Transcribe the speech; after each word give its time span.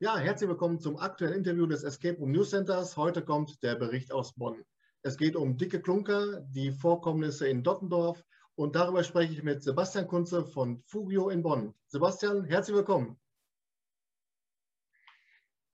Ja, 0.00 0.16
herzlich 0.16 0.48
willkommen 0.48 0.78
zum 0.78 0.96
aktuellen 0.96 1.34
Interview 1.34 1.66
des 1.66 1.82
Escape 1.82 2.18
Room 2.18 2.30
News 2.30 2.50
Centers. 2.50 2.96
Heute 2.96 3.24
kommt 3.24 3.60
der 3.64 3.74
Bericht 3.74 4.12
aus 4.12 4.32
Bonn. 4.32 4.64
Es 5.02 5.16
geht 5.16 5.34
um 5.34 5.56
dicke 5.56 5.82
Klunker, 5.82 6.40
die 6.52 6.70
Vorkommnisse 6.70 7.48
in 7.48 7.64
Dottendorf 7.64 8.22
und 8.54 8.76
darüber 8.76 9.02
spreche 9.02 9.32
ich 9.32 9.42
mit 9.42 9.64
Sebastian 9.64 10.06
Kunze 10.06 10.44
von 10.44 10.80
Fugio 10.86 11.30
in 11.30 11.42
Bonn. 11.42 11.74
Sebastian, 11.88 12.44
herzlich 12.44 12.76
willkommen. 12.76 13.18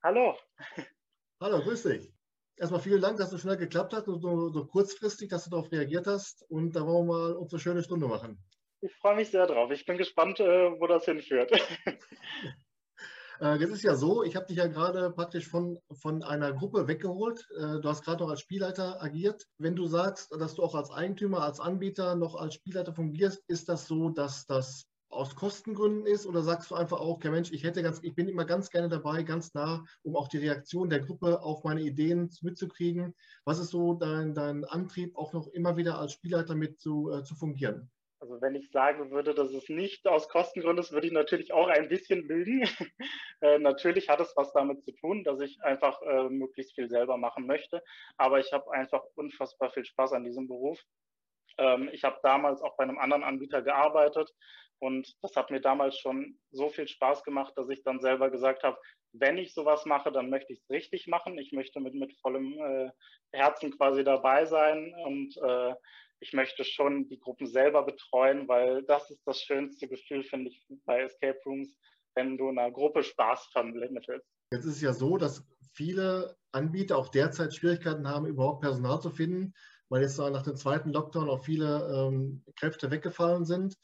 Hallo. 0.02 0.38
Hallo, 1.38 1.60
grüß 1.60 1.82
dich. 1.82 2.10
Erstmal 2.56 2.80
vielen 2.80 3.02
Dank, 3.02 3.18
dass 3.18 3.30
es 3.30 3.42
schnell 3.42 3.58
geklappt 3.58 3.92
hat 3.92 4.08
und 4.08 4.22
so, 4.22 4.50
so 4.50 4.64
kurzfristig, 4.64 5.28
dass 5.28 5.44
du 5.44 5.50
darauf 5.50 5.70
reagiert 5.70 6.06
hast. 6.06 6.46
Und 6.48 6.74
da 6.74 6.86
wollen 6.86 7.08
wir 7.08 7.12
mal 7.12 7.32
unsere 7.34 7.60
schöne 7.60 7.82
Stunde 7.82 8.08
machen. 8.08 8.42
Ich 8.80 8.94
freue 8.94 9.16
mich 9.16 9.30
sehr 9.30 9.46
drauf. 9.46 9.70
Ich 9.70 9.84
bin 9.84 9.98
gespannt, 9.98 10.40
äh, 10.40 10.80
wo 10.80 10.86
das 10.86 11.04
hinführt. 11.04 11.52
Äh, 13.40 13.56
jetzt 13.58 13.72
ist 13.72 13.82
ja 13.82 13.96
so, 13.96 14.22
ich 14.22 14.36
habe 14.36 14.46
dich 14.46 14.56
ja 14.56 14.66
gerade 14.66 15.10
praktisch 15.10 15.48
von, 15.48 15.78
von 15.92 16.22
einer 16.22 16.52
Gruppe 16.52 16.86
weggeholt. 16.86 17.46
Äh, 17.56 17.80
du 17.80 17.88
hast 17.88 18.04
gerade 18.04 18.22
noch 18.22 18.30
als 18.30 18.40
Spielleiter 18.40 19.02
agiert. 19.02 19.44
Wenn 19.58 19.76
du 19.76 19.86
sagst, 19.86 20.32
dass 20.32 20.54
du 20.54 20.62
auch 20.62 20.74
als 20.74 20.90
Eigentümer, 20.90 21.42
als 21.42 21.60
Anbieter 21.60 22.14
noch 22.14 22.36
als 22.36 22.54
Spielleiter 22.54 22.92
fungierst, 22.92 23.42
ist 23.48 23.68
das 23.68 23.86
so, 23.86 24.10
dass 24.10 24.46
das 24.46 24.86
aus 25.08 25.36
Kostengründen 25.36 26.06
ist 26.06 26.26
oder 26.26 26.42
sagst 26.42 26.70
du 26.70 26.74
einfach 26.74 26.98
auch, 26.98 27.16
okay 27.16 27.30
Mensch, 27.30 27.52
ich 27.52 27.62
hätte 27.62 27.82
ganz, 27.82 28.00
ich 28.02 28.14
bin 28.14 28.28
immer 28.28 28.44
ganz 28.44 28.70
gerne 28.70 28.88
dabei, 28.88 29.22
ganz 29.22 29.54
nah, 29.54 29.84
um 30.02 30.16
auch 30.16 30.28
die 30.28 30.38
Reaktion 30.38 30.90
der 30.90 31.00
Gruppe 31.00 31.40
auf 31.42 31.62
meine 31.62 31.82
Ideen 31.82 32.30
mitzukriegen. 32.42 33.14
Was 33.44 33.60
ist 33.60 33.70
so 33.70 33.94
dein, 33.94 34.34
dein 34.34 34.64
Antrieb, 34.64 35.16
auch 35.16 35.32
noch 35.32 35.46
immer 35.48 35.76
wieder 35.76 35.98
als 35.98 36.12
Spielleiter 36.12 36.54
mit 36.56 36.80
zu, 36.80 37.10
äh, 37.12 37.22
zu 37.22 37.34
fungieren? 37.36 37.90
Also 38.24 38.40
wenn 38.40 38.54
ich 38.54 38.70
sagen 38.70 39.10
würde, 39.10 39.34
dass 39.34 39.52
es 39.52 39.68
nicht 39.68 40.06
aus 40.06 40.30
Kostengründen 40.30 40.82
ist, 40.82 40.92
würde 40.92 41.06
ich 41.06 41.12
natürlich 41.12 41.52
auch 41.52 41.68
ein 41.68 41.90
bisschen 41.90 42.26
lügen. 42.26 42.62
äh, 43.42 43.58
natürlich 43.58 44.08
hat 44.08 44.18
es 44.20 44.32
was 44.34 44.50
damit 44.54 44.82
zu 44.82 44.92
tun, 44.92 45.24
dass 45.24 45.42
ich 45.42 45.62
einfach 45.62 46.00
äh, 46.00 46.30
möglichst 46.30 46.74
viel 46.74 46.88
selber 46.88 47.18
machen 47.18 47.46
möchte. 47.46 47.82
Aber 48.16 48.38
ich 48.38 48.50
habe 48.54 48.72
einfach 48.72 49.02
unfassbar 49.14 49.70
viel 49.72 49.84
Spaß 49.84 50.14
an 50.14 50.24
diesem 50.24 50.48
Beruf. 50.48 50.80
Ähm, 51.58 51.90
ich 51.92 52.02
habe 52.02 52.18
damals 52.22 52.62
auch 52.62 52.78
bei 52.78 52.84
einem 52.84 52.98
anderen 52.98 53.24
Anbieter 53.24 53.60
gearbeitet 53.60 54.32
und 54.78 55.06
das 55.20 55.36
hat 55.36 55.50
mir 55.50 55.60
damals 55.60 55.98
schon 55.98 56.38
so 56.50 56.70
viel 56.70 56.88
Spaß 56.88 57.24
gemacht, 57.24 57.52
dass 57.56 57.68
ich 57.68 57.82
dann 57.82 58.00
selber 58.00 58.30
gesagt 58.30 58.62
habe, 58.62 58.78
wenn 59.12 59.36
ich 59.36 59.52
sowas 59.52 59.84
mache, 59.84 60.12
dann 60.12 60.30
möchte 60.30 60.54
ich 60.54 60.60
es 60.60 60.70
richtig 60.70 61.08
machen. 61.08 61.36
Ich 61.36 61.52
möchte 61.52 61.78
mit, 61.78 61.92
mit 61.92 62.18
vollem 62.20 62.58
äh, 62.58 62.90
Herzen 63.32 63.70
quasi 63.76 64.02
dabei 64.02 64.46
sein 64.46 64.94
und 65.04 65.36
äh, 65.36 65.74
ich 66.24 66.32
möchte 66.32 66.64
schon 66.64 67.06
die 67.08 67.18
Gruppen 67.18 67.46
selber 67.46 67.84
betreuen, 67.84 68.48
weil 68.48 68.82
das 68.84 69.10
ist 69.10 69.20
das 69.26 69.42
schönste 69.42 69.88
Gefühl, 69.88 70.24
finde 70.24 70.48
ich, 70.50 70.66
bei 70.86 71.02
Escape 71.02 71.38
Rooms, 71.44 71.76
wenn 72.14 72.38
du 72.38 72.48
einer 72.48 72.70
Gruppe 72.70 73.02
Spaß 73.02 73.50
vermittelst. 73.52 74.26
Jetzt 74.50 74.64
ist 74.64 74.76
es 74.76 74.80
ja 74.80 74.94
so, 74.94 75.18
dass 75.18 75.44
viele 75.74 76.34
Anbieter 76.50 76.96
auch 76.96 77.08
derzeit 77.08 77.54
Schwierigkeiten 77.54 78.08
haben, 78.08 78.26
überhaupt 78.26 78.62
Personal 78.62 79.00
zu 79.02 79.10
finden, 79.10 79.52
weil 79.90 80.00
jetzt 80.00 80.18
nach 80.18 80.42
dem 80.42 80.56
zweiten 80.56 80.92
Lockdown 80.92 81.28
auch 81.28 81.44
viele 81.44 81.92
ähm, 81.94 82.42
Kräfte 82.56 82.90
weggefallen 82.90 83.44
sind. 83.44 83.76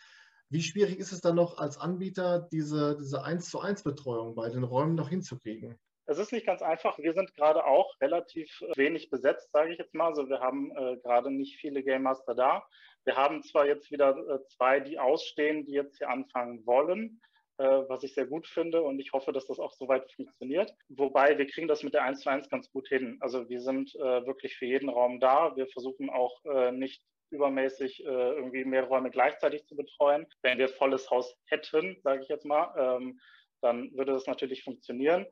Wie 0.48 0.62
schwierig 0.62 0.98
ist 0.98 1.12
es 1.12 1.20
dann 1.20 1.36
noch 1.36 1.58
als 1.58 1.76
Anbieter, 1.76 2.48
diese, 2.50 2.96
diese 2.96 3.22
1 3.22 3.50
zu 3.50 3.60
1 3.60 3.82
Betreuung 3.82 4.34
bei 4.34 4.48
den 4.48 4.64
Räumen 4.64 4.94
noch 4.94 5.10
hinzukriegen? 5.10 5.76
Es 6.10 6.18
ist 6.18 6.32
nicht 6.32 6.44
ganz 6.44 6.60
einfach. 6.60 6.98
Wir 6.98 7.12
sind 7.12 7.36
gerade 7.36 7.64
auch 7.64 7.94
relativ 8.00 8.64
wenig 8.74 9.10
besetzt, 9.10 9.52
sage 9.52 9.70
ich 9.70 9.78
jetzt 9.78 9.94
mal. 9.94 10.08
Also 10.08 10.28
wir 10.28 10.40
haben 10.40 10.72
äh, 10.76 10.96
gerade 10.96 11.30
nicht 11.30 11.60
viele 11.60 11.84
Game 11.84 12.02
Master 12.02 12.34
da. 12.34 12.66
Wir 13.04 13.14
haben 13.14 13.44
zwar 13.44 13.64
jetzt 13.64 13.92
wieder 13.92 14.16
äh, 14.16 14.44
zwei, 14.48 14.80
die 14.80 14.98
ausstehen, 14.98 15.64
die 15.66 15.70
jetzt 15.70 15.98
hier 15.98 16.10
anfangen 16.10 16.66
wollen, 16.66 17.20
äh, 17.58 17.64
was 17.86 18.02
ich 18.02 18.12
sehr 18.12 18.26
gut 18.26 18.48
finde 18.48 18.82
und 18.82 18.98
ich 18.98 19.12
hoffe, 19.12 19.30
dass 19.30 19.46
das 19.46 19.60
auch 19.60 19.72
soweit 19.72 20.10
funktioniert. 20.10 20.74
Wobei 20.88 21.38
wir 21.38 21.46
kriegen 21.46 21.68
das 21.68 21.84
mit 21.84 21.94
der 21.94 22.02
1 22.02 22.22
zu 22.22 22.28
1 22.28 22.48
ganz 22.48 22.68
gut 22.72 22.88
hin. 22.88 23.16
Also 23.20 23.48
wir 23.48 23.60
sind 23.60 23.94
äh, 23.94 24.26
wirklich 24.26 24.56
für 24.56 24.66
jeden 24.66 24.88
Raum 24.88 25.20
da. 25.20 25.54
Wir 25.54 25.68
versuchen 25.68 26.10
auch 26.10 26.44
äh, 26.44 26.72
nicht 26.72 27.04
übermäßig 27.30 28.04
äh, 28.04 28.08
irgendwie 28.08 28.64
mehrere 28.64 28.88
Räume 28.88 29.10
gleichzeitig 29.10 29.64
zu 29.66 29.76
betreuen. 29.76 30.26
Wenn 30.42 30.58
wir 30.58 30.70
volles 30.70 31.08
Haus 31.08 31.36
hätten, 31.46 32.00
sage 32.02 32.24
ich 32.24 32.28
jetzt 32.28 32.46
mal, 32.46 32.74
ähm, 32.76 33.20
dann 33.60 33.92
würde 33.96 34.12
das 34.12 34.26
natürlich 34.26 34.64
funktionieren. 34.64 35.24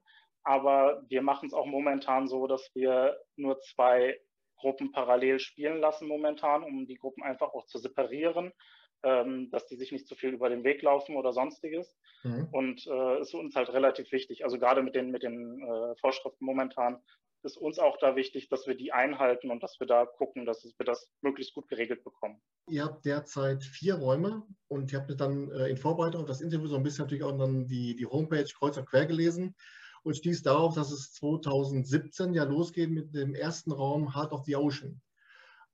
Aber 0.49 1.03
wir 1.09 1.21
machen 1.21 1.49
es 1.49 1.53
auch 1.53 1.67
momentan 1.67 2.27
so, 2.27 2.47
dass 2.47 2.71
wir 2.75 3.19
nur 3.37 3.61
zwei 3.61 4.19
Gruppen 4.57 4.93
parallel 4.93 5.41
spielen 5.41 5.79
lassen 5.79 6.09
momentan, 6.09 6.63
um 6.63 6.87
die 6.87 6.97
Gruppen 6.97 7.23
einfach 7.23 7.53
auch 7.53 7.67
zu 7.67 7.77
separieren, 7.77 8.53
ähm, 9.03 9.51
dass 9.51 9.67
die 9.67 9.77
sich 9.77 9.93
nicht 9.93 10.07
zu 10.07 10.15
viel 10.15 10.31
über 10.31 10.49
den 10.49 10.65
Weg 10.65 10.81
laufen 10.81 11.17
oder 11.17 11.35
sonstiges. 11.35 11.99
Mhm. 12.23 12.49
Und 12.51 12.87
äh, 12.87 13.21
ist 13.21 13.35
uns 13.35 13.57
halt 13.57 13.71
relativ 13.75 14.11
wichtig. 14.11 14.43
Also 14.43 14.59
gerade 14.59 14.83
mit 14.83 14.95
den, 14.95 15.11
mit 15.11 15.23
den 15.23 15.61
äh, 15.61 15.95
Vorschriften 16.01 16.47
momentan 16.47 17.03
ist 17.43 17.59
uns 17.59 17.79
auch 17.79 17.99
da 17.99 18.17
wichtig, 18.17 18.49
dass 18.49 18.67
wir 18.67 18.75
die 18.75 18.91
einhalten 18.91 19.51
und 19.51 19.63
dass 19.63 19.79
wir 19.79 19.87
da 19.87 20.07
gucken, 20.07 20.47
dass 20.47 20.65
wir 20.65 20.87
das 20.87 21.11
möglichst 21.21 21.53
gut 21.53 21.69
geregelt 21.69 22.05
bekommen. 22.05 22.41
Ihr 22.71 22.85
habt 22.85 23.05
derzeit 23.05 23.63
vier 23.63 23.97
Räume 23.97 24.45
und 24.69 24.91
ihr 24.93 24.99
habt 25.01 25.21
dann 25.21 25.51
äh, 25.51 25.69
in 25.69 25.77
Vorbereitung 25.77 26.23
auf 26.23 26.27
das 26.27 26.41
Interview 26.41 26.69
so 26.69 26.77
ein 26.77 26.83
bisschen 26.83 27.05
natürlich 27.05 27.23
auch 27.23 27.37
dann 27.37 27.67
die, 27.67 27.95
die 27.97 28.07
Homepage 28.07 28.49
kreuz 28.59 28.79
und 28.79 28.87
quer 28.87 29.05
gelesen 29.05 29.55
und 30.09 30.17
stieß 30.17 30.43
darauf, 30.43 30.75
dass 30.75 30.91
es 30.91 31.13
2017 31.13 32.33
ja 32.33 32.45
losgeht 32.45 32.89
mit 32.89 33.15
dem 33.15 33.35
ersten 33.35 33.73
Raum 33.73 34.15
Heart 34.15 34.33
of 34.33 34.47
the 34.47 34.57
Ocean. 34.57 35.03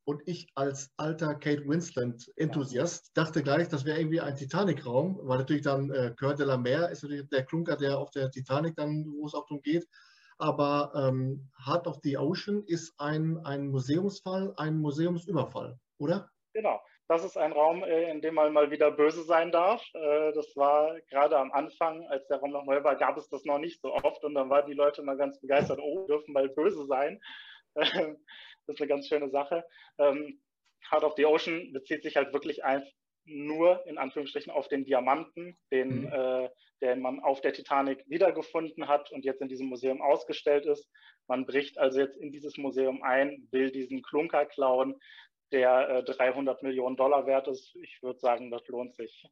Und 0.02 0.22
ich 0.26 0.48
als 0.56 0.90
alter 0.96 1.36
Kate 1.36 1.64
Winslet-Enthusiast 1.68 3.12
dachte 3.14 3.44
gleich, 3.44 3.68
das 3.68 3.84
wäre 3.84 4.00
irgendwie 4.00 4.20
ein 4.20 4.34
Titanic-Raum, 4.34 5.20
weil 5.22 5.38
natürlich 5.38 5.62
dann 5.62 5.88
äh, 5.92 6.12
Coeur 6.18 6.34
de 6.34 6.46
la 6.46 6.56
Mer 6.56 6.90
ist 6.90 7.04
natürlich 7.04 7.28
der 7.28 7.44
Klunker, 7.44 7.76
der 7.76 7.96
auf 7.96 8.10
der 8.10 8.28
Titanic 8.32 8.74
dann, 8.74 9.06
wo 9.06 9.26
es 9.28 9.34
auch 9.34 9.46
darum 9.46 9.62
geht. 9.62 9.86
Aber 10.36 10.90
ähm, 10.96 11.48
Heart 11.64 11.86
of 11.86 12.00
the 12.02 12.18
Ocean 12.18 12.64
ist 12.66 12.92
ein, 12.98 13.38
ein 13.46 13.68
Museumsfall, 13.68 14.52
ein 14.56 14.78
Museumsüberfall, 14.78 15.78
oder? 15.98 16.28
Genau 16.54 16.80
das 17.08 17.24
ist 17.24 17.36
ein 17.36 17.52
Raum, 17.52 17.82
äh, 17.84 18.10
in 18.10 18.20
dem 18.22 18.34
man 18.34 18.52
mal 18.52 18.70
wieder 18.70 18.90
böse 18.90 19.24
sein 19.24 19.52
darf. 19.52 19.82
Äh, 19.94 20.32
das 20.32 20.56
war 20.56 20.98
gerade 21.10 21.38
am 21.38 21.52
Anfang, 21.52 22.06
als 22.08 22.26
der 22.28 22.38
Raum 22.38 22.52
noch 22.52 22.64
neu 22.64 22.82
war, 22.82 22.96
gab 22.96 23.16
es 23.16 23.28
das 23.28 23.44
noch 23.44 23.58
nicht 23.58 23.80
so 23.80 23.92
oft 23.94 24.24
und 24.24 24.34
dann 24.34 24.50
waren 24.50 24.66
die 24.66 24.74
Leute 24.74 25.02
mal 25.02 25.16
ganz 25.16 25.40
begeistert, 25.40 25.80
oh, 25.82 26.06
dürfen 26.06 26.32
mal 26.32 26.48
böse 26.48 26.86
sein. 26.86 27.20
Das 28.66 28.76
ist 28.76 28.80
eine 28.80 28.88
ganz 28.88 29.08
schöne 29.08 29.28
Sache. 29.28 29.62
Ähm, 29.98 30.40
Heart 30.90 31.04
of 31.04 31.14
the 31.18 31.26
Ocean 31.26 31.70
bezieht 31.74 32.02
sich 32.02 32.16
halt 32.16 32.32
wirklich 32.32 32.64
einfach 32.64 32.90
nur 33.26 33.86
in 33.86 33.98
Anführungsstrichen 33.98 34.52
auf 34.52 34.68
den 34.68 34.84
Diamanten, 34.84 35.56
den, 35.70 36.02
mhm. 36.02 36.12
äh, 36.12 36.48
den 36.80 37.00
man 37.00 37.20
auf 37.20 37.40
der 37.40 37.52
Titanic 37.52 38.04
wiedergefunden 38.08 38.88
hat 38.88 39.10
und 39.12 39.24
jetzt 39.24 39.40
in 39.40 39.48
diesem 39.48 39.66
Museum 39.66 40.02
ausgestellt 40.02 40.66
ist. 40.66 40.88
Man 41.26 41.46
bricht 41.46 41.78
also 41.78 42.00
jetzt 42.00 42.16
in 42.16 42.32
dieses 42.32 42.56
Museum 42.56 43.02
ein, 43.02 43.48
will 43.50 43.70
diesen 43.70 44.02
Klunker 44.02 44.44
klauen, 44.46 44.98
der 45.54 45.88
äh, 45.88 46.04
300 46.04 46.62
Millionen 46.62 46.96
Dollar 46.96 47.26
wert 47.26 47.48
ist. 47.48 47.74
Ich 47.76 48.02
würde 48.02 48.18
sagen, 48.18 48.50
das 48.50 48.66
lohnt 48.66 48.96
sich. 48.96 49.24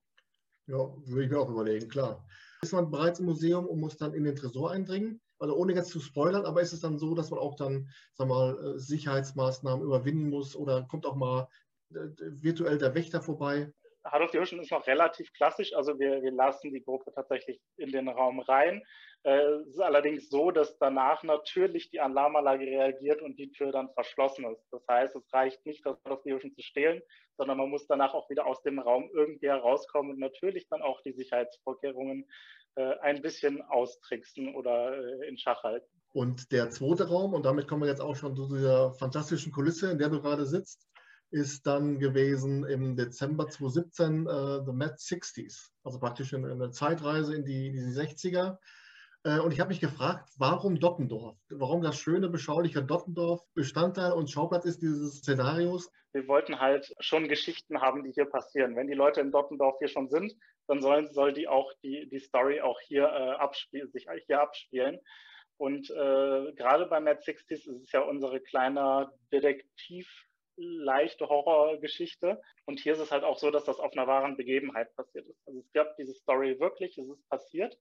Ja, 0.68 0.78
würde 0.78 1.24
ich 1.24 1.30
mir 1.30 1.40
auch 1.40 1.50
überlegen, 1.50 1.88
klar. 1.88 2.24
Ist 2.62 2.72
man 2.72 2.90
bereits 2.90 3.18
im 3.18 3.26
Museum 3.26 3.66
und 3.66 3.80
muss 3.80 3.96
dann 3.96 4.14
in 4.14 4.22
den 4.22 4.36
Tresor 4.36 4.70
eindringen? 4.70 5.20
Also 5.40 5.56
ohne 5.56 5.74
jetzt 5.74 5.90
zu 5.90 5.98
spoilern, 5.98 6.46
aber 6.46 6.62
ist 6.62 6.72
es 6.72 6.80
dann 6.80 6.98
so, 6.98 7.16
dass 7.16 7.30
man 7.30 7.40
auch 7.40 7.56
dann, 7.56 7.90
sag 8.12 8.28
mal, 8.28 8.56
äh, 8.56 8.78
Sicherheitsmaßnahmen 8.78 9.84
überwinden 9.84 10.30
muss 10.30 10.54
oder 10.54 10.86
kommt 10.88 11.04
auch 11.04 11.16
mal 11.16 11.48
äh, 11.90 11.96
virtuell 12.20 12.78
der 12.78 12.94
Wächter 12.94 13.20
vorbei? 13.20 13.72
Heart 14.04 14.22
of 14.22 14.30
the 14.30 14.38
Ocean 14.38 14.60
ist 14.60 14.70
noch 14.70 14.86
relativ 14.86 15.32
klassisch. 15.32 15.74
Also 15.74 15.98
wir, 15.98 16.22
wir 16.22 16.30
lassen 16.30 16.72
die 16.72 16.82
Gruppe 16.82 17.12
tatsächlich 17.12 17.60
in 17.76 17.90
den 17.90 18.08
Raum 18.08 18.38
rein. 18.40 18.82
Äh, 19.24 19.38
es 19.60 19.68
ist 19.68 19.80
allerdings 19.80 20.28
so, 20.28 20.50
dass 20.50 20.78
danach 20.78 21.22
natürlich 21.22 21.90
die 21.90 22.00
Alarmanlage 22.00 22.66
reagiert 22.66 23.22
und 23.22 23.38
die 23.38 23.52
Tür 23.52 23.70
dann 23.70 23.92
verschlossen 23.94 24.44
ist. 24.46 24.66
Das 24.72 24.82
heißt, 24.88 25.14
es 25.14 25.32
reicht 25.32 25.64
nicht, 25.64 25.86
das 25.86 25.96
Ocean 26.04 26.52
zu 26.54 26.62
stehlen, 26.62 27.02
sondern 27.36 27.58
man 27.58 27.70
muss 27.70 27.86
danach 27.86 28.14
auch 28.14 28.28
wieder 28.30 28.46
aus 28.46 28.62
dem 28.62 28.78
Raum 28.78 29.10
irgendwie 29.12 29.48
herauskommen 29.48 30.12
und 30.12 30.18
natürlich 30.18 30.68
dann 30.68 30.82
auch 30.82 31.00
die 31.02 31.12
Sicherheitsvorkehrungen 31.12 32.28
äh, 32.74 32.98
ein 33.00 33.22
bisschen 33.22 33.62
austricksen 33.62 34.54
oder 34.54 34.96
äh, 34.96 35.28
in 35.28 35.38
Schach 35.38 35.62
halten. 35.62 35.86
Und 36.12 36.52
der 36.52 36.70
zweite 36.70 37.08
Raum, 37.08 37.32
und 37.32 37.46
damit 37.46 37.68
kommen 37.68 37.82
wir 37.82 37.88
jetzt 37.88 38.00
auch 38.00 38.16
schon 38.16 38.34
zu 38.36 38.48
dieser 38.48 38.92
fantastischen 38.94 39.52
Kulisse, 39.52 39.90
in 39.90 39.98
der 39.98 40.08
du 40.08 40.20
gerade 40.20 40.46
sitzt, 40.46 40.88
ist 41.30 41.66
dann 41.66 41.98
gewesen 41.98 42.64
im 42.64 42.94
Dezember 42.94 43.48
2017 43.48 44.26
uh, 44.26 44.64
The 44.66 44.72
Mad 44.72 44.96
60s, 44.98 45.70
also 45.82 45.98
praktisch 45.98 46.34
eine, 46.34 46.70
Zeitreise 46.70 47.34
in 47.34 47.44
die, 47.46 47.72
die 47.72 47.80
60er. 47.80 48.58
Uh, 49.24 49.40
und 49.40 49.52
ich 49.52 49.60
habe 49.60 49.68
mich 49.68 49.80
gefragt, 49.80 50.28
warum 50.38 50.80
Dottendorf? 50.80 51.36
Warum 51.48 51.80
das 51.80 51.96
schöne, 51.96 52.28
beschauliche 52.28 52.82
Dottendorf 52.82 53.40
Bestandteil 53.54 54.12
und 54.12 54.28
Schauplatz 54.28 54.64
ist 54.64 54.82
dieses 54.82 55.18
Szenarios? 55.18 55.92
Wir 56.12 56.26
wollten 56.26 56.58
halt 56.58 56.92
schon 56.98 57.28
Geschichten 57.28 57.80
haben, 57.80 58.02
die 58.02 58.10
hier 58.10 58.24
passieren. 58.24 58.74
Wenn 58.74 58.88
die 58.88 58.94
Leute 58.94 59.20
in 59.20 59.30
Dottendorf 59.30 59.76
hier 59.78 59.86
schon 59.86 60.08
sind, 60.08 60.34
dann 60.66 60.80
sollen, 60.80 61.12
soll 61.12 61.32
die 61.32 61.46
auch 61.46 61.72
die, 61.84 62.08
die 62.10 62.18
Story 62.18 62.60
auch 62.60 62.80
hier 62.80 63.04
äh, 63.04 63.30
abspielen, 63.38 63.92
sich 63.92 64.08
hier 64.26 64.40
abspielen. 64.40 64.98
Und 65.56 65.88
äh, 65.90 66.52
gerade 66.54 66.86
bei 66.86 66.98
Mad 66.98 67.20
60s 67.20 67.48
ist 67.48 67.68
es 67.68 67.92
ja 67.92 68.00
unsere 68.00 68.40
kleine 68.40 69.08
Detektiv- 69.32 70.26
leichte 70.56 71.28
Horrorgeschichte. 71.28 72.40
Und 72.66 72.80
hier 72.80 72.92
ist 72.92 73.00
es 73.00 73.10
halt 73.10 73.24
auch 73.24 73.38
so, 73.38 73.50
dass 73.50 73.64
das 73.64 73.78
auf 73.78 73.92
einer 73.92 74.06
wahren 74.06 74.36
Begebenheit 74.36 74.94
passiert 74.94 75.26
ist. 75.26 75.40
Also 75.46 75.60
es 75.60 75.72
gab 75.72 75.96
diese 75.96 76.14
Story 76.14 76.58
wirklich, 76.60 76.96
es 76.98 77.08
ist 77.08 77.28
passiert, 77.28 77.76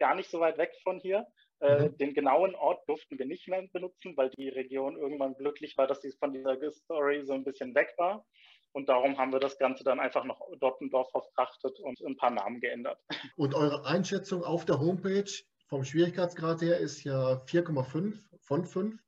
gar 0.00 0.16
nicht 0.16 0.30
so 0.30 0.40
weit 0.40 0.58
weg 0.58 0.72
von 0.82 0.98
hier. 0.98 1.26
Äh, 1.60 1.84
mhm. 1.88 1.98
Den 1.98 2.14
genauen 2.14 2.54
Ort 2.56 2.88
durften 2.88 3.18
wir 3.18 3.26
nicht 3.26 3.46
mehr 3.46 3.62
benutzen, 3.72 4.16
weil 4.16 4.30
die 4.30 4.48
Region 4.48 4.96
irgendwann 4.96 5.34
glücklich 5.34 5.76
war, 5.78 5.86
dass 5.86 6.00
sie 6.00 6.12
von 6.18 6.32
dieser 6.32 6.56
Story 6.72 7.24
so 7.24 7.34
ein 7.34 7.44
bisschen 7.44 7.74
weg 7.74 7.94
war. 7.98 8.24
Und 8.72 8.88
darum 8.88 9.18
haben 9.18 9.32
wir 9.32 9.40
das 9.40 9.58
Ganze 9.58 9.84
dann 9.84 10.00
einfach 10.00 10.24
nach 10.24 10.40
Dottendorf 10.58 11.10
verfrachtet 11.10 11.78
und 11.80 12.00
ein 12.00 12.16
paar 12.16 12.30
Namen 12.30 12.60
geändert. 12.60 12.98
Und 13.36 13.54
eure 13.54 13.84
Einschätzung 13.84 14.44
auf 14.44 14.64
der 14.64 14.78
Homepage 14.78 15.30
vom 15.66 15.84
Schwierigkeitsgrad 15.84 16.62
her 16.62 16.78
ist 16.78 17.04
ja 17.04 17.34
4,5 17.46 18.16
von 18.40 18.64
5 18.64 18.98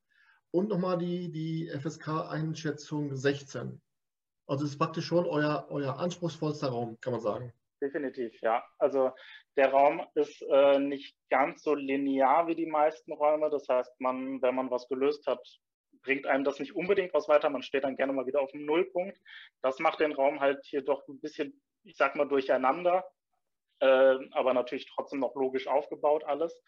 und 0.53 0.69
nochmal 0.69 0.99
die, 0.99 1.31
die 1.31 1.69
FSK-Einschätzung 1.69 3.17
16. 3.17 3.81
Also 4.47 4.65
es 4.65 4.73
ist 4.73 4.79
praktisch 4.79 5.07
schon 5.07 5.27
euer, 5.27 5.67
euer 5.71 5.99
anspruchsvollster 5.99 6.69
Raum, 6.69 6.99
kann 7.01 7.13
man 7.13 7.23
sagen. 7.23 7.53
Definitiv, 7.83 8.41
ja. 8.43 8.65
Also 8.79 9.11
der 9.57 9.73
Raum 9.73 10.07
ist 10.15 10.41
äh, 10.43 10.79
nicht 10.79 11.17
ganz 11.31 11.65
so 11.65 11.75
linear 11.75 12.47
wie 12.47 12.55
die 12.55 12.67
meisten 12.67 13.13
Räume. 13.13 13.51
Das 13.51 13.69
heißt, 13.69 14.01
man, 14.01 14.41
wenn 14.41 14.55
man 14.55 14.71
was 14.71 14.87
gelöst 14.87 15.27
hat, 15.27 15.45
bringt 16.05 16.27
einem 16.27 16.45
das 16.45 16.61
nicht 16.61 16.77
unbedingt 16.77 17.13
was 17.13 17.29
weiter. 17.29 17.51
Man 17.51 17.63
steht 17.63 17.83
dann 17.83 17.97
gerne 17.97 18.13
mal 18.13 18.27
wieder 18.27 18.41
auf 18.41 18.53
dem 18.53 18.67
Nullpunkt. 18.67 19.19
Das 19.63 19.81
macht 19.81 19.99
den 19.99 20.13
Raum 20.13 20.39
halt 20.39 20.65
hier 20.65 20.83
doch 20.83 21.07
ein 21.09 21.21
bisschen, 21.21 21.61
ich 21.83 21.97
sag 21.97 22.15
mal, 22.15 22.29
durcheinander, 22.29 23.05
äh, 23.81 24.17
aber 24.31 24.55
natürlich 24.55 24.87
trotzdem 24.87 25.19
noch 25.19 25.35
logisch 25.35 25.67
aufgebaut 25.67 26.23
alles. 26.23 26.63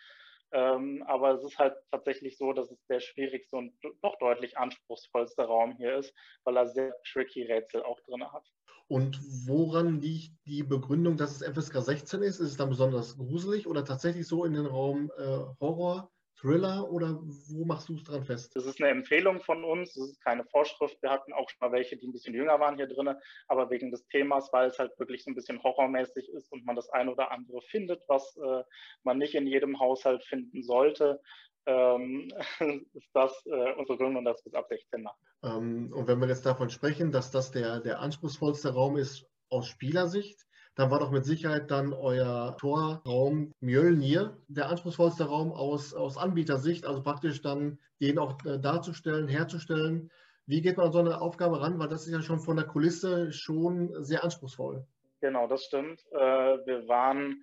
Ähm, 0.50 1.05
aber 1.06 1.31
es 1.34 1.44
ist 1.44 1.58
halt 1.61 1.76
tatsächlich 1.93 2.37
so, 2.38 2.52
dass 2.52 2.72
es 2.72 2.84
der 2.87 2.99
schwierigste 2.99 3.56
und 3.56 3.72
doch 4.02 4.19
deutlich 4.19 4.58
anspruchsvollste 4.58 5.44
Raum 5.44 5.76
hier 5.76 5.96
ist, 5.96 6.12
weil 6.43 6.56
er 6.56 6.66
sehr 6.66 6.93
tricky 7.05 7.44
Rätsel 7.44 7.84
auch 7.84 8.00
drin 8.00 8.32
hat. 8.32 8.44
Und 8.87 9.19
woran 9.47 10.01
liegt 10.01 10.33
die 10.47 10.63
Begründung, 10.63 11.17
dass 11.17 11.41
es 11.41 11.43
FSK 11.43 11.81
16 11.81 12.23
ist? 12.23 12.41
Ist 12.41 12.51
es 12.51 12.57
dann 12.57 12.69
besonders 12.69 13.17
gruselig 13.17 13.67
oder 13.67 13.85
tatsächlich 13.85 14.27
so 14.27 14.45
in 14.45 14.53
den 14.53 14.67
Raum 14.67 15.11
äh, 15.17 15.39
Horror 15.61 16.11
Thriller 16.45 16.91
oder 16.91 17.19
wo 17.23 17.65
machst 17.65 17.89
du 17.89 17.95
es 17.95 18.05
dran 18.05 18.25
fest? 18.25 18.55
Das 18.55 18.67
ist 18.67 18.81
eine 18.81 18.91
Empfehlung 18.91 19.41
von 19.41 19.65
uns, 19.65 19.95
das 19.95 20.11
ist 20.11 20.21
keine 20.23 20.45
Vorschrift. 20.45 21.01
Wir 21.01 21.11
hatten 21.11 21.33
auch 21.33 21.49
schon 21.49 21.59
mal 21.61 21.73
welche, 21.73 21.97
die 21.97 22.07
ein 22.07 22.13
bisschen 22.13 22.35
jünger 22.35 22.61
waren 22.61 22.77
hier 22.77 22.87
drin, 22.87 23.15
aber 23.49 23.71
wegen 23.71 23.91
des 23.91 24.07
Themas, 24.09 24.53
weil 24.53 24.69
es 24.69 24.79
halt 24.79 24.99
wirklich 24.99 25.25
so 25.25 25.31
ein 25.31 25.35
bisschen 25.35 25.63
horrormäßig 25.63 26.29
ist 26.29 26.53
und 26.53 26.67
man 26.67 26.77
das 26.77 26.91
ein 26.91 27.09
oder 27.09 27.31
andere 27.31 27.63
findet, 27.63 28.03
was 28.09 28.37
äh, 28.37 28.63
man 29.05 29.19
nicht 29.19 29.35
in 29.35 29.47
jedem 29.47 29.81
Haushalt 29.81 30.23
finden 30.25 30.63
sollte, 30.63 31.21
ähm, 31.66 32.28
ist 32.94 33.08
das 33.12 33.32
äh, 33.46 33.72
unsere 33.72 33.99
Gründung, 33.99 34.25
dass 34.25 34.44
wir 34.44 34.52
es 34.52 34.55
ab 34.55 34.66
16 34.69 35.02
machen. 35.02 35.19
Ähm, 35.43 35.93
und 35.93 36.06
wenn 36.08 36.20
wir 36.20 36.28
jetzt 36.28 36.46
davon 36.46 36.70
sprechen, 36.70 37.12
dass 37.12 37.31
das 37.31 37.50
der, 37.50 37.81
der 37.81 38.00
anspruchsvollste 38.00 38.72
Raum 38.72 38.96
ist 38.96 39.26
aus 39.49 39.66
Spielersicht, 39.66 40.46
dann 40.75 40.90
war 40.90 40.99
doch 40.99 41.11
mit 41.11 41.25
Sicherheit 41.25 41.70
dann 41.70 41.93
euer 41.93 42.56
Torraum 42.58 43.52
Mjölnir 43.61 44.37
der 44.49 44.69
anspruchsvollste 44.69 45.25
Raum 45.25 45.52
aus, 45.52 45.94
aus 45.94 46.19
Anbietersicht, 46.19 46.84
also 46.84 47.02
praktisch 47.02 47.43
dann 47.43 47.78
den 48.00 48.19
auch 48.19 48.44
äh, 48.44 48.58
darzustellen, 48.58 49.28
herzustellen. 49.28 50.11
Wie 50.46 50.61
geht 50.61 50.76
man 50.76 50.87
an 50.87 50.93
so 50.93 50.99
eine 50.99 51.20
Aufgabe 51.20 51.61
ran? 51.61 51.78
Weil 51.78 51.88
das 51.88 52.06
ist 52.06 52.12
ja 52.12 52.20
schon 52.20 52.40
von 52.40 52.56
der 52.56 52.66
Kulisse 52.66 53.32
schon 53.32 54.05
sehr 54.05 54.25
anspruchsvoll. 54.25 54.84
Genau, 55.20 55.46
das 55.46 55.64
stimmt. 55.64 56.05
Äh, 56.11 56.19
wir 56.19 56.87
waren 56.88 57.43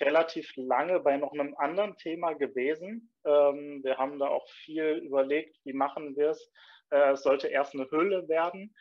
relativ 0.00 0.52
lange 0.56 1.00
bei 1.00 1.16
noch 1.16 1.32
einem 1.32 1.54
anderen 1.56 1.96
Thema 1.96 2.34
gewesen. 2.34 3.12
Ähm, 3.24 3.82
wir 3.82 3.98
haben 3.98 4.18
da 4.18 4.28
auch 4.28 4.48
viel 4.64 5.00
überlegt, 5.04 5.56
wie 5.64 5.72
machen 5.72 6.16
wir 6.16 6.30
es. 6.30 6.50
Äh, 6.90 7.12
es 7.12 7.22
sollte 7.22 7.48
erst 7.48 7.74
eine 7.74 7.90
Hülle 7.90 8.28
werden 8.28 8.74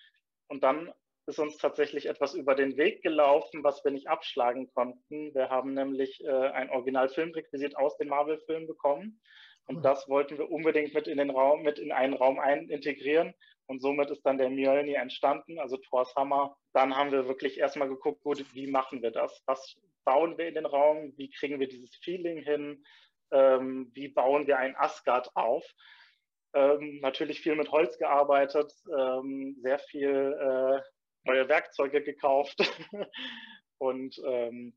und 0.47 0.63
dann 0.63 0.91
ist 1.29 1.39
uns 1.39 1.57
tatsächlich 1.57 2.07
etwas 2.07 2.33
über 2.33 2.55
den 2.55 2.75
Weg 2.75 3.03
gelaufen, 3.03 3.63
was 3.63 3.83
wir 3.83 3.91
nicht 3.91 4.07
abschlagen 4.07 4.71
konnten. 4.73 5.33
Wir 5.33 5.49
haben 5.49 5.73
nämlich 5.73 6.23
äh, 6.25 6.29
ein 6.29 6.71
Original-Filmrequisit 6.71 7.77
aus 7.77 7.97
dem 7.97 8.09
Marvel-Film 8.09 8.65
bekommen. 8.65 9.21
Und 9.67 9.85
das 9.85 10.09
wollten 10.09 10.39
wir 10.39 10.49
unbedingt 10.49 10.95
mit 10.95 11.07
in 11.07 11.19
den 11.19 11.29
Raum, 11.29 11.61
mit 11.61 11.77
in 11.77 11.91
einen 11.91 12.15
Raum 12.15 12.39
ein 12.39 12.69
integrieren. 12.69 13.35
Und 13.67 13.83
somit 13.83 14.09
ist 14.09 14.25
dann 14.25 14.39
der 14.39 14.49
Mjölnir 14.49 14.97
entstanden, 14.97 15.59
also 15.59 15.77
Thors 15.77 16.15
Hammer. 16.15 16.57
Dann 16.73 16.97
haben 16.97 17.11
wir 17.11 17.27
wirklich 17.27 17.59
erstmal 17.59 17.87
geguckt, 17.87 18.23
gut, 18.23 18.43
wie 18.55 18.65
machen 18.65 19.03
wir 19.03 19.11
das? 19.11 19.43
Was 19.45 19.77
bauen 20.03 20.37
wir 20.37 20.47
in 20.47 20.55
den 20.55 20.65
Raum? 20.65 21.13
Wie 21.17 21.29
kriegen 21.29 21.59
wir 21.59 21.67
dieses 21.67 21.95
Feeling 21.97 22.41
hin? 22.41 22.83
Ähm, 23.31 23.91
wie 23.93 24.07
bauen 24.07 24.47
wir 24.47 24.57
ein 24.57 24.75
Asgard 24.75 25.35
auf? 25.35 25.65
Ähm, 26.53 26.99
natürlich 27.01 27.41
viel 27.41 27.55
mit 27.55 27.71
Holz 27.71 27.97
gearbeitet, 27.99 28.73
ähm, 28.97 29.55
sehr 29.61 29.77
viel 29.77 30.09
äh, 30.09 30.81
neue 31.23 31.47
Werkzeuge 31.47 32.01
gekauft. 32.01 32.57
und 33.77 34.19
ähm, 34.25 34.73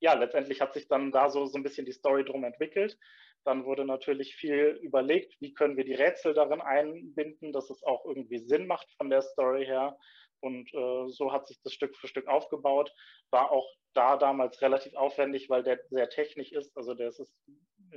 ja, 0.00 0.14
letztendlich 0.14 0.60
hat 0.60 0.74
sich 0.74 0.88
dann 0.88 1.12
da 1.12 1.30
so, 1.30 1.46
so 1.46 1.58
ein 1.58 1.62
bisschen 1.62 1.86
die 1.86 1.92
Story 1.92 2.24
drum 2.24 2.44
entwickelt. 2.44 2.98
Dann 3.44 3.64
wurde 3.64 3.84
natürlich 3.84 4.34
viel 4.34 4.78
überlegt, 4.82 5.40
wie 5.40 5.54
können 5.54 5.76
wir 5.76 5.84
die 5.84 5.94
Rätsel 5.94 6.34
darin 6.34 6.60
einbinden, 6.60 7.52
dass 7.52 7.70
es 7.70 7.82
auch 7.84 8.04
irgendwie 8.04 8.38
Sinn 8.38 8.66
macht 8.66 8.90
von 8.96 9.08
der 9.08 9.22
Story 9.22 9.64
her. 9.64 9.96
Und 10.40 10.72
äh, 10.74 11.08
so 11.08 11.32
hat 11.32 11.46
sich 11.46 11.60
das 11.62 11.72
Stück 11.72 11.96
für 11.96 12.08
Stück 12.08 12.28
aufgebaut. 12.28 12.92
War 13.30 13.50
auch 13.50 13.68
da 13.94 14.16
damals 14.16 14.60
relativ 14.62 14.94
aufwendig, 14.94 15.48
weil 15.48 15.62
der 15.62 15.80
sehr 15.90 16.08
technisch 16.08 16.52
ist. 16.52 16.76
Also 16.76 16.94
der 16.94 17.08
ist 17.08 17.18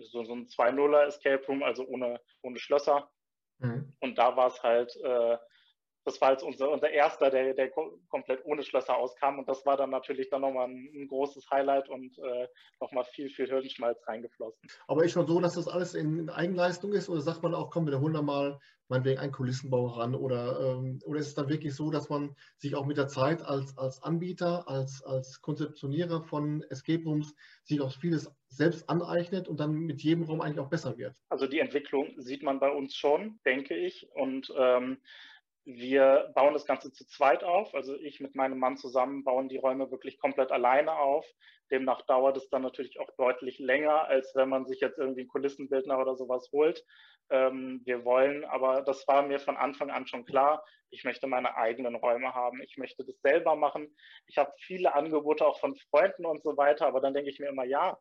so, 0.02 0.24
so 0.24 0.34
ein 0.34 0.48
2-0er 0.48 1.06
Escape 1.06 1.46
Room, 1.48 1.64
also 1.64 1.86
ohne, 1.86 2.22
ohne 2.42 2.60
Schlösser. 2.60 3.10
Mhm. 3.60 3.94
Und 4.00 4.18
da 4.18 4.36
war 4.36 4.48
es 4.48 4.64
halt 4.64 4.96
äh, 5.04 5.38
das 6.06 6.20
war 6.22 6.32
jetzt 6.32 6.44
unser, 6.44 6.72
unser 6.72 6.90
erster, 6.90 7.30
der, 7.30 7.54
der 7.54 7.70
komplett 7.70 8.44
ohne 8.46 8.64
Schlösser 8.64 8.98
auskam. 8.98 9.40
Und 9.40 9.48
das 9.50 9.66
war 9.66 9.78
dann 9.78 9.90
natürlich 9.90 10.30
dann 10.30 10.42
nochmal 10.42 10.68
ein, 10.68 10.90
ein 10.96 11.08
großes 11.08 11.50
Highlight 11.52 11.90
und 11.90 12.18
äh, 12.18 12.48
nochmal 12.80 13.04
viel, 13.04 13.30
viel 13.30 13.48
Hirnschmalz 13.48 14.00
reingeflossen. 14.08 14.70
Aber 14.88 15.04
ist 15.04 15.12
schon 15.12 15.28
so, 15.28 15.40
dass 15.40 15.56
das 15.56 15.68
alles 15.68 15.94
in, 15.96 16.30
Eigenleistung 16.30 16.94
ist? 16.94 17.10
Oder 17.10 17.22
sagt 17.22 17.44
man 17.44 17.54
auch, 17.54 17.70
komm, 17.70 17.88
wir 17.88 18.00
holen 18.00 18.14
da 18.14 18.22
mal 18.22 18.60
meinetwegen 18.88 19.20
einen 19.20 19.32
Kulissenbau 19.32 19.88
ran? 19.88 20.16
Oder, 20.16 20.60
ähm, 20.78 21.00
oder 21.06 21.20
ist 21.20 21.28
es 21.28 21.36
dann 21.36 21.50
wirklich 21.50 21.76
so, 21.76 21.92
dass 21.92 22.10
man 22.10 22.36
sich 22.58 22.76
auch 22.76 22.86
mit 22.86 22.98
der 22.98 23.08
Zeit 23.08 23.42
als, 23.42 23.78
als 23.78 24.02
Anbieter, 24.02 24.68
als, 24.68 25.04
als 25.04 25.42
Konzeptionierer 25.42 26.24
von 26.24 26.64
Escape 26.70 27.04
Rooms 27.04 27.36
sich 27.64 27.82
auch 27.82 27.92
vieles 27.92 28.32
selbst 28.48 28.90
aneignet 28.90 29.48
und 29.48 29.60
dann 29.60 29.74
mit 29.74 30.02
jedem 30.02 30.24
Raum 30.24 30.42
eigentlich 30.42 30.60
auch 30.60 30.70
besser 30.70 30.98
wird? 30.98 31.14
Also 31.30 31.46
die 31.46 31.60
Entwicklung 31.60 32.14
sieht 32.18 32.42
man 32.42 32.60
bei 32.60 32.72
uns 32.72 32.96
schon, 32.96 33.40
denke 33.46 33.76
ich. 33.76 34.10
Und 34.16 34.52
ähm, 34.58 34.98
wir 35.76 36.32
bauen 36.34 36.54
das 36.54 36.66
Ganze 36.66 36.92
zu 36.92 37.06
zweit 37.06 37.44
auf. 37.44 37.76
Also 37.76 37.96
ich 37.96 38.20
mit 38.20 38.36
meinem 38.36 38.58
Mann 38.58 38.78
zusammen 38.78 39.24
bauen 39.24 39.50
die 39.50 39.58
Räume 39.58 39.92
wirklich 39.92 40.18
komplett 40.20 40.52
alleine 40.52 40.94
auf. 40.98 41.26
Demnach 41.70 42.02
dauert 42.04 42.38
es 42.38 42.50
dann 42.50 42.64
natürlich 42.64 43.00
auch 43.00 43.10
deutlich 43.18 43.60
länger, 43.60 44.08
als 44.08 44.34
wenn 44.36 44.50
man 44.50 44.66
sich 44.66 44.80
jetzt 44.80 44.98
irgendwie 44.98 45.22
einen 45.22 45.30
Kulissenbildner 45.30 46.00
oder 46.00 46.16
sowas 46.16 46.50
holt. 46.52 46.84
Ähm, 47.30 47.82
wir 47.86 48.04
wollen, 48.04 48.44
aber 48.46 48.82
das 48.82 49.08
war 49.08 49.22
mir 49.22 49.40
von 49.40 49.58
Anfang 49.58 49.92
an 49.92 50.08
schon 50.08 50.26
klar, 50.26 50.66
ich 50.90 51.04
möchte 51.04 51.28
meine 51.28 51.56
eigenen 51.56 51.96
Räume 51.96 52.34
haben. 52.34 52.64
Ich 52.64 52.78
möchte 52.78 53.06
das 53.06 53.22
selber 53.22 53.56
machen. 53.56 53.96
Ich 54.26 54.40
habe 54.40 54.52
viele 54.58 54.96
Angebote 54.96 55.46
auch 55.46 55.60
von 55.60 55.76
Freunden 55.92 56.26
und 56.26 56.42
so 56.42 56.58
weiter, 56.58 56.88
aber 56.88 57.00
dann 57.00 57.14
denke 57.14 57.30
ich 57.30 57.40
mir 57.40 57.50
immer, 57.50 57.66
ja, 57.66 57.96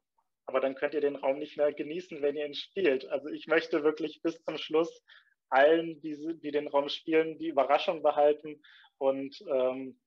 aber 0.47 0.61
dann 0.61 0.75
könnt 0.75 0.95
ihr 0.95 1.03
den 1.03 1.17
Raum 1.17 1.39
nicht 1.39 1.59
mehr 1.59 1.75
genießen, 1.75 2.23
wenn 2.23 2.35
ihr 2.35 2.47
ihn 2.47 2.55
spielt. 2.55 3.07
Also 3.11 3.29
ich 3.29 3.47
möchte 3.47 3.85
wirklich 3.85 4.23
bis 4.23 4.43
zum 4.43 4.57
Schluss 4.57 5.03
allen, 5.51 6.01
die, 6.01 6.39
die 6.41 6.51
den 6.51 6.69
Raum 6.69 6.89
spielen, 6.89 7.39
die 7.39 7.49
Überraschung 7.49 8.03
behalten 8.03 8.63
und 8.99 9.43
ähm, 9.49 10.01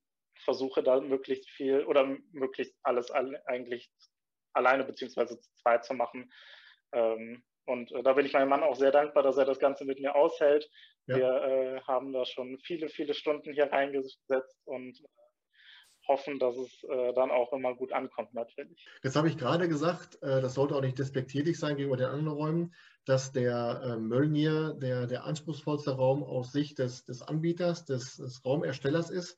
versuche 0.43 0.83
da 0.83 0.99
möglichst 0.99 1.49
viel 1.49 1.83
oder 1.85 2.17
möglichst 2.31 2.75
alles 2.83 3.11
eigentlich 3.11 3.91
alleine 4.53 4.83
beziehungsweise 4.83 5.39
zu 5.39 5.49
zweit 5.61 5.85
zu 5.85 5.93
machen. 5.93 6.31
Ähm, 6.93 7.43
und 7.65 7.91
äh, 7.91 8.03
da 8.03 8.13
bin 8.13 8.25
ich 8.25 8.33
meinem 8.33 8.49
Mann 8.49 8.63
auch 8.63 8.75
sehr 8.75 8.91
dankbar, 8.91 9.23
dass 9.23 9.37
er 9.37 9.45
das 9.45 9.59
Ganze 9.59 9.85
mit 9.85 9.99
mir 9.99 10.15
aushält. 10.15 10.69
Ja. 11.07 11.17
Wir 11.17 11.27
äh, 11.27 11.81
haben 11.81 12.11
da 12.11 12.25
schon 12.25 12.57
viele, 12.59 12.89
viele 12.89 13.13
Stunden 13.13 13.53
hier 13.53 13.71
reingesetzt 13.71 14.59
und 14.65 15.01
hoffen, 16.07 16.39
dass 16.39 16.55
es 16.57 16.83
äh, 16.83 17.13
dann 17.13 17.31
auch 17.31 17.53
immer 17.53 17.75
gut 17.75 17.93
ankommt 17.93 18.33
natürlich. 18.33 18.85
Jetzt 19.03 19.15
habe 19.15 19.29
ich 19.29 19.37
gerade 19.37 19.67
gesagt, 19.67 20.21
äh, 20.21 20.41
das 20.41 20.55
sollte 20.55 20.75
auch 20.75 20.81
nicht 20.81 20.99
despektierlich 20.99 21.59
sein 21.59 21.75
gegenüber 21.75 21.97
den 21.97 22.07
anderen 22.07 22.37
Räumen, 22.37 22.73
dass 23.05 23.31
der 23.31 23.81
äh, 23.83 23.97
Möllnier 23.97 24.73
der, 24.73 25.07
der 25.07 25.23
anspruchsvollste 25.25 25.91
Raum 25.91 26.23
aus 26.23 26.51
Sicht 26.51 26.79
des, 26.79 27.05
des 27.05 27.21
Anbieters, 27.21 27.85
des, 27.85 28.17
des 28.17 28.43
Raumerstellers 28.45 29.09
ist. 29.09 29.37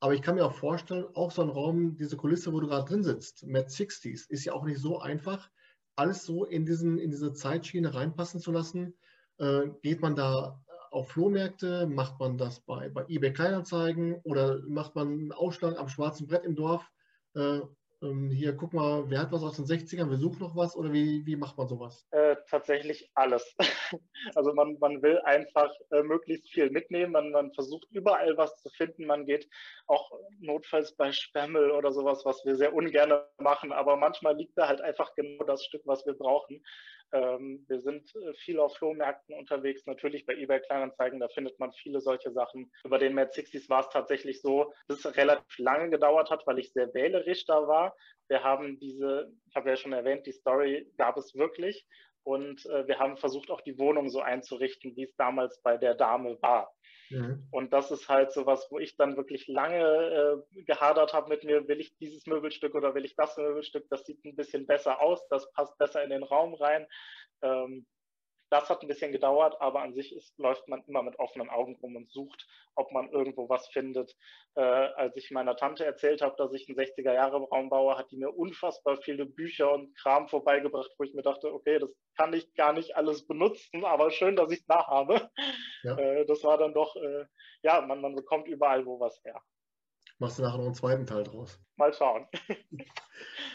Aber 0.00 0.14
ich 0.14 0.22
kann 0.22 0.34
mir 0.34 0.44
auch 0.44 0.54
vorstellen, 0.54 1.06
auch 1.14 1.30
so 1.30 1.42
ein 1.42 1.48
Raum, 1.48 1.96
diese 1.96 2.16
Kulisse, 2.16 2.52
wo 2.52 2.60
du 2.60 2.68
gerade 2.68 2.88
drin 2.88 3.02
sitzt, 3.02 3.46
Mad 3.46 3.68
60s, 3.68 4.28
ist 4.28 4.44
ja 4.44 4.52
auch 4.52 4.64
nicht 4.64 4.78
so 4.78 4.98
einfach, 5.00 5.50
alles 5.96 6.24
so 6.24 6.44
in, 6.44 6.66
diesen, 6.66 6.98
in 6.98 7.10
diese 7.10 7.32
Zeitschiene 7.32 7.94
reinpassen 7.94 8.40
zu 8.40 8.52
lassen. 8.52 8.94
Äh, 9.38 9.68
geht 9.82 10.00
man 10.00 10.14
da 10.14 10.62
auf 10.92 11.10
Flohmärkte? 11.10 11.86
Macht 11.86 12.18
man 12.18 12.38
das 12.38 12.60
bei, 12.60 12.88
bei 12.88 13.04
eBay 13.08 13.32
Kleinanzeigen 13.32 14.20
oder 14.24 14.60
macht 14.66 14.94
man 14.94 15.08
einen 15.08 15.32
Ausschlag 15.32 15.78
am 15.78 15.88
schwarzen 15.88 16.26
Brett 16.26 16.44
im 16.44 16.56
Dorf? 16.56 16.90
Äh, 17.34 17.60
ähm, 18.02 18.30
hier, 18.30 18.54
guck 18.54 18.74
mal, 18.74 19.08
wer 19.08 19.20
hat 19.20 19.32
was 19.32 19.42
aus 19.42 19.56
den 19.56 19.64
60ern, 19.64 20.10
wir 20.10 20.18
suchen 20.18 20.40
noch 20.40 20.54
was 20.54 20.76
oder 20.76 20.92
wie, 20.92 21.24
wie 21.24 21.36
macht 21.36 21.56
man 21.56 21.66
sowas? 21.66 22.06
Äh, 22.10 22.36
tatsächlich 22.48 23.10
alles. 23.14 23.56
also 24.34 24.52
man, 24.52 24.76
man 24.80 25.02
will 25.02 25.18
einfach 25.20 25.72
äh, 25.90 26.02
möglichst 26.02 26.50
viel 26.50 26.70
mitnehmen, 26.70 27.12
man, 27.12 27.30
man 27.30 27.52
versucht 27.54 27.86
überall 27.90 28.36
was 28.36 28.60
zu 28.62 28.68
finden, 28.70 29.06
man 29.06 29.24
geht 29.24 29.48
auch 29.86 30.12
notfalls 30.40 30.94
bei 30.94 31.10
Spermel 31.12 31.70
oder 31.70 31.90
sowas, 31.90 32.24
was 32.24 32.44
wir 32.44 32.56
sehr 32.56 32.74
ungern 32.74 33.14
machen, 33.38 33.72
aber 33.72 33.96
manchmal 33.96 34.36
liegt 34.36 34.58
da 34.58 34.68
halt 34.68 34.82
einfach 34.82 35.14
genau 35.14 35.44
das 35.44 35.64
Stück, 35.64 35.82
was 35.86 36.04
wir 36.04 36.14
brauchen. 36.14 36.62
Ähm, 37.12 37.64
wir 37.68 37.80
sind 37.80 38.14
äh, 38.16 38.34
viel 38.34 38.58
auf 38.58 38.76
Flohmärkten 38.76 39.34
unterwegs, 39.36 39.86
natürlich 39.86 40.26
bei 40.26 40.34
eBay 40.34 40.60
Kleinanzeigen, 40.60 41.20
da 41.20 41.28
findet 41.28 41.58
man 41.58 41.72
viele 41.72 42.00
solche 42.00 42.32
Sachen. 42.32 42.70
Über 42.84 42.98
den 42.98 43.14
Mad 43.14 43.30
60s 43.30 43.68
war 43.68 43.80
es 43.80 43.88
tatsächlich 43.90 44.40
so, 44.40 44.72
dass 44.88 45.04
es 45.04 45.16
relativ 45.16 45.58
lange 45.58 45.90
gedauert 45.90 46.30
hat, 46.30 46.46
weil 46.46 46.58
ich 46.58 46.72
sehr 46.72 46.92
wählerisch 46.94 47.44
da 47.46 47.66
war. 47.68 47.94
Wir 48.28 48.42
haben 48.42 48.78
diese, 48.78 49.32
ich 49.48 49.54
habe 49.54 49.70
ja 49.70 49.76
schon 49.76 49.92
erwähnt, 49.92 50.26
die 50.26 50.32
Story 50.32 50.90
gab 50.96 51.16
es 51.16 51.34
wirklich 51.34 51.86
und 52.24 52.66
äh, 52.66 52.88
wir 52.88 52.98
haben 52.98 53.16
versucht, 53.16 53.50
auch 53.50 53.60
die 53.60 53.78
Wohnung 53.78 54.08
so 54.08 54.20
einzurichten, 54.20 54.96
wie 54.96 55.04
es 55.04 55.14
damals 55.14 55.60
bei 55.62 55.76
der 55.76 55.94
Dame 55.94 56.36
war. 56.42 56.74
Mhm. 57.10 57.46
Und 57.50 57.72
das 57.72 57.90
ist 57.90 58.08
halt 58.08 58.32
so 58.32 58.46
was, 58.46 58.66
wo 58.70 58.78
ich 58.78 58.96
dann 58.96 59.16
wirklich 59.16 59.46
lange 59.46 60.44
äh, 60.54 60.62
gehadert 60.62 61.12
habe 61.12 61.28
mit 61.28 61.44
mir, 61.44 61.68
will 61.68 61.80
ich 61.80 61.96
dieses 61.98 62.26
Möbelstück 62.26 62.74
oder 62.74 62.94
will 62.94 63.04
ich 63.04 63.14
das 63.16 63.36
Möbelstück, 63.36 63.86
das 63.90 64.04
sieht 64.04 64.24
ein 64.24 64.36
bisschen 64.36 64.66
besser 64.66 65.00
aus, 65.00 65.26
das 65.28 65.50
passt 65.52 65.76
besser 65.78 66.02
in 66.02 66.10
den 66.10 66.22
Raum 66.22 66.54
rein. 66.54 66.86
Ähm, 67.42 67.86
das 68.50 68.70
hat 68.70 68.82
ein 68.82 68.88
bisschen 68.88 69.12
gedauert, 69.12 69.60
aber 69.60 69.82
an 69.82 69.94
sich 69.94 70.14
ist, 70.14 70.38
läuft 70.38 70.68
man 70.68 70.84
immer 70.86 71.02
mit 71.02 71.18
offenen 71.18 71.50
Augen 71.50 71.76
rum 71.82 71.96
und 71.96 72.10
sucht, 72.10 72.46
ob 72.74 72.92
man 72.92 73.10
irgendwo 73.10 73.48
was 73.48 73.66
findet. 73.68 74.16
Äh, 74.54 74.60
als 74.60 75.16
ich 75.16 75.30
meiner 75.30 75.56
Tante 75.56 75.84
erzählt 75.84 76.22
habe, 76.22 76.36
dass 76.36 76.52
ich 76.52 76.68
einen 76.68 76.78
60er-Jahre-Raum 76.78 77.68
baue, 77.68 77.96
hat 77.96 78.10
die 78.10 78.16
mir 78.16 78.30
unfassbar 78.30 78.96
viele 78.98 79.26
Bücher 79.26 79.72
und 79.72 79.96
Kram 79.96 80.28
vorbeigebracht, 80.28 80.90
wo 80.98 81.04
ich 81.04 81.14
mir 81.14 81.22
dachte, 81.22 81.52
okay, 81.52 81.78
das 81.78 81.90
kann 82.16 82.32
ich 82.32 82.54
gar 82.54 82.72
nicht 82.72 82.96
alles 82.96 83.26
benutzen, 83.26 83.84
aber 83.84 84.10
schön, 84.10 84.36
dass 84.36 84.50
ich 84.50 84.60
es 84.60 84.66
da 84.66 84.86
habe. 84.86 85.30
Ja. 85.82 85.96
Äh, 85.98 86.26
das 86.26 86.42
war 86.44 86.58
dann 86.58 86.74
doch, 86.74 86.96
äh, 86.96 87.26
ja, 87.62 87.80
man, 87.80 88.00
man 88.00 88.14
bekommt 88.14 88.48
überall 88.48 88.86
wo 88.86 89.00
was 89.00 89.22
her 89.24 89.42
machst 90.18 90.38
du 90.38 90.42
nachher 90.42 90.58
noch 90.58 90.66
einen 90.66 90.74
zweiten 90.74 91.06
Teil 91.06 91.24
draus. 91.24 91.58
Mal 91.76 91.92
schauen. 91.92 92.26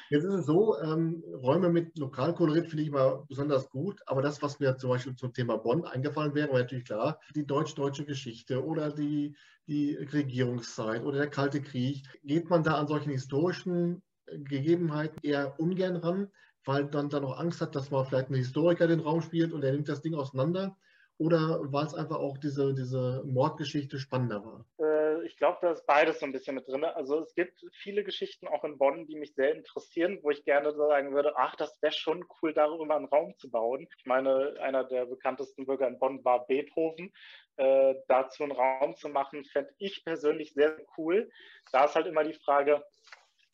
Jetzt 0.09 0.25
ist 0.25 0.33
es 0.33 0.45
so, 0.45 0.77
ähm, 0.79 1.23
Räume 1.41 1.69
mit 1.69 1.97
Lokalkolorit 1.97 2.67
finde 2.67 2.83
ich 2.83 2.89
immer 2.89 3.25
besonders 3.27 3.69
gut, 3.69 4.01
aber 4.05 4.21
das, 4.21 4.41
was 4.41 4.59
mir 4.59 4.75
zum 4.77 4.89
Beispiel 4.89 5.15
zum 5.15 5.33
Thema 5.33 5.57
Bonn 5.57 5.85
eingefallen 5.85 6.35
wäre, 6.35 6.51
war 6.51 6.59
natürlich 6.59 6.85
klar, 6.85 7.19
die 7.33 7.45
deutsch-deutsche 7.45 8.05
Geschichte 8.05 8.63
oder 8.63 8.91
die, 8.91 9.35
die 9.67 9.95
Regierungszeit 9.95 11.03
oder 11.03 11.19
der 11.19 11.29
Kalte 11.29 11.61
Krieg. 11.61 12.05
Geht 12.23 12.49
man 12.49 12.63
da 12.63 12.75
an 12.75 12.87
solchen 12.87 13.11
historischen 13.11 14.03
Gegebenheiten 14.25 15.19
eher 15.23 15.59
ungern 15.59 15.95
ran, 15.95 16.31
weil 16.65 16.85
dann 16.85 17.09
da 17.09 17.19
noch 17.19 17.39
Angst 17.39 17.61
hat, 17.61 17.75
dass 17.75 17.89
man 17.89 18.05
vielleicht 18.05 18.29
ein 18.29 18.35
Historiker 18.35 18.87
den 18.87 18.99
Raum 18.99 19.21
spielt 19.21 19.53
und 19.53 19.63
er 19.63 19.71
nimmt 19.71 19.89
das 19.89 20.01
Ding 20.01 20.15
auseinander? 20.15 20.77
Oder 21.17 21.61
weil 21.71 21.85
es 21.85 21.93
einfach 21.93 22.17
auch 22.17 22.37
diese, 22.37 22.73
diese 22.73 23.23
Mordgeschichte 23.25 23.99
spannender 23.99 24.43
war? 24.43 24.65
Äh, 24.77 24.90
ich 25.31 25.37
glaube, 25.37 25.59
da 25.61 25.71
ist 25.71 25.85
beides 25.85 26.19
so 26.19 26.25
ein 26.25 26.33
bisschen 26.33 26.55
mit 26.55 26.67
drin. 26.67 26.83
Also 26.83 27.19
es 27.19 27.33
gibt 27.33 27.63
viele 27.71 28.03
Geschichten 28.03 28.49
auch 28.49 28.65
in 28.65 28.77
Bonn, 28.77 29.07
die 29.07 29.15
mich 29.15 29.33
sehr 29.33 29.55
interessieren, 29.55 30.19
wo 30.23 30.29
ich 30.29 30.43
gerne 30.43 30.73
sagen 30.73 31.13
würde, 31.13 31.37
ach, 31.37 31.55
das 31.55 31.81
wäre 31.81 31.93
schon 31.93 32.25
cool, 32.41 32.53
darüber 32.53 32.97
einen 32.97 33.05
Raum 33.05 33.33
zu 33.37 33.49
bauen. 33.49 33.87
Ich 33.97 34.05
meine, 34.05 34.57
einer 34.59 34.83
der 34.83 35.05
bekanntesten 35.05 35.65
Bürger 35.65 35.87
in 35.87 35.99
Bonn 35.99 36.23
war 36.25 36.45
Beethoven. 36.47 37.13
Äh, 37.55 37.95
dazu 38.09 38.43
einen 38.43 38.51
Raum 38.51 38.97
zu 38.97 39.07
machen, 39.07 39.45
fände 39.45 39.73
ich 39.77 40.03
persönlich 40.03 40.53
sehr 40.53 40.77
cool. 40.97 41.31
Da 41.71 41.85
ist 41.85 41.95
halt 41.95 42.07
immer 42.07 42.25
die 42.25 42.33
Frage, 42.33 42.83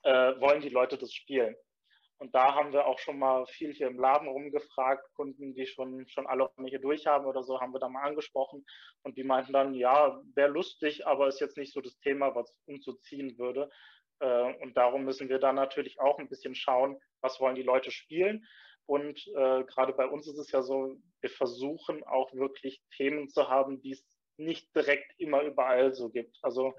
äh, 0.01 0.39
wollen 0.39 0.61
die 0.61 0.69
Leute 0.69 0.97
das 0.97 1.13
spielen? 1.13 1.55
Und 2.19 2.33
da 2.33 2.55
haben 2.55 2.73
wir 2.73 2.87
auch 2.87 2.97
schon 2.99 3.19
mal 3.19 3.45
viel 3.45 3.73
hier 3.73 3.87
im 3.87 3.99
Laden 3.99 4.27
rumgefragt, 4.27 5.13
Kunden, 5.13 5.53
die 5.53 5.67
schon, 5.67 6.07
schon 6.07 6.25
alle 6.25 6.49
hier 6.65 6.79
durch 6.79 7.05
haben 7.05 7.25
oder 7.25 7.43
so, 7.43 7.61
haben 7.61 7.73
wir 7.73 7.79
da 7.79 7.89
mal 7.89 8.07
angesprochen. 8.07 8.65
Und 9.03 9.17
die 9.17 9.23
meinten 9.23 9.53
dann, 9.53 9.75
ja, 9.75 10.19
wäre 10.33 10.49
lustig, 10.49 11.05
aber 11.05 11.27
ist 11.27 11.39
jetzt 11.39 11.57
nicht 11.57 11.73
so 11.73 11.81
das 11.81 11.97
Thema, 11.99 12.33
was 12.33 12.51
umzuziehen 12.65 13.37
würde. 13.37 13.69
Äh, 14.19 14.53
und 14.63 14.75
darum 14.75 15.03
müssen 15.05 15.29
wir 15.29 15.39
da 15.39 15.53
natürlich 15.53 15.99
auch 15.99 16.17
ein 16.17 16.29
bisschen 16.29 16.55
schauen, 16.55 16.99
was 17.21 17.39
wollen 17.39 17.55
die 17.55 17.63
Leute 17.63 17.91
spielen. 17.91 18.45
Und 18.87 19.27
äh, 19.27 19.63
gerade 19.65 19.93
bei 19.93 20.07
uns 20.07 20.27
ist 20.27 20.37
es 20.39 20.51
ja 20.51 20.61
so, 20.61 20.97
wir 21.21 21.29
versuchen 21.29 22.03
auch 22.05 22.33
wirklich 22.33 22.81
Themen 22.95 23.29
zu 23.29 23.49
haben, 23.49 23.81
die 23.81 23.91
es 23.91 24.03
nicht 24.37 24.73
direkt 24.75 25.13
immer 25.19 25.43
überall 25.43 25.93
so 25.93 26.09
gibt. 26.09 26.37
Also 26.41 26.73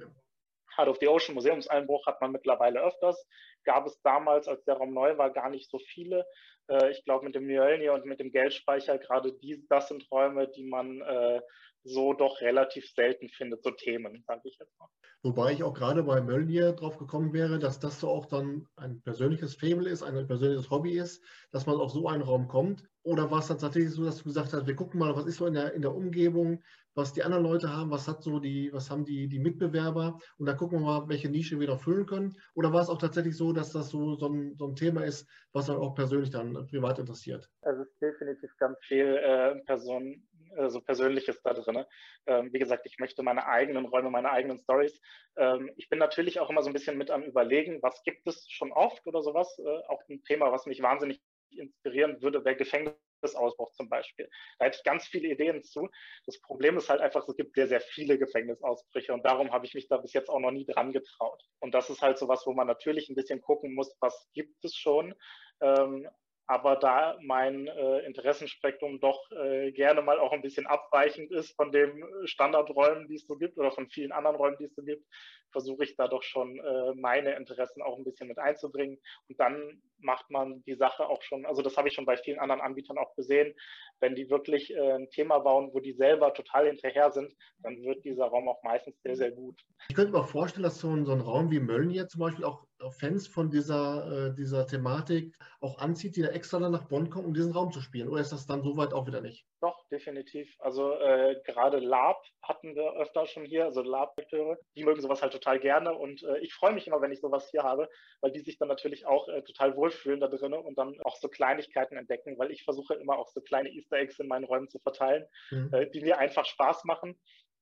Heart 0.79 0.89
of 0.89 0.99
the 1.01 1.09
Ocean 1.09 1.35
Museumseinbruch 1.35 2.07
hat 2.07 2.21
man 2.21 2.33
mittlerweile 2.33 2.81
öfters. 2.81 3.27
Gab 3.65 3.87
es 3.87 4.01
damals, 4.03 4.47
als 4.49 4.65
der 4.65 4.77
Raum 4.77 4.95
neu 4.95 5.19
war, 5.19 5.31
gar 5.31 5.51
nicht 5.51 5.69
so 5.69 5.79
viele. 5.79 6.25
Äh, 6.69 6.93
ich 6.93 7.05
glaube, 7.05 7.25
mit 7.25 7.35
dem 7.35 7.47
Mjölnir 7.47 7.93
und 7.93 8.07
mit 8.07 8.21
dem 8.21 8.31
Geldspeicher, 8.31 8.99
gerade 8.99 9.33
die, 9.33 9.67
das 9.69 9.89
sind 9.89 10.11
Räume, 10.11 10.49
die 10.49 10.65
man 10.65 11.01
äh, 11.01 11.41
so 11.89 12.13
doch 12.13 12.41
relativ 12.41 12.89
selten 12.91 13.29
findet, 13.29 13.63
so 13.63 13.71
Themen, 13.71 14.23
sage 14.27 14.43
ich 14.45 14.59
jetzt 14.59 14.79
mal. 14.79 14.89
Wobei 15.23 15.53
ich 15.53 15.65
auch 15.65 15.75
gerade 15.75 16.05
bei 16.05 16.21
Mölnir 16.21 16.73
drauf 16.73 16.97
gekommen 16.97 17.33
wäre, 17.33 17.59
dass 17.59 17.81
das 17.81 17.99
so 18.01 18.09
auch 18.09 18.27
dann 18.27 18.69
ein 18.77 19.03
persönliches 19.03 19.57
Fable 19.57 19.89
ist, 19.89 20.03
ein 20.03 20.27
persönliches 20.27 20.71
Hobby 20.71 20.97
ist, 20.97 21.25
dass 21.51 21.67
man 21.67 21.77
auf 21.77 21.91
so 21.91 22.07
einen 22.07 22.23
Raum 22.23 22.47
kommt. 22.47 22.85
Oder 23.03 23.31
war 23.31 23.41
es 23.41 23.49
dann 23.49 23.59
tatsächlich 23.59 23.93
so, 23.93 24.05
dass 24.05 24.19
du 24.19 24.25
gesagt 24.25 24.53
hast, 24.53 24.67
wir 24.67 24.77
gucken 24.77 25.01
mal, 25.01 25.17
was 25.17 25.27
ist 25.27 25.39
so 25.39 25.47
in 25.47 25.55
der, 25.55 25.73
in 25.73 25.83
der 25.83 25.95
Umgebung, 25.95 26.63
was 26.95 27.13
die 27.13 27.23
anderen 27.23 27.45
Leute 27.45 27.75
haben, 27.75 27.91
was 27.91 28.07
hat 28.07 28.23
so 28.23 28.39
die, 28.39 28.73
was 28.73 28.91
haben 28.91 29.05
die, 29.05 29.29
die 29.29 29.39
Mitbewerber 29.39 30.19
und 30.37 30.47
dann 30.47 30.57
gucken 30.57 30.81
wir 30.81 30.85
mal, 30.85 31.09
welche 31.09 31.29
Nische 31.29 31.59
wir 31.59 31.69
noch 31.69 31.81
füllen 31.81 32.07
können. 32.07 32.37
Oder 32.55 32.73
war 32.73 32.83
es 32.83 32.89
auch 32.89 32.99
tatsächlich 32.99 33.37
so, 33.37 33.53
dass 33.53 33.73
das 33.73 33.89
so, 33.89 34.17
so, 34.17 34.29
ein, 34.29 34.57
so 34.57 34.67
ein 34.67 34.77
Thema 34.77 35.05
ist, 35.05 35.29
was 35.53 35.67
dann 35.67 35.77
auch 35.77 35.95
persönlich 35.95 36.31
dann 36.31 36.67
privat 36.67 36.99
interessiert? 36.99 37.49
Also 37.63 37.83
es 37.83 37.89
ist 37.89 38.03
definitiv 38.03 38.51
ganz 38.59 38.77
viel 38.87 39.17
äh, 39.17 39.55
Person, 39.65 40.27
also 40.57 40.81
Persönliches 40.81 41.43
da 41.43 41.55
drin. 41.55 41.85
Ähm, 42.27 42.53
wie 42.53 42.59
gesagt, 42.59 42.87
ich 42.87 42.99
möchte 42.99 43.23
meine 43.23 43.47
eigenen 43.47 43.87
Räume, 43.87 44.11
meine 44.11 44.31
eigenen 44.31 44.59
Stories. 44.59 45.01
Ähm, 45.37 45.71
ich 45.77 45.89
bin 45.89 45.99
natürlich 45.99 46.41
auch 46.41 46.51
immer 46.51 46.63
so 46.63 46.71
ein 46.71 46.73
bisschen 46.73 46.99
mit 46.99 47.11
am 47.11 47.23
Überlegen, 47.23 47.83
was 47.83 48.03
gibt 48.03 48.27
es 48.27 48.49
schon 48.49 48.73
oft 48.73 49.07
oder 49.07 49.23
sowas. 49.23 49.59
Äh, 49.59 49.87
auch 49.89 50.03
ein 50.09 50.23
Thema, 50.25 50.53
was 50.53 50.67
mich 50.67 50.83
wahnsinnig 50.83 51.21
inspirieren 51.51 52.21
würde, 52.23 52.45
wäre 52.45 52.57
Gefängnisausbruch 52.57 53.73
zum 53.73 53.89
Beispiel. 53.89 54.29
Da 54.59 54.67
hätte 54.67 54.79
ich 54.79 54.85
ganz 54.85 55.07
viele 55.07 55.29
Ideen 55.29 55.63
zu. 55.63 55.89
Das 56.27 56.41
Problem 56.41 56.77
ist 56.77 56.89
halt 56.89 57.01
einfach, 57.01 57.27
es 57.27 57.37
gibt 57.37 57.55
sehr, 57.55 57.69
sehr 57.69 57.81
viele 57.81 58.19
Gefängnisausbrüche 58.19 59.13
und 59.13 59.25
darum 59.25 59.53
habe 59.53 59.67
ich 59.67 59.75
mich 59.75 59.89
da 59.89 59.97
bis 59.97 60.13
jetzt 60.13 60.29
auch 60.29 60.41
noch 60.41 60.51
nie 60.51 60.67
dran 60.67 60.93
getraut. 60.93 61.43
Und 61.61 61.75
das 61.75 61.91
ist 61.91 62.03
halt 62.03 62.19
so 62.19 62.29
was, 62.29 62.47
wo 62.47 62.53
man 62.53 62.67
natürlich 62.67 63.09
ein 63.09 63.15
bisschen 63.15 63.41
gucken 63.41 63.75
muss, 63.75 63.97
was 64.01 64.29
gibt 64.35 64.65
es 64.65 64.75
schon. 64.75 65.15
Ähm, 65.61 66.09
aber 66.49 66.77
da 66.77 67.19
mein 67.21 67.67
äh, 67.67 67.99
Interessenspektrum 68.07 69.01
doch 69.01 69.31
äh, 69.33 69.71
gerne 69.71 70.01
mal 70.01 70.19
auch 70.19 70.33
ein 70.33 70.41
bisschen 70.41 70.67
abweichend 70.67 71.31
ist 71.31 71.55
von 71.55 71.71
den 71.71 72.03
Standardräumen, 72.25 73.07
die 73.07 73.17
es 73.17 73.27
so 73.27 73.37
gibt 73.37 73.59
oder 73.59 73.71
von 73.71 73.87
vielen 73.91 74.13
anderen 74.13 74.37
Räumen, 74.37 74.57
die 74.59 74.65
es 74.65 74.75
so 74.75 74.83
gibt, 74.83 75.07
versuche 75.53 75.85
ich 75.85 75.95
da 75.97 76.09
doch 76.09 76.23
schon 76.23 76.59
äh, 76.59 76.95
meine 76.95 77.37
Interessen 77.37 77.83
auch 77.83 77.99
ein 77.99 78.05
bisschen 78.05 78.29
mit 78.29 78.39
einzubringen. 78.39 78.99
Und 79.29 79.39
dann 79.39 79.83
macht 79.99 80.31
man 80.31 80.63
die 80.65 80.75
Sache 80.75 81.07
auch 81.07 81.23
schon, 81.23 81.45
also 81.45 81.61
das 81.61 81.77
habe 81.77 81.89
ich 81.89 81.95
schon 81.95 82.07
bei 82.07 82.17
vielen 82.17 82.39
anderen 82.39 82.63
Anbietern 82.63 82.97
auch 82.97 83.15
gesehen, 83.15 83.55
wenn 84.01 84.15
die 84.15 84.31
wirklich 84.31 84.75
äh, 84.75 84.93
ein 84.93 85.11
Thema 85.11 85.41
bauen, 85.41 85.69
wo 85.75 85.81
die 85.81 85.93
selber 85.93 86.33
total 86.33 86.67
hinterher 86.67 87.11
sind, 87.11 87.35
dann 87.59 87.83
wird 87.83 88.05
dieser 88.07 88.27
Raum 88.27 88.49
auch 88.49 88.63
meistens 88.63 88.99
sehr, 89.03 89.17
sehr 89.17 89.33
gut. 89.33 89.61
Ich 89.91 89.97
könnte 89.97 90.13
mir 90.13 90.21
auch 90.21 90.29
vorstellen, 90.29 90.63
dass 90.63 90.79
so 90.79 90.91
ein, 90.91 91.05
so 91.05 91.13
ein 91.13 91.21
Raum 91.21 91.51
wie 91.51 91.61
Mölln 91.61 91.91
hier 91.91 92.09
zum 92.09 92.21
Beispiel 92.21 92.45
auch 92.47 92.68
Fans 92.91 93.27
von 93.27 93.51
dieser, 93.51 94.29
äh, 94.29 94.35
dieser 94.35 94.67
Thematik 94.67 95.37
auch 95.61 95.79
anzieht, 95.79 96.17
die 96.17 96.23
da 96.23 96.29
extra 96.29 96.59
dann 96.59 96.73
nach 96.73 96.89
Bonn 96.89 97.11
kommen, 97.11 97.27
um 97.27 97.35
diesen 97.35 97.53
Raum 97.53 97.73
zu 97.73 97.81
spielen. 97.81 98.09
Oder 98.09 98.21
ist 98.21 98.33
das 98.33 98.47
dann 98.47 98.63
soweit 98.63 98.93
auch 98.93 99.07
wieder 99.07 99.21
nicht? 99.21 99.47
Doch, 99.61 99.89
definitiv. 99.89 100.55
Also 100.61 100.93
äh, 100.95 101.41
gerade 101.45 101.79
Lab 101.79 102.23
hatten 102.43 102.77
wir 102.77 102.93
öfter 102.95 103.27
schon 103.27 103.45
hier, 103.45 103.65
also 103.65 103.83
Lab-Akteure, 103.83 104.57
die 104.77 104.85
mögen 104.85 105.01
sowas 105.01 105.21
halt 105.21 105.33
total 105.33 105.59
gerne 105.59 105.93
und 105.93 106.23
äh, 106.23 106.39
ich 106.39 106.55
freue 106.55 106.73
mich 106.73 106.87
immer, 106.87 107.01
wenn 107.03 107.11
ich 107.11 107.21
sowas 107.21 107.49
hier 107.51 107.65
habe, 107.65 107.89
weil 108.21 108.31
die 108.31 108.41
sich 108.41 108.57
dann 108.59 108.69
natürlich 108.69 109.07
auch 109.07 109.29
äh, 109.29 109.43
total 109.43 109.77
wohlfühlen 109.77 110.21
da 110.21 110.29
drinnen 110.29 110.65
und 110.65 110.79
dann 110.79 111.01
auch 111.03 111.17
so 111.17 111.29
Kleinigkeiten 111.29 111.97
entdecken, 111.97 112.39
weil 112.39 112.53
ich 112.53 112.63
versuche 112.63 112.95
immer 112.95 113.19
auch 113.19 113.29
so 113.29 113.41
kleine 113.41 113.71
Easter 113.71 113.97
Eggs 113.97 114.19
in 114.21 114.29
meinen 114.29 114.45
Räumen 114.45 114.69
zu 114.69 114.79
verteilen, 114.79 115.27
mhm. 115.51 115.71
Äh, 115.73 115.91
die 115.91 116.01
mir 116.01 116.19
einfach 116.19 116.45
Spaß 116.45 116.85
machen 116.85 117.19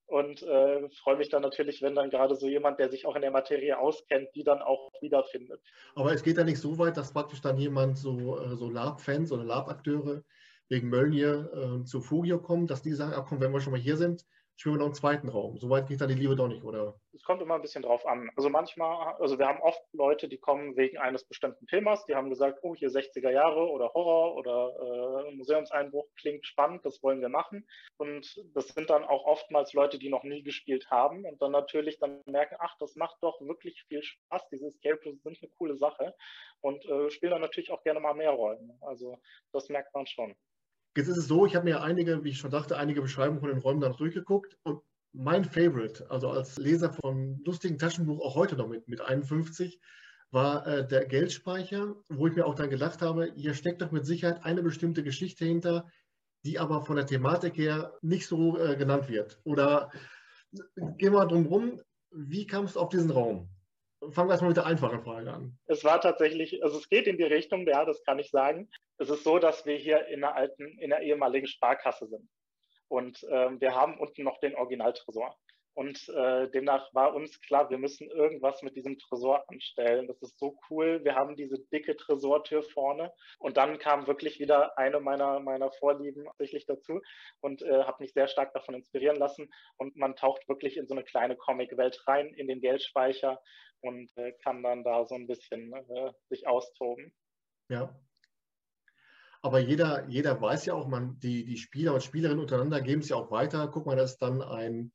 und 0.06 0.42
äh, 0.42 0.88
freue 1.02 1.16
mich 1.16 1.28
dann 1.28 1.42
natürlich, 1.42 1.82
wenn 1.82 1.94
dann 1.94 2.10
gerade 2.10 2.36
so 2.36 2.46
jemand, 2.46 2.78
der 2.78 2.88
sich 2.88 3.06
auch 3.06 3.16
in 3.16 3.22
der 3.22 3.30
Materie 3.30 3.78
auskennt, 3.78 4.28
die 4.34 4.44
dann 4.44 4.62
auch 4.62 4.92
wiederfindet. 5.00 5.60
Aber 5.94 6.12
es 6.12 6.22
geht 6.22 6.36
ja 6.36 6.44
nicht 6.44 6.60
so 6.60 6.78
weit, 6.78 6.96
dass 6.96 7.12
praktisch 7.12 7.40
dann 7.40 7.58
jemand 7.58 7.98
so, 7.98 8.38
äh, 8.38 8.56
so 8.56 8.70
Lab-Fans 8.70 9.32
oder 9.32 9.44
Lab-Akteure 9.44 10.22
wegen 10.68 10.88
Mölnir 10.88 11.50
äh, 11.52 11.84
zu 11.84 12.00
Fugio 12.00 12.40
kommen, 12.40 12.66
dass 12.66 12.82
die 12.82 12.92
sagen, 12.92 13.14
ach 13.16 13.26
komm, 13.28 13.40
wenn 13.40 13.52
wir 13.52 13.60
schon 13.60 13.72
mal 13.72 13.80
hier 13.80 13.96
sind, 13.96 14.24
spielen 14.56 14.78
wir 14.78 14.86
noch 14.86 14.92
zweiten 14.94 15.28
Raum. 15.28 15.58
Soweit 15.58 15.86
geht 15.86 16.00
dann 16.00 16.08
die 16.08 16.14
Liebe 16.14 16.34
doch 16.34 16.48
nicht, 16.48 16.64
oder? 16.64 16.98
Es 17.12 17.22
kommt 17.22 17.42
immer 17.42 17.54
ein 17.54 17.62
bisschen 17.62 17.82
drauf 17.82 18.06
an. 18.06 18.30
Also 18.36 18.48
manchmal, 18.48 19.14
also 19.20 19.38
wir 19.38 19.46
haben 19.46 19.60
oft 19.60 19.82
Leute, 19.92 20.28
die 20.28 20.38
kommen 20.38 20.76
wegen 20.76 20.98
eines 20.98 21.24
bestimmten 21.24 21.66
Themas, 21.66 22.04
die 22.06 22.14
haben 22.14 22.30
gesagt, 22.30 22.60
oh, 22.62 22.74
hier 22.74 22.88
60er 22.88 23.30
Jahre 23.30 23.68
oder 23.68 23.92
Horror 23.92 24.36
oder 24.36 25.26
äh, 25.28 25.34
Museumseinbruch 25.34 26.06
klingt 26.18 26.46
spannend, 26.46 26.84
das 26.84 27.02
wollen 27.02 27.20
wir 27.20 27.28
machen. 27.28 27.66
Und 27.98 28.36
das 28.54 28.68
sind 28.68 28.90
dann 28.90 29.04
auch 29.04 29.24
oftmals 29.24 29.72
Leute, 29.74 29.98
die 29.98 30.08
noch 30.08 30.24
nie 30.24 30.42
gespielt 30.42 30.90
haben 30.90 31.24
und 31.24 31.40
dann 31.42 31.52
natürlich 31.52 31.98
dann 31.98 32.22
merken, 32.26 32.56
ach, 32.58 32.76
das 32.78 32.96
macht 32.96 33.16
doch 33.20 33.40
wirklich 33.40 33.84
viel 33.88 34.02
Spaß, 34.02 34.48
diese 34.50 34.66
Escape 34.68 35.00
Rooms 35.04 35.22
sind 35.22 35.38
eine 35.40 35.50
coole 35.58 35.76
Sache 35.76 36.14
und 36.60 36.84
äh, 36.86 37.10
spielen 37.10 37.32
dann 37.32 37.42
natürlich 37.42 37.70
auch 37.70 37.82
gerne 37.82 38.00
mal 38.00 38.14
mehr 38.14 38.30
Rollen. 38.30 38.78
Also 38.80 39.18
das 39.52 39.68
merkt 39.68 39.94
man 39.94 40.06
schon. 40.06 40.34
Jetzt 40.96 41.08
ist 41.08 41.18
es 41.18 41.28
so, 41.28 41.44
ich 41.44 41.54
habe 41.54 41.66
mir 41.66 41.82
einige, 41.82 42.24
wie 42.24 42.30
ich 42.30 42.38
schon 42.38 42.50
dachte, 42.50 42.78
einige 42.78 43.02
Beschreibungen 43.02 43.40
von 43.40 43.50
den 43.50 43.58
Räumen 43.58 43.82
dann 43.82 43.96
durchgeguckt 43.96 44.56
und 44.62 44.80
mein 45.12 45.44
Favorite, 45.44 46.10
also 46.10 46.30
als 46.30 46.56
Leser 46.56 46.90
von 46.90 47.40
lustigen 47.44 47.78
Taschenbuch 47.78 48.24
auch 48.24 48.34
heute 48.34 48.56
noch 48.56 48.68
mit, 48.68 48.88
mit 48.88 49.02
51, 49.02 49.78
war 50.30 50.66
äh, 50.66 50.86
der 50.86 51.04
Geldspeicher, 51.04 51.94
wo 52.08 52.26
ich 52.26 52.34
mir 52.34 52.46
auch 52.46 52.54
dann 52.54 52.70
gedacht 52.70 53.02
habe, 53.02 53.30
hier 53.34 53.52
steckt 53.52 53.82
doch 53.82 53.90
mit 53.90 54.06
Sicherheit 54.06 54.42
eine 54.44 54.62
bestimmte 54.62 55.02
Geschichte 55.02 55.44
hinter, 55.44 55.86
die 56.44 56.58
aber 56.58 56.80
von 56.80 56.96
der 56.96 57.06
Thematik 57.06 57.58
her 57.58 57.92
nicht 58.00 58.26
so 58.26 58.58
äh, 58.58 58.76
genannt 58.76 59.08
wird. 59.08 59.38
Oder 59.44 59.90
gehen 60.52 61.12
wir 61.12 61.18
mal 61.18 61.26
drum 61.26 61.46
rum, 61.46 61.80
wie 62.10 62.46
kamst 62.46 62.76
du 62.76 62.80
auf 62.80 62.88
diesen 62.88 63.10
Raum? 63.10 63.50
fangen 64.10 64.28
wir 64.28 64.32
erstmal 64.32 64.50
mit 64.50 64.56
der 64.56 64.66
einfachen 64.66 65.00
Frage 65.00 65.32
an. 65.32 65.58
Es 65.66 65.84
war 65.84 66.00
tatsächlich, 66.00 66.62
also 66.62 66.78
es 66.78 66.88
geht 66.88 67.06
in 67.06 67.16
die 67.16 67.24
Richtung, 67.24 67.66
ja, 67.66 67.84
das 67.84 68.02
kann 68.04 68.18
ich 68.18 68.30
sagen. 68.30 68.68
Es 68.98 69.10
ist 69.10 69.24
so, 69.24 69.38
dass 69.38 69.66
wir 69.66 69.76
hier 69.76 70.06
in 70.08 70.20
der 70.20 70.34
alten, 70.34 70.78
in 70.78 70.90
der 70.90 71.02
ehemaligen 71.02 71.46
Sparkasse 71.46 72.06
sind. 72.06 72.28
Und 72.88 73.26
ähm, 73.30 73.60
wir 73.60 73.74
haben 73.74 73.98
unten 73.98 74.22
noch 74.22 74.38
den 74.38 74.54
Originaltresor. 74.54 75.36
Und 75.76 76.08
äh, 76.08 76.48
demnach 76.52 76.88
war 76.94 77.14
uns 77.14 77.38
klar, 77.42 77.68
wir 77.68 77.76
müssen 77.76 78.08
irgendwas 78.08 78.62
mit 78.62 78.76
diesem 78.76 78.98
Tresor 78.98 79.44
anstellen. 79.50 80.06
Das 80.06 80.22
ist 80.22 80.38
so 80.38 80.58
cool. 80.70 81.04
Wir 81.04 81.16
haben 81.16 81.36
diese 81.36 81.58
dicke 81.70 81.94
Tresortür 81.96 82.62
vorne. 82.62 83.12
Und 83.38 83.58
dann 83.58 83.78
kam 83.78 84.06
wirklich 84.06 84.40
wieder 84.40 84.78
eine 84.78 85.00
meiner, 85.00 85.38
meiner 85.38 85.70
Vorlieben 85.72 86.24
tatsächlich 86.24 86.64
dazu 86.64 87.02
und 87.42 87.60
äh, 87.60 87.82
habe 87.82 88.02
mich 88.02 88.14
sehr 88.14 88.26
stark 88.26 88.54
davon 88.54 88.74
inspirieren 88.74 89.18
lassen. 89.18 89.52
Und 89.76 89.96
man 89.96 90.16
taucht 90.16 90.48
wirklich 90.48 90.78
in 90.78 90.86
so 90.86 90.94
eine 90.94 91.04
kleine 91.04 91.36
Comic-Welt 91.36 92.02
rein, 92.06 92.32
in 92.32 92.48
den 92.48 92.62
Geldspeicher 92.62 93.38
und 93.80 94.10
äh, 94.16 94.32
kann 94.42 94.62
dann 94.62 94.82
da 94.82 95.04
so 95.04 95.14
ein 95.14 95.26
bisschen 95.26 95.74
äh, 95.74 96.12
sich 96.30 96.46
austoben. 96.46 97.12
Ja. 97.68 97.94
Aber 99.46 99.60
jeder, 99.60 100.08
jeder 100.08 100.40
weiß 100.40 100.66
ja 100.66 100.74
auch, 100.74 100.88
man, 100.88 101.20
die, 101.20 101.44
die 101.44 101.56
Spieler 101.56 101.94
und 101.94 102.02
Spielerinnen 102.02 102.40
untereinander 102.40 102.80
geben 102.80 103.00
es 103.00 103.08
ja 103.08 103.16
auch 103.16 103.30
weiter. 103.30 103.68
Guck 103.68 103.86
mal, 103.86 103.96
das 103.96 104.12
ist 104.12 104.22
dann 104.22 104.42
ein 104.42 104.92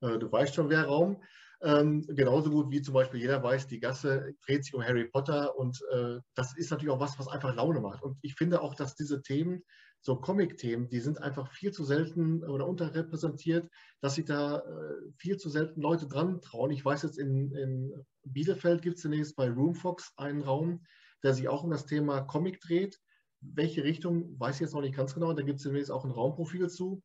äh, 0.00 0.18
du 0.18 0.30
weißt 0.30 0.54
schon, 0.54 0.70
wer 0.70 0.84
Raum. 0.84 1.22
Ähm, 1.62 2.04
genauso 2.08 2.50
gut 2.50 2.70
wie 2.70 2.82
zum 2.82 2.94
Beispiel 2.94 3.20
jeder 3.20 3.42
weiß, 3.42 3.68
die 3.68 3.80
Gasse 3.80 4.34
dreht 4.44 4.64
sich 4.64 4.74
um 4.74 4.82
Harry 4.82 5.08
Potter 5.08 5.56
und 5.56 5.80
äh, 5.92 6.18
das 6.34 6.54
ist 6.56 6.70
natürlich 6.70 6.92
auch 6.92 7.00
was, 7.00 7.18
was 7.18 7.28
einfach 7.28 7.54
Laune 7.54 7.80
macht. 7.80 8.02
Und 8.02 8.18
ich 8.20 8.34
finde 8.34 8.60
auch, 8.60 8.74
dass 8.74 8.96
diese 8.96 9.22
Themen, 9.22 9.62
so 10.00 10.16
Comic-Themen, 10.16 10.90
die 10.90 11.00
sind 11.00 11.22
einfach 11.22 11.50
viel 11.52 11.72
zu 11.72 11.84
selten 11.84 12.44
oder 12.44 12.66
unterrepräsentiert, 12.66 13.70
dass 14.02 14.16
sich 14.16 14.26
da 14.26 14.58
äh, 14.58 15.12
viel 15.16 15.38
zu 15.38 15.48
selten 15.48 15.80
Leute 15.80 16.06
dran 16.06 16.42
trauen. 16.42 16.70
Ich 16.70 16.84
weiß 16.84 17.02
jetzt, 17.04 17.18
in, 17.18 17.54
in 17.54 18.04
Bielefeld 18.24 18.82
gibt 18.82 18.96
es 18.96 19.02
zunächst 19.02 19.34
bei 19.36 19.48
Roomfox 19.48 20.12
einen 20.18 20.42
Raum, 20.42 20.84
der 21.22 21.32
sich 21.32 21.48
auch 21.48 21.64
um 21.64 21.70
das 21.70 21.86
Thema 21.86 22.20
Comic 22.20 22.60
dreht. 22.60 23.00
Welche 23.52 23.84
Richtung, 23.84 24.38
weiß 24.38 24.56
ich 24.56 24.60
jetzt 24.62 24.74
noch 24.74 24.80
nicht 24.80 24.96
ganz 24.96 25.14
genau. 25.14 25.32
Da 25.32 25.42
gibt 25.42 25.58
es 25.58 25.64
zunächst 25.64 25.90
auch 25.90 26.04
ein 26.04 26.10
Raumprofil 26.10 26.68
zu. 26.68 27.02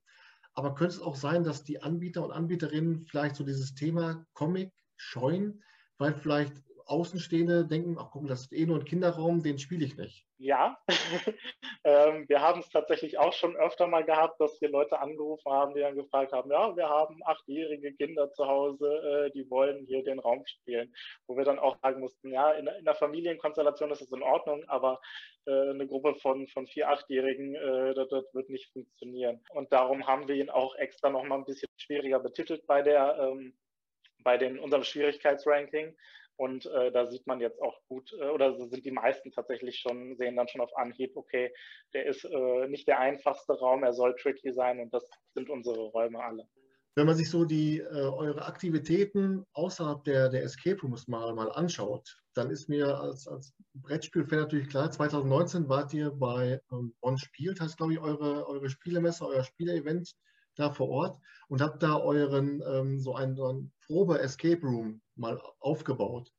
Aber 0.53 0.73
könnte 0.73 0.95
es 0.95 1.01
auch 1.01 1.15
sein, 1.15 1.43
dass 1.43 1.63
die 1.63 1.81
Anbieter 1.81 2.23
und 2.23 2.31
Anbieterinnen 2.31 3.05
vielleicht 3.05 3.35
so 3.35 3.43
dieses 3.43 3.75
Thema 3.75 4.25
Comic 4.33 4.73
scheuen, 4.97 5.63
weil 5.97 6.13
vielleicht 6.13 6.53
Außenstehende 6.89 7.65
denken, 7.65 7.97
ach 7.99 8.09
guck 8.11 8.27
das 8.27 8.41
ist 8.41 8.53
eh 8.53 8.65
nur 8.65 8.79
ein 8.79 8.85
Kinderraum, 8.85 9.43
den 9.43 9.59
spiele 9.59 9.85
ich 9.85 9.97
nicht. 9.97 10.25
Ja, 10.37 10.77
ähm, 11.83 12.25
wir 12.27 12.41
haben 12.41 12.61
es 12.61 12.69
tatsächlich 12.69 13.17
auch 13.17 13.33
schon 13.33 13.55
öfter 13.55 13.87
mal 13.87 14.03
gehabt, 14.03 14.39
dass 14.39 14.59
wir 14.61 14.69
Leute 14.69 14.99
angerufen 14.99 15.51
haben, 15.51 15.73
die 15.73 15.81
dann 15.81 15.95
gefragt 15.95 16.31
haben, 16.31 16.49
ja, 16.49 16.75
wir 16.75 16.89
haben 16.89 17.19
achtjährige 17.25 17.93
Kinder 17.93 18.31
zu 18.31 18.47
Hause, 18.47 18.87
äh, 18.87 19.31
die 19.31 19.49
wollen 19.49 19.85
hier 19.85 20.03
den 20.03 20.19
Raum 20.19 20.43
spielen. 20.45 20.93
Wo 21.27 21.37
wir 21.37 21.43
dann 21.43 21.59
auch 21.59 21.77
sagen 21.81 21.99
mussten, 21.99 22.31
ja, 22.31 22.51
in, 22.51 22.67
in 22.67 22.85
der 22.85 22.95
Familienkonstellation 22.95 23.91
ist 23.91 24.01
es 24.01 24.11
in 24.11 24.23
Ordnung, 24.23 24.63
aber 24.67 24.99
äh, 25.45 25.69
eine 25.69 25.87
Gruppe 25.87 26.15
von, 26.15 26.47
von 26.47 26.67
vier, 26.67 26.89
achtjährigen, 26.89 27.55
äh, 27.55 27.93
das, 27.93 28.09
das, 28.09 28.33
wird 28.33 28.49
nicht 28.49 28.71
funktionieren. 28.71 29.41
Und 29.51 29.71
darum 29.71 30.07
haben 30.07 30.27
wir 30.27 30.35
ihn 30.35 30.49
auch 30.49 30.75
extra 30.75 31.09
nochmal 31.09 31.39
ein 31.39 31.45
bisschen 31.45 31.69
schwieriger 31.77 32.19
betitelt 32.19 32.65
bei 32.67 32.81
der 32.81 33.17
ähm, 33.19 33.53
bei 34.23 34.37
den, 34.37 34.59
unserem 34.59 34.83
Schwierigkeitsranking, 34.83 35.95
und 36.39 36.65
äh, 36.67 36.89
da 36.91 37.05
sieht 37.05 37.27
man 37.27 37.41
jetzt 37.41 37.61
auch 37.61 37.81
gut, 37.89 38.13
äh, 38.13 38.29
oder 38.29 38.55
sind 38.55 38.85
die 38.85 38.91
meisten 38.91 39.29
tatsächlich 39.31 39.77
schon, 39.79 40.15
sehen 40.15 40.37
dann 40.37 40.47
schon 40.47 40.61
auf 40.61 40.75
Anhieb, 40.77 41.11
okay, 41.15 41.51
der 41.93 42.05
ist 42.05 42.23
äh, 42.23 42.67
nicht 42.67 42.87
der 42.87 42.99
einfachste 42.99 43.53
Raum, 43.53 43.83
er 43.83 43.93
soll 43.93 44.15
tricky 44.15 44.53
sein 44.53 44.79
und 44.79 44.93
das 44.93 45.09
sind 45.33 45.49
unsere 45.49 45.89
Räume 45.89 46.23
alle. 46.23 46.47
Wenn 46.95 47.07
man 47.07 47.15
sich 47.15 47.29
so 47.29 47.43
die, 47.43 47.79
äh, 47.79 47.83
eure 47.83 48.45
Aktivitäten 48.45 49.45
außerhalb 49.51 50.03
der, 50.05 50.29
der 50.29 50.43
Escape 50.43 50.79
Rooms 50.81 51.09
mal, 51.09 51.33
mal 51.33 51.51
anschaut, 51.51 52.17
dann 52.33 52.49
ist 52.49 52.69
mir 52.69 52.97
als, 52.97 53.27
als 53.27 53.53
Brettspielfan 53.73 54.39
natürlich 54.39 54.69
klar, 54.69 54.89
2019 54.89 55.67
wart 55.67 55.93
ihr 55.93 56.09
bei 56.09 56.61
ähm, 56.71 56.95
Bonn 57.01 57.17
Spielt, 57.17 57.59
heißt 57.59 57.75
glaube 57.75 57.93
ich 57.93 57.99
eure, 57.99 58.47
eure 58.47 58.69
Spielemesse, 58.69 59.25
euer 59.25 59.43
Spieleevent 59.43 60.15
da 60.55 60.71
vor 60.71 60.89
Ort 60.89 61.19
und 61.49 61.61
habt 61.61 61.83
da 61.83 61.97
euren 61.97 62.61
ähm, 62.65 62.99
so 62.99 63.15
einen, 63.15 63.35
so 63.35 63.45
einen 63.47 63.71
Probe-Escape 63.85 64.61
Room 64.61 65.01
mal 65.15 65.41
aufgebaut. 65.59 66.31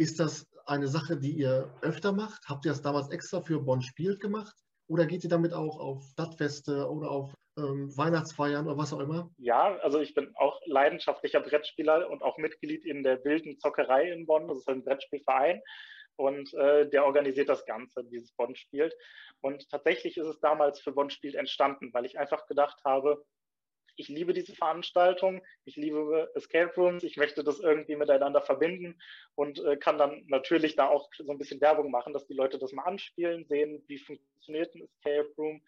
Ist 0.00 0.18
das 0.18 0.46
eine 0.64 0.88
Sache, 0.88 1.18
die 1.18 1.32
ihr 1.32 1.70
öfter 1.82 2.12
macht? 2.12 2.48
Habt 2.48 2.64
ihr 2.64 2.70
das 2.70 2.80
damals 2.80 3.10
extra 3.10 3.42
für 3.42 3.60
Bonn 3.60 3.82
spielt 3.82 4.18
gemacht? 4.18 4.56
Oder 4.86 5.04
geht 5.04 5.24
ihr 5.24 5.28
damit 5.28 5.52
auch 5.52 5.78
auf 5.78 6.02
Stadtfeste 6.12 6.90
oder 6.90 7.10
auf 7.10 7.34
ähm, 7.58 7.94
Weihnachtsfeiern 7.94 8.66
oder 8.66 8.78
was 8.78 8.94
auch 8.94 9.00
immer? 9.00 9.30
Ja, 9.36 9.76
also 9.82 10.00
ich 10.00 10.14
bin 10.14 10.32
auch 10.36 10.58
leidenschaftlicher 10.64 11.40
Brettspieler 11.40 12.08
und 12.08 12.22
auch 12.22 12.38
Mitglied 12.38 12.86
in 12.86 13.02
der 13.02 13.22
wilden 13.26 13.58
Zockerei 13.58 14.10
in 14.10 14.24
Bonn. 14.24 14.48
Das 14.48 14.60
ist 14.60 14.70
ein 14.70 14.82
Brettspielverein 14.82 15.60
und 16.16 16.54
äh, 16.54 16.88
der 16.88 17.04
organisiert 17.04 17.50
das 17.50 17.66
Ganze, 17.66 18.02
dieses 18.04 18.32
Bonn 18.32 18.56
spielt. 18.56 18.96
Und 19.42 19.68
tatsächlich 19.68 20.16
ist 20.16 20.28
es 20.28 20.40
damals 20.40 20.80
für 20.80 20.92
Bonn 20.92 21.10
spielt 21.10 21.34
entstanden, 21.34 21.92
weil 21.92 22.06
ich 22.06 22.18
einfach 22.18 22.46
gedacht 22.46 22.80
habe, 22.86 23.22
ich 24.00 24.08
liebe 24.08 24.32
diese 24.32 24.54
Veranstaltung, 24.54 25.42
ich 25.64 25.76
liebe 25.76 26.30
Escape 26.34 26.72
Rooms, 26.76 27.04
ich 27.04 27.16
möchte 27.16 27.44
das 27.44 27.60
irgendwie 27.60 27.96
miteinander 27.96 28.40
verbinden 28.40 28.98
und 29.34 29.62
äh, 29.64 29.76
kann 29.76 29.98
dann 29.98 30.24
natürlich 30.26 30.74
da 30.74 30.88
auch 30.88 31.10
so 31.16 31.30
ein 31.30 31.38
bisschen 31.38 31.60
Werbung 31.60 31.90
machen, 31.90 32.12
dass 32.12 32.26
die 32.26 32.34
Leute 32.34 32.58
das 32.58 32.72
mal 32.72 32.84
anspielen, 32.84 33.44
sehen, 33.44 33.84
wie 33.86 33.98
funktioniert 33.98 34.74
ein 34.74 34.82
Escape 34.82 35.28
Room 35.36 35.62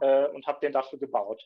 äh, 0.00 0.26
und 0.28 0.46
habe 0.46 0.60
den 0.60 0.72
dafür 0.72 0.98
gebaut. 0.98 1.42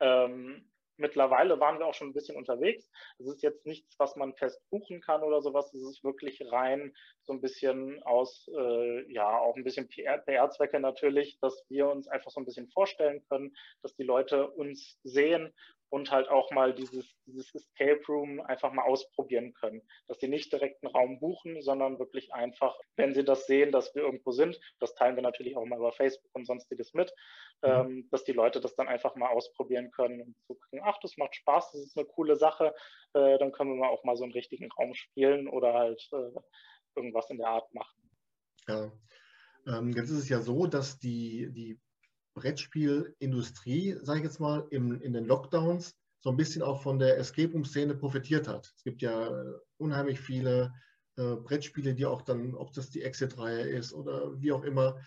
Ähm, 0.00 0.68
Mittlerweile 0.96 1.58
waren 1.60 1.78
wir 1.78 1.86
auch 1.86 1.94
schon 1.94 2.08
ein 2.08 2.12
bisschen 2.14 2.36
unterwegs. 2.36 2.88
Es 3.18 3.26
ist 3.26 3.42
jetzt 3.42 3.66
nichts, 3.66 3.98
was 3.98 4.16
man 4.16 4.34
fest 4.34 4.60
buchen 4.70 5.00
kann 5.00 5.22
oder 5.22 5.42
sowas. 5.42 5.72
Es 5.74 5.82
ist 5.82 6.04
wirklich 6.04 6.40
rein 6.52 6.94
so 7.22 7.32
ein 7.32 7.40
bisschen 7.40 8.02
aus, 8.04 8.48
äh, 8.56 9.12
ja, 9.12 9.38
auch 9.38 9.56
ein 9.56 9.64
bisschen 9.64 9.88
PR-Zwecke 9.88 10.78
natürlich, 10.78 11.38
dass 11.40 11.64
wir 11.68 11.88
uns 11.88 12.08
einfach 12.08 12.30
so 12.30 12.40
ein 12.40 12.44
bisschen 12.44 12.68
vorstellen 12.68 13.24
können, 13.28 13.56
dass 13.82 13.94
die 13.96 14.04
Leute 14.04 14.48
uns 14.50 14.98
sehen 15.02 15.52
und 15.94 16.10
halt 16.10 16.28
auch 16.28 16.50
mal 16.50 16.74
dieses, 16.74 17.14
dieses 17.24 17.54
Escape 17.54 18.00
Room 18.08 18.40
einfach 18.40 18.72
mal 18.72 18.82
ausprobieren 18.82 19.54
können. 19.54 19.80
Dass 20.08 20.18
sie 20.18 20.26
nicht 20.26 20.52
direkt 20.52 20.82
einen 20.82 20.92
Raum 20.92 21.20
buchen, 21.20 21.62
sondern 21.62 22.00
wirklich 22.00 22.34
einfach, 22.34 22.76
wenn 22.96 23.14
sie 23.14 23.22
das 23.22 23.46
sehen, 23.46 23.70
dass 23.70 23.94
wir 23.94 24.02
irgendwo 24.02 24.32
sind, 24.32 24.58
das 24.80 24.96
teilen 24.96 25.14
wir 25.14 25.22
natürlich 25.22 25.56
auch 25.56 25.64
mal 25.64 25.78
über 25.78 25.92
Facebook 25.92 26.34
und 26.34 26.48
sonstiges 26.48 26.94
mit, 26.94 27.14
mhm. 27.62 27.70
ähm, 27.70 28.08
dass 28.10 28.24
die 28.24 28.32
Leute 28.32 28.60
das 28.60 28.74
dann 28.74 28.88
einfach 28.88 29.14
mal 29.14 29.30
ausprobieren 29.30 29.92
können 29.92 30.20
und 30.20 30.36
so 30.48 30.54
gucken, 30.56 30.80
ach, 30.82 30.98
das 31.00 31.16
macht 31.16 31.36
Spaß, 31.36 31.70
das 31.70 31.82
ist 31.82 31.96
eine 31.96 32.06
coole 32.06 32.34
Sache, 32.34 32.74
äh, 33.12 33.38
dann 33.38 33.52
können 33.52 33.70
wir 33.70 33.76
mal 33.76 33.90
auch 33.90 34.02
mal 34.02 34.16
so 34.16 34.24
einen 34.24 34.32
richtigen 34.32 34.72
Raum 34.72 34.94
spielen 34.94 35.46
oder 35.46 35.74
halt 35.74 36.08
äh, 36.10 36.32
irgendwas 36.96 37.30
in 37.30 37.38
der 37.38 37.50
Art 37.50 37.72
machen. 37.72 38.10
Ja. 38.66 38.90
Ähm, 39.68 39.92
jetzt 39.92 40.10
ist 40.10 40.18
es 40.18 40.28
ja 40.28 40.40
so, 40.40 40.66
dass 40.66 40.98
die, 40.98 41.52
die 41.52 41.78
Brettspielindustrie, 42.34 43.96
sage 44.02 44.20
ich 44.20 44.24
jetzt 44.24 44.40
mal, 44.40 44.66
im, 44.70 45.00
in 45.00 45.12
den 45.12 45.24
Lockdowns 45.24 45.94
so 46.20 46.30
ein 46.30 46.36
bisschen 46.36 46.62
auch 46.62 46.82
von 46.82 46.98
der 46.98 47.18
Escape 47.18 47.52
Room-Szene 47.52 47.94
profitiert 47.94 48.48
hat. 48.48 48.72
Es 48.76 48.82
gibt 48.82 49.02
ja 49.02 49.28
äh, 49.28 49.52
unheimlich 49.76 50.20
viele 50.20 50.72
äh, 51.16 51.36
Brettspiele, 51.36 51.94
die 51.94 52.06
auch 52.06 52.22
dann, 52.22 52.54
ob 52.54 52.72
das 52.72 52.90
die 52.90 53.02
Exit-Reihe 53.02 53.60
ist 53.60 53.92
oder 53.92 54.40
wie 54.40 54.52
auch 54.52 54.64
immer. 54.64 54.98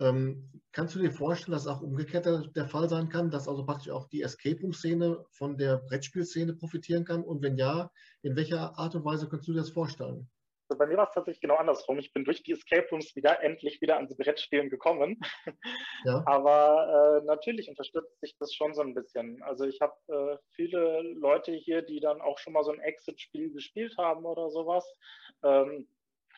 Ähm, 0.00 0.50
kannst 0.72 0.94
du 0.94 1.00
dir 1.00 1.10
vorstellen, 1.10 1.52
dass 1.52 1.66
auch 1.66 1.80
umgekehrt 1.80 2.26
der, 2.54 2.68
Fall 2.68 2.88
sein 2.88 3.08
kann, 3.08 3.30
dass 3.30 3.48
also 3.48 3.64
praktisch 3.64 3.90
auch 3.90 4.08
die 4.08 4.22
Escape 4.22 4.60
Room-Szene 4.60 5.24
von 5.30 5.56
der 5.56 5.78
Brettspielszene 5.78 6.54
profitieren 6.54 7.04
kann? 7.04 7.24
Und 7.24 7.42
wenn 7.42 7.56
ja, 7.56 7.90
in 8.22 8.36
welcher 8.36 8.78
Art 8.78 8.94
und 8.94 9.04
Weise 9.04 9.28
kannst 9.28 9.48
du 9.48 9.52
dir 9.52 9.60
das 9.60 9.70
vorstellen? 9.70 10.28
Bei 10.76 10.86
mir 10.86 10.96
war 10.96 11.08
es 11.08 11.14
tatsächlich 11.14 11.40
genau 11.40 11.56
andersrum. 11.56 11.98
Ich 11.98 12.12
bin 12.12 12.24
durch 12.24 12.42
die 12.42 12.52
Escape 12.52 12.88
Rooms 12.90 13.14
wieder 13.16 13.42
endlich 13.42 13.80
wieder 13.80 13.96
ans 13.96 14.16
Brettspielen 14.16 14.70
gekommen. 14.70 15.20
Ja. 16.04 16.22
Aber 16.26 17.20
äh, 17.20 17.26
natürlich 17.26 17.68
unterstützt 17.68 18.20
sich 18.20 18.36
das 18.38 18.54
schon 18.54 18.72
so 18.72 18.82
ein 18.82 18.94
bisschen. 18.94 19.42
Also 19.42 19.64
ich 19.64 19.80
habe 19.80 19.94
äh, 20.06 20.38
viele 20.54 21.02
Leute 21.02 21.52
hier, 21.52 21.82
die 21.82 21.98
dann 21.98 22.20
auch 22.20 22.38
schon 22.38 22.52
mal 22.52 22.62
so 22.62 22.70
ein 22.70 22.78
Exit-Spiel 22.78 23.52
gespielt 23.52 23.96
haben 23.98 24.24
oder 24.24 24.48
sowas, 24.48 24.86
ähm, 25.42 25.88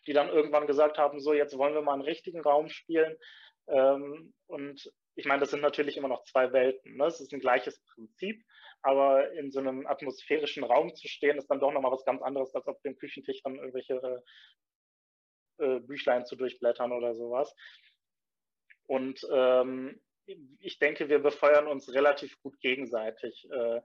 die 0.06 0.14
dann 0.14 0.30
irgendwann 0.30 0.66
gesagt 0.66 0.96
haben, 0.96 1.20
so 1.20 1.34
jetzt 1.34 1.58
wollen 1.58 1.74
wir 1.74 1.82
mal 1.82 1.92
einen 1.92 2.02
richtigen 2.02 2.40
Raum 2.40 2.70
spielen. 2.70 3.16
Ähm, 3.68 4.32
und 4.46 4.90
ich 5.14 5.26
meine, 5.26 5.40
das 5.40 5.50
sind 5.50 5.60
natürlich 5.60 5.96
immer 5.96 6.08
noch 6.08 6.24
zwei 6.24 6.52
Welten. 6.52 6.96
Ne? 6.96 7.04
Es 7.06 7.20
ist 7.20 7.32
ein 7.32 7.40
gleiches 7.40 7.80
Prinzip, 7.94 8.42
aber 8.82 9.32
in 9.32 9.50
so 9.50 9.60
einem 9.60 9.86
atmosphärischen 9.86 10.64
Raum 10.64 10.94
zu 10.94 11.08
stehen, 11.08 11.38
ist 11.38 11.48
dann 11.48 11.60
doch 11.60 11.72
nochmal 11.72 11.92
was 11.92 12.04
ganz 12.04 12.22
anderes, 12.22 12.54
als 12.54 12.66
auf 12.66 12.80
dem 12.82 12.96
Küchentisch 12.96 13.42
dann 13.42 13.56
irgendwelche 13.56 14.22
äh, 15.58 15.64
äh, 15.64 15.80
Büchlein 15.80 16.24
zu 16.24 16.36
durchblättern 16.36 16.92
oder 16.92 17.14
sowas. 17.14 17.54
Und 18.86 19.26
ähm, 19.32 20.00
ich 20.58 20.78
denke, 20.78 21.08
wir 21.08 21.18
befeuern 21.18 21.66
uns 21.66 21.92
relativ 21.92 22.40
gut 22.42 22.58
gegenseitig. 22.60 23.48
Äh, 23.50 23.80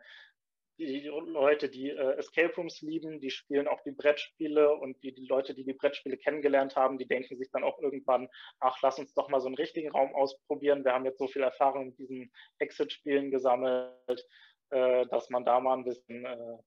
die 0.77 1.07
Leute, 1.07 1.69
die 1.69 1.89
äh, 1.89 2.17
Escape 2.17 2.53
Rooms 2.55 2.81
lieben, 2.81 3.19
die 3.19 3.29
spielen 3.29 3.67
auch 3.67 3.81
die 3.83 3.91
Brettspiele 3.91 4.73
und 4.75 5.01
die, 5.03 5.13
die 5.13 5.25
Leute, 5.25 5.53
die 5.53 5.63
die 5.63 5.73
Brettspiele 5.73 6.17
kennengelernt 6.17 6.75
haben, 6.75 6.97
die 6.97 7.07
denken 7.07 7.37
sich 7.37 7.49
dann 7.51 7.63
auch 7.63 7.79
irgendwann, 7.79 8.27
ach, 8.59 8.77
lass 8.81 8.99
uns 8.99 9.13
doch 9.13 9.29
mal 9.29 9.39
so 9.39 9.47
einen 9.47 9.55
richtigen 9.55 9.91
Raum 9.91 10.13
ausprobieren. 10.13 10.83
Wir 10.83 10.93
haben 10.93 11.05
jetzt 11.05 11.19
so 11.19 11.27
viel 11.27 11.43
Erfahrung 11.43 11.87
mit 11.87 11.99
diesen 11.99 12.31
Exit-Spielen 12.59 13.31
gesammelt, 13.31 14.25
äh, 14.69 15.05
dass 15.07 15.29
man 15.29 15.45
da 15.45 15.59
mal 15.59 15.77
ein 15.77 15.83
bisschen, 15.83 16.25
äh, 16.25 16.57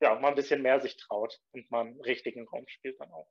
ja, 0.00 0.18
mal 0.18 0.28
ein 0.28 0.34
bisschen 0.34 0.62
mehr 0.62 0.80
sich 0.80 0.96
traut 0.96 1.40
und 1.52 1.66
einen 1.72 2.00
richtigen 2.00 2.46
Raum 2.48 2.64
spielt 2.68 3.00
dann 3.00 3.12
auch. 3.12 3.28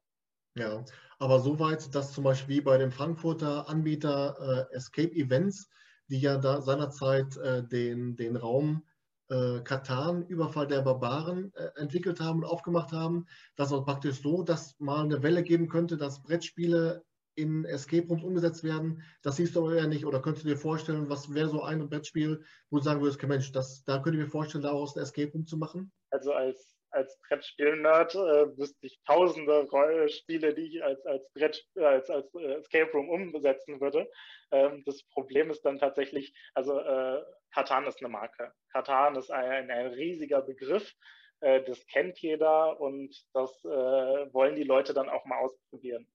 Ja, 0.55 0.83
aber 1.17 1.39
soweit, 1.39 1.93
dass 1.95 2.11
zum 2.11 2.25
Beispiel 2.25 2.57
wie 2.57 2.61
bei 2.61 2.77
dem 2.77 2.91
Frankfurter 2.91 3.69
Anbieter 3.69 4.67
äh, 4.71 4.75
Escape 4.75 5.13
Events, 5.13 5.69
die 6.07 6.19
ja 6.19 6.37
da 6.37 6.61
seinerzeit 6.61 7.37
äh, 7.37 7.63
den, 7.63 8.17
den 8.17 8.35
Raum 8.35 8.85
äh, 9.29 9.61
Katan, 9.61 10.27
Überfall 10.27 10.67
der 10.67 10.81
Barbaren, 10.81 11.53
entwickelt 11.75 12.19
haben 12.19 12.39
und 12.39 12.45
aufgemacht 12.45 12.91
haben, 12.91 13.27
dass 13.55 13.71
es 13.71 13.83
praktisch 13.85 14.21
so, 14.21 14.43
dass 14.43 14.77
mal 14.77 15.05
eine 15.05 15.23
Welle 15.23 15.43
geben 15.43 15.69
könnte, 15.69 15.95
dass 15.95 16.21
Brettspiele 16.21 17.05
in 17.35 17.65
Escape 17.65 18.07
Rooms 18.07 18.23
umgesetzt 18.23 18.63
werden. 18.63 19.03
Das 19.21 19.37
siehst 19.37 19.55
du 19.55 19.61
aber 19.61 19.75
ja 19.75 19.87
nicht. 19.87 20.05
Oder 20.05 20.21
könntest 20.21 20.45
du 20.45 20.49
dir 20.49 20.57
vorstellen, 20.57 21.09
was 21.09 21.33
wäre 21.33 21.49
so 21.49 21.63
ein 21.63 21.87
Brettspiel, 21.89 22.43
wo 22.69 22.77
du 22.77 22.83
sagen 22.83 23.01
würdest, 23.01 23.21
Mensch, 23.23 23.51
das, 23.51 23.83
da 23.85 23.99
könnte 23.99 24.19
ich 24.19 24.25
mir 24.25 24.29
vorstellen, 24.29 24.63
daraus 24.63 24.95
ein 24.95 25.03
Escape 25.03 25.31
Room 25.31 25.45
zu 25.45 25.57
machen? 25.57 25.91
Also 26.09 26.33
als, 26.33 26.75
als 26.89 27.17
Brettspiel-Nerd 27.27 28.15
äh, 28.15 28.57
wüsste 28.57 28.85
ich 28.85 28.99
tausende 29.05 29.67
Spiele, 30.09 30.53
die 30.53 30.77
ich 30.77 30.83
als, 30.83 31.05
als, 31.05 31.29
Brett, 31.33 31.65
äh, 31.75 31.85
als, 31.85 32.09
als 32.09 32.33
äh, 32.35 32.55
Escape 32.55 32.91
Room 32.91 33.09
umsetzen 33.09 33.79
würde. 33.79 34.09
Ähm, 34.51 34.83
das 34.85 35.03
Problem 35.03 35.49
ist 35.49 35.63
dann 35.63 35.79
tatsächlich, 35.79 36.33
also 36.53 36.79
äh, 36.79 37.23
Katan 37.53 37.87
ist 37.87 37.99
eine 37.99 38.09
Marke. 38.09 38.51
Katan 38.71 39.15
ist 39.15 39.31
ein, 39.31 39.71
ein 39.71 39.87
riesiger 39.87 40.41
Begriff. 40.41 40.93
Äh, 41.39 41.63
das 41.63 41.85
kennt 41.87 42.19
jeder 42.19 42.79
und 42.79 43.15
das 43.33 43.63
äh, 43.63 44.33
wollen 44.33 44.55
die 44.55 44.63
Leute 44.63 44.93
dann 44.93 45.09
auch 45.09 45.25
mal 45.25 45.39
ausprobieren 45.39 46.07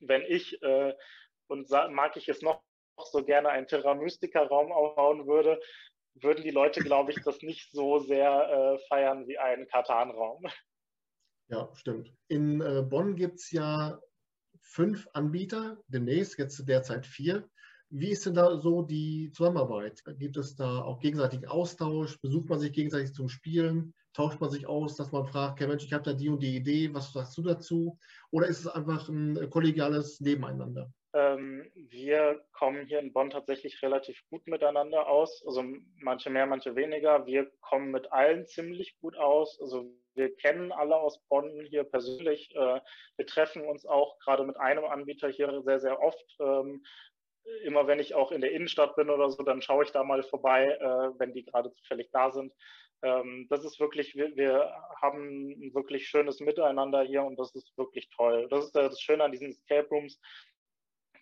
wenn 0.00 0.22
ich, 0.22 0.60
äh, 0.62 0.94
und 1.48 1.70
mag 1.70 2.16
ich 2.16 2.28
es 2.28 2.42
noch 2.42 2.62
so 3.10 3.24
gerne, 3.24 3.50
einen 3.50 3.66
Terra 3.66 3.94
Mystica-Raum 3.94 4.72
aufbauen 4.72 5.26
würde, 5.26 5.60
würden 6.14 6.42
die 6.42 6.50
Leute, 6.50 6.80
glaube 6.80 7.12
ich, 7.12 7.22
das 7.22 7.42
nicht 7.42 7.70
so 7.72 7.98
sehr 7.98 8.30
äh, 8.30 8.78
feiern 8.88 9.26
wie 9.28 9.38
einen 9.38 9.66
Katan-Raum. 9.68 10.46
Ja, 11.48 11.70
stimmt. 11.74 12.12
In 12.28 12.60
äh, 12.60 12.82
Bonn 12.82 13.14
gibt 13.16 13.36
es 13.36 13.50
ja 13.52 14.00
fünf 14.60 15.06
Anbieter, 15.12 15.78
demnächst, 15.88 16.38
jetzt 16.38 16.68
derzeit 16.68 17.06
vier. 17.06 17.48
Wie 17.88 18.10
ist 18.10 18.26
denn 18.26 18.34
da 18.34 18.58
so 18.58 18.82
die 18.82 19.30
Zusammenarbeit? 19.32 20.02
Gibt 20.18 20.36
es 20.36 20.56
da 20.56 20.82
auch 20.82 20.98
gegenseitigen 20.98 21.46
Austausch? 21.46 22.20
Besucht 22.20 22.48
man 22.48 22.58
sich 22.58 22.72
gegenseitig 22.72 23.12
zum 23.12 23.28
Spielen? 23.28 23.94
Tauscht 24.16 24.40
man 24.40 24.50
sich 24.50 24.66
aus, 24.66 24.96
dass 24.96 25.12
man 25.12 25.26
fragt, 25.26 25.60
okay 25.60 25.68
Mensch, 25.68 25.84
ich 25.84 25.92
habe 25.92 26.04
da 26.04 26.12
die 26.14 26.28
und 26.28 26.42
die 26.42 26.56
Idee, 26.56 26.92
was 26.94 27.12
sagst 27.12 27.36
du 27.36 27.42
dazu? 27.42 27.98
Oder 28.30 28.46
ist 28.46 28.60
es 28.60 28.66
einfach 28.66 29.08
ein 29.08 29.50
kollegiales 29.50 30.20
Nebeneinander? 30.20 30.90
Ähm, 31.12 31.70
wir 31.74 32.44
kommen 32.52 32.86
hier 32.86 32.98
in 32.98 33.12
Bonn 33.12 33.30
tatsächlich 33.30 33.82
relativ 33.82 34.18
gut 34.30 34.46
miteinander 34.46 35.06
aus. 35.06 35.42
Also 35.46 35.64
manche 35.96 36.30
mehr, 36.30 36.46
manche 36.46 36.74
weniger. 36.76 37.26
Wir 37.26 37.50
kommen 37.60 37.90
mit 37.90 38.10
allen 38.10 38.46
ziemlich 38.46 38.98
gut 39.00 39.16
aus. 39.16 39.58
Also 39.60 39.94
wir 40.14 40.34
kennen 40.36 40.72
alle 40.72 40.96
aus 40.96 41.20
Bonn 41.28 41.66
hier 41.68 41.84
persönlich. 41.84 42.54
Äh, 42.54 42.80
wir 43.16 43.26
treffen 43.26 43.66
uns 43.66 43.84
auch 43.84 44.18
gerade 44.20 44.44
mit 44.44 44.56
einem 44.56 44.84
Anbieter 44.84 45.28
hier 45.28 45.62
sehr, 45.62 45.80
sehr 45.80 46.00
oft. 46.00 46.36
Ähm, 46.40 46.82
immer 47.64 47.86
wenn 47.86 48.00
ich 48.00 48.14
auch 48.14 48.32
in 48.32 48.40
der 48.40 48.52
Innenstadt 48.52 48.96
bin 48.96 49.10
oder 49.10 49.30
so, 49.30 49.42
dann 49.42 49.62
schaue 49.62 49.84
ich 49.84 49.92
da 49.92 50.02
mal 50.02 50.22
vorbei, 50.22 50.66
äh, 50.66 51.18
wenn 51.18 51.32
die 51.32 51.44
gerade 51.44 51.72
zufällig 51.72 52.10
da 52.12 52.30
sind. 52.30 52.52
Ähm, 53.02 53.46
das 53.50 53.64
ist 53.64 53.78
wirklich, 53.78 54.14
wir, 54.14 54.34
wir, 54.36 54.72
haben 55.02 55.50
ein 55.50 55.74
wirklich 55.74 56.08
schönes 56.08 56.40
Miteinander 56.40 57.02
hier 57.02 57.22
und 57.22 57.38
das 57.38 57.54
ist 57.54 57.76
wirklich 57.76 58.08
toll. 58.10 58.48
Das 58.50 58.64
ist 58.64 58.74
das 58.74 59.00
Schöne 59.00 59.24
an 59.24 59.32
diesen 59.32 59.48
Escape 59.48 59.88
Rooms. 59.90 60.18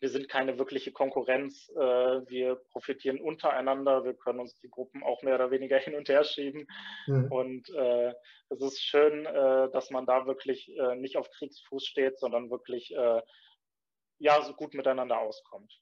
Wir 0.00 0.08
sind 0.08 0.28
keine 0.28 0.58
wirkliche 0.58 0.92
Konkurrenz. 0.92 1.68
Äh, 1.70 1.80
wir 1.80 2.56
profitieren 2.70 3.20
untereinander. 3.20 4.04
Wir 4.04 4.14
können 4.14 4.40
uns 4.40 4.54
die 4.60 4.70
Gruppen 4.70 5.02
auch 5.02 5.22
mehr 5.22 5.34
oder 5.34 5.50
weniger 5.50 5.78
hin 5.78 5.94
und 5.94 6.08
her 6.08 6.24
schieben. 6.24 6.66
Mhm. 7.06 7.32
Und 7.32 7.70
äh, 7.70 8.12
es 8.50 8.60
ist 8.60 8.82
schön, 8.82 9.26
äh, 9.26 9.70
dass 9.72 9.90
man 9.90 10.06
da 10.06 10.26
wirklich 10.26 10.68
äh, 10.76 10.96
nicht 10.96 11.16
auf 11.16 11.30
Kriegsfuß 11.30 11.84
steht, 11.84 12.18
sondern 12.18 12.50
wirklich 12.50 12.94
äh, 12.94 13.22
ja, 14.18 14.42
so 14.42 14.54
gut 14.54 14.74
miteinander 14.74 15.18
auskommt. 15.18 15.72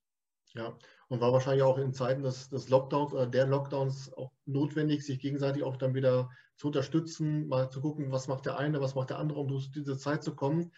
Ja, 0.55 0.77
und 1.09 1.21
war 1.21 1.33
wahrscheinlich 1.33 1.63
auch 1.63 1.79
in 1.79 1.95
Zeiten 1.95 2.23
des, 2.23 2.49
des 2.49 2.69
Lockdowns 2.69 3.13
oder 3.15 3.27
der 3.27 3.47
Lockdowns 3.47 4.13
auch 4.13 4.33
notwendig, 4.45 5.05
sich 5.05 5.19
gegenseitig 5.19 5.63
auch 5.63 5.77
dann 5.77 5.95
wieder 5.95 6.31
zu 6.57 6.67
unterstützen, 6.67 7.49
mal 7.49 7.71
zu 7.71 7.81
gucken, 7.81 8.13
was 8.13 8.29
macht 8.29 8.47
der 8.47 8.59
eine, 8.59 8.81
was 8.81 8.95
macht 8.95 9.11
der 9.11 9.19
andere, 9.19 9.41
um 9.41 9.49
durch 9.49 9.71
diese 9.71 9.97
Zeit 9.97 10.23
zu 10.23 10.35
kommen. 10.35 10.71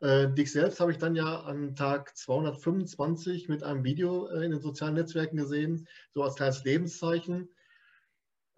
Äh, 0.00 0.28
dich 0.28 0.52
selbst 0.52 0.78
habe 0.78 0.92
ich 0.92 0.98
dann 0.98 1.16
ja 1.16 1.40
an 1.40 1.74
Tag 1.74 2.16
225 2.16 3.48
mit 3.48 3.62
einem 3.62 3.82
Video 3.82 4.28
äh, 4.28 4.44
in 4.44 4.50
den 4.50 4.60
sozialen 4.60 4.94
Netzwerken 4.94 5.36
gesehen, 5.38 5.88
so 6.12 6.22
als 6.22 6.36
kleines 6.36 6.62
Lebenszeichen. 6.64 7.48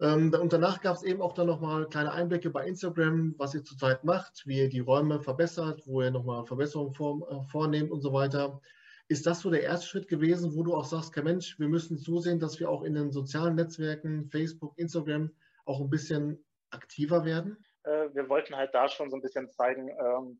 Ähm, 0.01 0.33
und 0.33 0.53
danach 0.53 0.81
gab 0.81 0.95
es 0.95 1.03
eben 1.03 1.21
auch 1.21 1.33
dann 1.33 1.47
nochmal 1.47 1.87
kleine 1.87 2.11
Einblicke 2.11 2.49
bei 2.49 2.65
Instagram, 2.67 3.35
was 3.37 3.53
ihr 3.53 3.63
zurzeit 3.63 4.03
macht, 4.03 4.43
wie 4.45 4.59
ihr 4.59 4.69
die 4.69 4.79
Räume 4.79 5.21
verbessert, 5.21 5.81
wo 5.85 6.01
ihr 6.01 6.11
nochmal 6.11 6.45
Verbesserungen 6.45 6.93
vor, 6.93 7.29
äh, 7.31 7.43
vornehmt 7.49 7.91
und 7.91 8.01
so 8.01 8.13
weiter. 8.13 8.61
Ist 9.09 9.25
das 9.25 9.39
so 9.41 9.49
der 9.49 9.63
erste 9.63 9.87
Schritt 9.87 10.07
gewesen, 10.07 10.55
wo 10.55 10.61
du 10.61 10.75
auch 10.75 10.85
sagst, 10.85 11.13
kein 11.13 11.23
Mensch, 11.23 11.57
wir 11.59 11.67
müssen 11.67 11.97
zusehen, 11.97 12.39
dass 12.39 12.59
wir 12.59 12.69
auch 12.69 12.83
in 12.83 12.93
den 12.93 13.11
sozialen 13.11 13.55
Netzwerken, 13.55 14.29
Facebook, 14.29 14.77
Instagram, 14.77 15.31
auch 15.65 15.81
ein 15.81 15.89
bisschen 15.89 16.45
aktiver 16.69 17.25
werden? 17.25 17.65
Äh, 17.83 18.13
wir 18.13 18.29
wollten 18.29 18.55
halt 18.55 18.75
da 18.75 18.87
schon 18.87 19.09
so 19.09 19.17
ein 19.17 19.23
bisschen 19.23 19.49
zeigen, 19.49 19.89
ähm, 19.89 20.39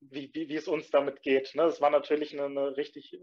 wie, 0.00 0.30
wie, 0.32 0.48
wie, 0.48 0.54
es 0.54 0.68
uns 0.68 0.88
damit 0.90 1.22
geht. 1.22 1.52
Ne? 1.56 1.64
Es 1.64 1.80
war 1.80 1.90
natürlich 1.90 2.32
eine, 2.32 2.44
eine 2.44 2.76
richtig 2.76 3.18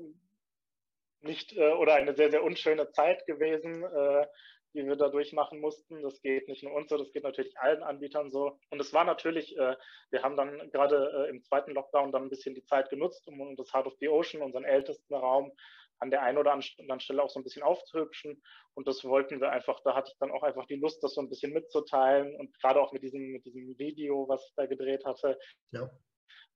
nicht 1.22 1.54
äh, 1.54 1.72
oder 1.72 1.96
eine 1.96 2.14
sehr, 2.14 2.30
sehr 2.30 2.44
unschöne 2.44 2.92
Zeit 2.92 3.26
gewesen. 3.26 3.84
Äh, 3.84 4.28
die 4.74 4.86
wir 4.86 4.96
da 4.96 5.10
durchmachen 5.10 5.60
mussten. 5.60 6.02
Das 6.02 6.22
geht 6.22 6.48
nicht 6.48 6.64
nur 6.64 6.74
uns 6.74 6.90
so, 6.90 6.98
das 6.98 7.12
geht 7.12 7.24
natürlich 7.24 7.58
allen 7.58 7.84
Anbietern 7.84 8.32
so. 8.32 8.58
Und 8.70 8.80
es 8.80 8.94
war 8.94 9.04
natürlich, 9.04 9.58
äh, 9.58 9.76
wir 10.10 10.24
haben 10.24 10.36
dann 10.36 10.72
gerade 10.72 11.26
äh, 11.26 11.30
im 11.30 11.44
zweiten 11.44 11.72
Lockdown 11.72 12.12
dann 12.12 12.24
ein 12.24 12.30
bisschen 12.30 12.56
die 12.56 12.64
Zeit 12.64 12.90
genutzt, 12.90 13.28
um 13.28 13.56
das 13.56 13.74
Heart 13.74 13.88
of 13.88 13.96
the 14.00 14.10
Ocean, 14.10 14.42
unseren 14.42 14.66
ältesten 14.66 15.14
Raum, 15.14 15.52
an 16.00 16.12
der 16.12 16.22
einen 16.24 16.38
oder 16.38 16.52
anderen 16.52 17.00
Stelle 17.00 17.24
auch 17.24 17.30
so 17.30 17.40
ein 17.40 17.44
bisschen 17.44 17.64
aufzuhübschen. 17.64 18.42
Und 18.74 18.88
das 18.88 19.04
wollten 19.06 19.40
wir 19.40 19.52
einfach, 19.52 19.80
da 19.84 19.96
hatte 19.96 20.12
ich 20.12 20.18
dann 20.20 20.32
auch 20.32 20.44
einfach 20.44 20.66
die 20.66 20.76
Lust, 20.76 21.04
das 21.04 21.14
so 21.14 21.22
ein 21.22 21.30
bisschen 21.30 21.54
mitzuteilen. 21.54 22.36
Und 22.36 22.54
gerade 22.60 22.82
auch 22.82 22.92
mit 22.92 23.04
diesem, 23.04 23.32
mit 23.32 23.46
diesem 23.46 23.78
Video, 23.78 24.28
was 24.28 24.46
ich 24.48 24.54
da 24.56 24.66
gedreht 24.66 25.06
hatte. 25.06 25.40
Ja. 25.72 25.90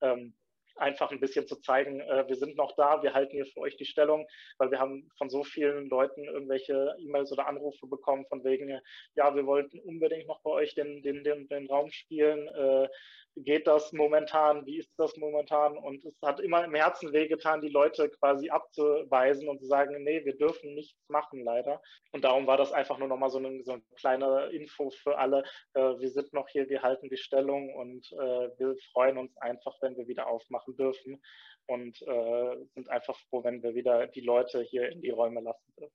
Ähm, 0.01 0.35
einfach 0.79 1.11
ein 1.11 1.19
bisschen 1.19 1.47
zu 1.47 1.55
zeigen, 1.57 2.01
äh, 2.01 2.27
wir 2.27 2.35
sind 2.35 2.57
noch 2.57 2.75
da, 2.75 3.01
wir 3.03 3.13
halten 3.13 3.35
hier 3.35 3.45
für 3.45 3.61
euch 3.61 3.77
die 3.77 3.85
Stellung, 3.85 4.27
weil 4.57 4.71
wir 4.71 4.79
haben 4.79 5.09
von 5.17 5.29
so 5.29 5.43
vielen 5.43 5.89
Leuten 5.89 6.23
irgendwelche 6.23 6.95
E-Mails 6.99 7.31
oder 7.31 7.47
Anrufe 7.47 7.87
bekommen 7.87 8.25
von 8.27 8.43
wegen, 8.43 8.79
ja, 9.15 9.35
wir 9.35 9.45
wollten 9.45 9.79
unbedingt 9.79 10.27
noch 10.27 10.41
bei 10.41 10.51
euch 10.51 10.75
den, 10.75 11.01
den, 11.01 11.23
den, 11.23 11.47
den 11.47 11.67
Raum 11.67 11.91
spielen. 11.91 12.47
Äh, 12.47 12.87
geht 13.43 13.67
das 13.67 13.93
momentan? 13.93 14.65
Wie 14.65 14.77
ist 14.79 14.91
das 14.97 15.15
momentan? 15.17 15.77
Und 15.77 16.03
es 16.05 16.15
hat 16.23 16.39
immer 16.39 16.63
im 16.63 16.73
Herzen 16.73 17.13
wehgetan, 17.13 17.61
die 17.61 17.69
Leute 17.69 18.09
quasi 18.09 18.49
abzuweisen 18.49 19.47
und 19.47 19.59
zu 19.59 19.67
sagen, 19.67 20.03
nee, 20.03 20.23
wir 20.25 20.35
dürfen 20.35 20.73
nichts 20.73 20.97
machen, 21.09 21.43
leider. 21.43 21.81
Und 22.11 22.23
darum 22.23 22.47
war 22.47 22.57
das 22.57 22.71
einfach 22.71 22.97
nur 22.97 23.07
nochmal 23.07 23.29
so 23.29 23.37
eine, 23.37 23.63
so 23.63 23.73
eine 23.73 23.83
kleine 23.99 24.49
Info 24.51 24.89
für 24.89 25.17
alle. 25.17 25.43
Äh, 25.73 25.81
wir 25.99 26.09
sind 26.09 26.33
noch 26.33 26.47
hier, 26.49 26.67
wir 26.69 26.81
halten 26.81 27.09
die 27.09 27.17
Stellung 27.17 27.73
und 27.75 28.11
äh, 28.13 28.49
wir 28.57 28.75
freuen 28.91 29.17
uns 29.17 29.35
einfach, 29.37 29.75
wenn 29.81 29.95
wir 29.97 30.07
wieder 30.07 30.27
aufmachen 30.27 30.66
dürfen 30.73 31.21
und 31.67 32.01
äh, 32.01 32.65
sind 32.75 32.89
einfach 32.89 33.17
froh, 33.29 33.43
wenn 33.43 33.63
wir 33.63 33.75
wieder 33.75 34.07
die 34.07 34.21
Leute 34.21 34.61
hier 34.61 34.89
in 34.91 35.01
die 35.01 35.09
Räume 35.11 35.41
lassen 35.41 35.73
dürfen. 35.77 35.93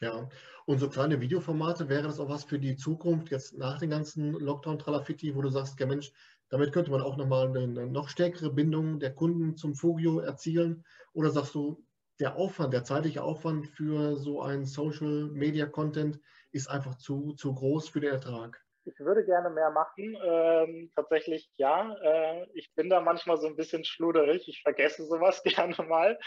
Ja, 0.00 0.28
und 0.66 0.78
so 0.78 0.88
kleine 0.90 1.20
Videoformate, 1.20 1.88
wäre 1.88 2.02
das 2.02 2.18
auch 2.20 2.28
was 2.28 2.44
für 2.44 2.58
die 2.58 2.76
Zukunft, 2.76 3.30
jetzt 3.30 3.56
nach 3.56 3.78
den 3.78 3.90
ganzen 3.90 4.32
Lockdown-Tralafitti, 4.32 5.34
wo 5.34 5.42
du 5.42 5.50
sagst, 5.50 5.78
ja 5.80 5.86
Mensch, 5.86 6.12
Damit 6.48 6.72
könnte 6.72 6.90
man 6.90 7.00
auch 7.02 7.16
nochmal 7.16 7.48
eine 7.48 7.86
noch 7.88 8.08
stärkere 8.08 8.50
Bindung 8.52 9.00
der 9.00 9.14
Kunden 9.14 9.56
zum 9.56 9.74
Fugio 9.74 10.20
erzielen. 10.20 10.84
Oder 11.12 11.30
sagst 11.30 11.54
du, 11.54 11.84
der 12.20 12.36
Aufwand, 12.36 12.72
der 12.72 12.84
zeitliche 12.84 13.22
Aufwand 13.24 13.66
für 13.66 14.16
so 14.16 14.40
einen 14.42 14.66
Social 14.66 15.30
Media 15.32 15.66
Content 15.66 16.20
ist 16.52 16.68
einfach 16.68 16.96
zu, 16.96 17.32
zu 17.34 17.54
groß 17.54 17.88
für 17.88 18.00
den 18.00 18.12
Ertrag? 18.12 18.63
Ich 18.86 19.00
würde 19.00 19.24
gerne 19.24 19.48
mehr 19.48 19.70
machen. 19.70 20.16
Ähm, 20.22 20.92
tatsächlich 20.94 21.50
ja. 21.56 21.94
Äh, 22.02 22.46
ich 22.52 22.70
bin 22.74 22.90
da 22.90 23.00
manchmal 23.00 23.38
so 23.38 23.46
ein 23.46 23.56
bisschen 23.56 23.84
schluderig. 23.84 24.46
Ich 24.46 24.62
vergesse 24.62 25.04
sowas 25.06 25.42
gerne 25.44 25.76
mal. 25.88 26.18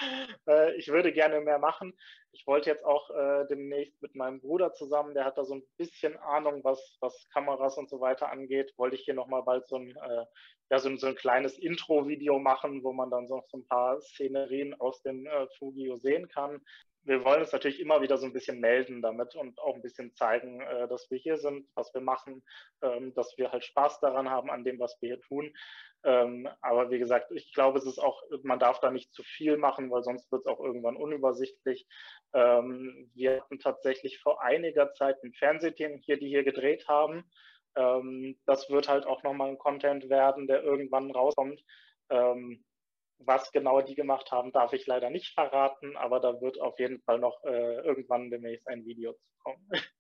Äh, 0.48 0.76
ich 0.76 0.88
würde 0.88 1.14
gerne 1.14 1.40
mehr 1.42 1.60
machen. 1.60 1.94
Ich 2.32 2.46
wollte 2.48 2.70
jetzt 2.70 2.84
auch 2.84 3.10
äh, 3.12 3.46
demnächst 3.48 4.02
mit 4.02 4.16
meinem 4.16 4.42
Bruder 4.42 4.74
zusammen, 4.74 5.14
der 5.14 5.26
hat 5.26 5.38
da 5.38 5.46
so 5.46 5.56
ein 5.56 5.64
bisschen 5.78 6.18
Ahnung, 6.18 6.64
was, 6.64 6.98
was 7.00 7.28
Kameras 7.34 7.78
und 7.78 7.90
so 7.90 8.00
weiter 8.00 8.30
angeht, 8.30 8.74
wollte 8.78 8.96
ich 8.96 9.04
hier 9.04 9.16
nochmal 9.16 9.42
bald 9.44 9.68
so 9.68 9.78
ein, 9.78 9.90
äh, 9.90 10.26
ja, 10.70 10.78
so, 10.78 10.96
so 10.98 11.08
ein 11.08 11.16
kleines 11.16 11.58
Intro-Video 11.58 12.38
machen, 12.38 12.84
wo 12.84 12.94
man 12.94 13.10
dann 13.10 13.28
so, 13.28 13.42
so 13.48 13.58
ein 13.58 13.68
paar 13.68 14.00
Szenerien 14.02 14.80
aus 14.80 15.02
dem 15.02 15.26
äh, 15.26 15.48
Fugio 15.58 15.96
sehen 15.98 16.28
kann 16.28 16.62
wir 17.08 17.24
wollen 17.24 17.42
uns 17.42 17.54
natürlich 17.54 17.80
immer 17.80 18.02
wieder 18.02 18.18
so 18.18 18.26
ein 18.26 18.34
bisschen 18.34 18.60
melden 18.60 19.02
damit 19.02 19.34
und 19.36 19.60
auch 19.60 19.76
ein 19.76 19.82
bisschen 19.82 20.14
zeigen, 20.14 20.62
äh, 20.62 20.88
dass 20.88 21.10
wir 21.10 21.18
hier 21.18 21.38
sind, 21.38 21.68
was 21.74 21.94
wir 21.94 22.02
machen, 22.02 22.44
ähm, 22.82 23.14
dass 23.14 23.38
wir 23.38 23.52
halt 23.52 23.64
Spaß 23.64 24.02
daran 24.02 24.30
haben 24.30 24.52
an 24.52 24.64
dem, 24.66 24.78
was 24.80 24.98
wir 25.02 25.16
hier 25.16 25.22
tun. 25.22 25.54
Ähm, 26.04 26.48
aber 26.62 26.92
wie 26.92 27.00
gesagt, 27.00 27.32
ich 27.32 27.54
glaube, 27.54 27.80
es 27.80 27.86
ist 27.86 28.00
auch, 28.00 28.22
man 28.44 28.60
darf 28.60 28.80
da 28.82 28.92
nicht 28.92 29.14
zu 29.14 29.24
viel 29.24 29.58
machen, 29.58 29.90
weil 29.90 30.04
sonst 30.04 30.32
wird 30.32 30.42
es 30.42 30.48
auch 30.48 30.60
irgendwann 30.60 30.98
unübersichtlich. 30.98 31.88
Ähm, 32.34 33.10
wir 33.16 33.42
hatten 33.42 33.60
tatsächlich 33.60 34.20
vor 34.20 34.42
einiger 34.44 34.94
Zeit 34.94 35.24
ein 35.24 35.34
Fernsehteam 35.34 36.00
hier, 36.04 36.18
die 36.18 36.28
hier 36.28 36.44
gedreht 36.44 36.88
haben. 36.88 37.24
das 38.46 38.72
wird 38.72 38.90
halt 38.90 39.06
auch 39.06 39.22
nochmal 39.22 39.50
ein 39.50 39.60
Content 39.60 40.10
werden, 40.10 40.48
der 40.48 40.64
irgendwann 40.64 41.12
rauskommt. 41.12 41.62
Was 43.20 43.52
genau 43.52 43.82
die 43.82 43.96
gemacht 43.96 44.32
haben, 44.32 44.52
darf 44.52 44.74
ich 44.74 44.86
leider 44.86 45.10
nicht 45.10 45.34
verraten, 45.34 45.98
aber 45.98 46.20
da 46.20 46.40
wird 46.40 46.62
auf 46.62 46.80
jeden 46.80 47.02
Fall 47.02 47.20
noch 47.20 47.44
äh, 47.44 47.82
irgendwann 47.82 48.30
demnächst 48.30 48.68
ein 48.68 48.86
Video 48.86 49.14
zu 49.14 49.34
kommen. 49.44 49.70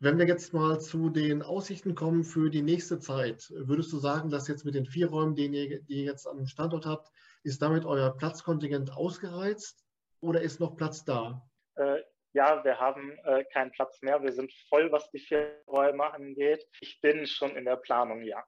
Wenn 0.00 0.16
wir 0.16 0.28
jetzt 0.28 0.54
mal 0.54 0.80
zu 0.80 1.10
den 1.10 1.42
Aussichten 1.42 1.96
kommen 1.96 2.22
für 2.22 2.50
die 2.50 2.62
nächste 2.62 3.00
Zeit, 3.00 3.50
würdest 3.50 3.92
du 3.92 3.98
sagen, 3.98 4.30
dass 4.30 4.46
jetzt 4.46 4.64
mit 4.64 4.76
den 4.76 4.86
vier 4.86 5.08
Räumen, 5.08 5.34
die 5.34 5.46
ihr, 5.46 5.82
die 5.82 5.94
ihr 5.94 6.04
jetzt 6.04 6.28
am 6.28 6.46
Standort 6.46 6.86
habt, 6.86 7.08
ist 7.42 7.62
damit 7.62 7.84
euer 7.84 8.16
Platzkontingent 8.16 8.96
ausgereizt 8.96 9.84
oder 10.20 10.40
ist 10.40 10.60
noch 10.60 10.76
Platz 10.76 11.04
da? 11.04 11.42
Äh, 11.74 12.02
ja, 12.32 12.62
wir 12.62 12.78
haben 12.78 13.18
äh, 13.24 13.42
keinen 13.52 13.72
Platz 13.72 14.00
mehr. 14.02 14.22
Wir 14.22 14.32
sind 14.32 14.52
voll, 14.68 14.92
was 14.92 15.10
die 15.10 15.18
vier 15.18 15.62
Räume 15.66 16.12
angeht. 16.12 16.64
Ich 16.80 17.00
bin 17.00 17.26
schon 17.26 17.56
in 17.56 17.64
der 17.64 17.76
Planung, 17.76 18.22
ja. 18.22 18.44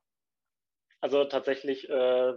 Also 1.02 1.24
tatsächlich 1.24 1.88
äh, 1.88 1.92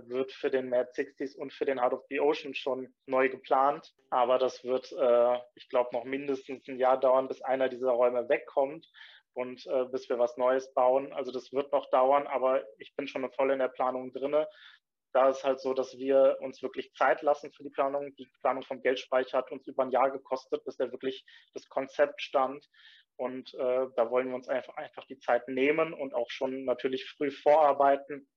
wird 0.10 0.32
für 0.32 0.50
den 0.50 0.70
Mad 0.70 0.90
60s 0.92 1.36
und 1.36 1.52
für 1.52 1.66
den 1.66 1.82
Heart 1.82 1.94
of 1.94 2.06
the 2.10 2.22
Ocean 2.22 2.56
schon 2.56 2.94
neu 3.06 3.28
geplant. 3.28 3.94
Aber 4.10 4.38
das 4.38 4.64
wird, 4.64 4.90
äh, 4.94 5.38
ich 5.56 5.68
glaube, 5.68 5.90
noch 5.92 6.06
mindestens 6.06 6.66
ein 6.70 6.80
Jahr 6.80 6.98
dauern, 6.98 7.28
bis 7.28 7.42
einer 7.42 7.68
dieser 7.68 7.92
Räume 7.92 8.30
wegkommt 8.30 8.88
und 9.34 9.66
äh, 9.68 9.86
bis 9.86 10.08
wir 10.08 10.18
was 10.18 10.38
Neues 10.38 10.74
bauen. 10.74 11.12
Also 11.12 11.34
das 11.34 11.52
wird 11.52 11.74
noch 11.74 11.90
dauern, 11.90 12.26
aber 12.26 12.64
ich 12.78 12.96
bin 12.96 13.08
schon 13.08 13.30
voll 13.34 13.52
in 13.52 13.60
der 13.60 13.68
Planung 13.68 14.14
drinne. 14.14 14.48
Da 15.12 15.30
ist 15.30 15.44
halt 15.44 15.60
so, 15.60 15.74
dass 15.74 15.98
wir 15.98 16.38
uns 16.40 16.64
wirklich 16.64 16.94
Zeit 16.94 17.22
lassen 17.22 17.52
für 17.52 17.64
die 17.64 17.70
Planung. 17.70 18.16
Die 18.16 18.28
Planung 18.42 18.64
vom 18.64 18.82
Geldspeicher 18.82 19.40
hat 19.40 19.52
uns 19.52 19.68
über 19.68 19.84
ein 19.84 19.92
Jahr 19.92 20.10
gekostet, 20.10 20.64
bis 20.64 20.78
der 20.78 20.92
wirklich 20.92 21.26
das 21.54 21.68
Konzept 21.68 22.22
stand. 22.22 22.66
Und 23.18 23.54
äh, 23.56 23.88
da 23.96 24.10
wollen 24.10 24.30
wir 24.30 24.36
uns 24.36 24.48
einfach, 24.48 24.76
einfach 24.76 25.06
die 25.06 25.20
Zeit 25.20 25.48
nehmen 25.48 25.94
und 25.94 26.16
auch 26.16 26.32
schon 26.32 26.64
natürlich 26.64 27.06
früh 27.06 27.30
vorarbeiten, 27.30 28.28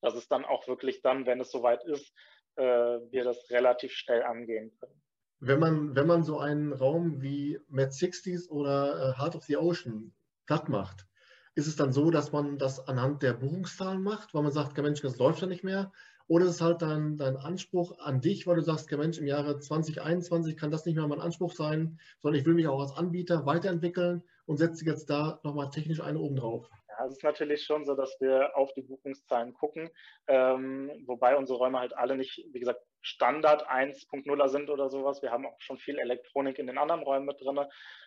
dass 0.00 0.14
es 0.14 0.28
dann 0.28 0.44
auch 0.44 0.66
wirklich 0.68 1.02
dann, 1.02 1.26
wenn 1.26 1.40
es 1.40 1.50
soweit 1.50 1.84
ist, 1.84 2.12
äh, 2.56 2.62
wir 2.62 3.24
das 3.24 3.50
relativ 3.50 3.92
schnell 3.92 4.22
angehen 4.22 4.72
können. 4.78 5.00
Wenn 5.40 5.60
man, 5.60 5.94
wenn 5.94 6.06
man 6.06 6.24
so 6.24 6.38
einen 6.38 6.72
Raum 6.72 7.22
wie 7.22 7.60
Mad 7.68 7.90
60s 7.90 8.48
oder 8.48 9.14
äh, 9.14 9.20
Heart 9.20 9.36
of 9.36 9.44
the 9.44 9.56
Ocean 9.56 10.12
platt 10.46 10.68
macht, 10.68 11.06
ist 11.54 11.66
es 11.66 11.76
dann 11.76 11.92
so, 11.92 12.10
dass 12.10 12.32
man 12.32 12.58
das 12.58 12.86
anhand 12.88 13.22
der 13.22 13.32
Buchungszahlen 13.32 14.02
macht, 14.02 14.34
weil 14.34 14.42
man 14.42 14.52
sagt, 14.52 14.76
Mensch, 14.78 15.00
das 15.00 15.18
läuft 15.18 15.40
ja 15.40 15.46
nicht 15.46 15.64
mehr? 15.64 15.92
Oder 16.28 16.44
ist 16.44 16.56
es 16.56 16.60
halt 16.60 16.82
dein, 16.82 17.16
dein 17.16 17.36
Anspruch 17.36 17.98
an 17.98 18.20
dich, 18.20 18.46
weil 18.46 18.56
du 18.56 18.62
sagst, 18.62 18.90
Mensch, 18.90 19.18
im 19.18 19.26
Jahre 19.26 19.58
2021 19.58 20.56
kann 20.56 20.70
das 20.70 20.84
nicht 20.84 20.96
mehr 20.96 21.06
mein 21.06 21.20
Anspruch 21.20 21.54
sein, 21.54 21.98
sondern 22.20 22.38
ich 22.38 22.46
will 22.46 22.54
mich 22.54 22.68
auch 22.68 22.80
als 22.80 22.92
Anbieter 22.92 23.46
weiterentwickeln 23.46 24.22
und 24.44 24.58
setze 24.58 24.84
jetzt 24.84 25.08
da 25.08 25.40
nochmal 25.42 25.70
technisch 25.70 26.00
eine 26.00 26.18
oben 26.18 26.36
drauf? 26.36 26.68
Es 27.04 27.12
ist 27.12 27.24
natürlich 27.24 27.64
schon 27.64 27.84
so, 27.84 27.94
dass 27.94 28.16
wir 28.20 28.56
auf 28.56 28.72
die 28.74 28.82
Buchungszahlen 28.82 29.54
gucken, 29.54 29.90
ähm, 30.26 30.90
wobei 31.06 31.36
unsere 31.36 31.58
Räume 31.58 31.78
halt 31.78 31.96
alle 31.96 32.16
nicht, 32.16 32.44
wie 32.52 32.60
gesagt, 32.60 32.80
Standard 33.00 33.68
1.0er 33.68 34.48
sind 34.48 34.70
oder 34.70 34.90
sowas. 34.90 35.22
Wir 35.22 35.30
haben 35.30 35.46
auch 35.46 35.60
schon 35.60 35.78
viel 35.78 35.98
Elektronik 35.98 36.58
in 36.58 36.66
den 36.66 36.78
anderen 36.78 37.02
Räumen 37.02 37.26
mit 37.26 37.40
drin. 37.40 37.64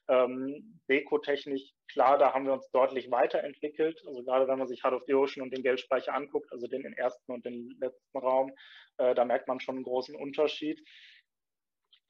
Ähm, 0.10 0.80
Dekotechnisch, 0.89 1.71
klar, 1.91 2.17
da 2.17 2.34
haben 2.34 2.45
wir 2.45 2.54
uns 2.54 2.69
deutlich 2.71 3.10
weiterentwickelt. 3.10 4.01
Also 4.06 4.23
gerade 4.23 4.47
wenn 4.47 4.60
man 4.60 4.67
sich 4.67 4.84
Heart 4.84 4.95
of 4.95 5.04
the 5.08 5.13
Ocean 5.13 5.43
und 5.43 5.56
den 5.56 5.63
Geldspeicher 5.63 6.13
anguckt, 6.13 6.51
also 6.51 6.67
den 6.67 6.84
ersten 6.93 7.32
und 7.32 7.45
den 7.45 7.77
letzten 7.80 8.17
Raum, 8.17 8.51
äh, 8.97 9.15
da 9.15 9.25
merkt 9.25 9.47
man 9.47 9.60
schon 9.60 9.75
einen 9.75 9.86
großen 9.86 10.15
Unterschied. 10.15 10.82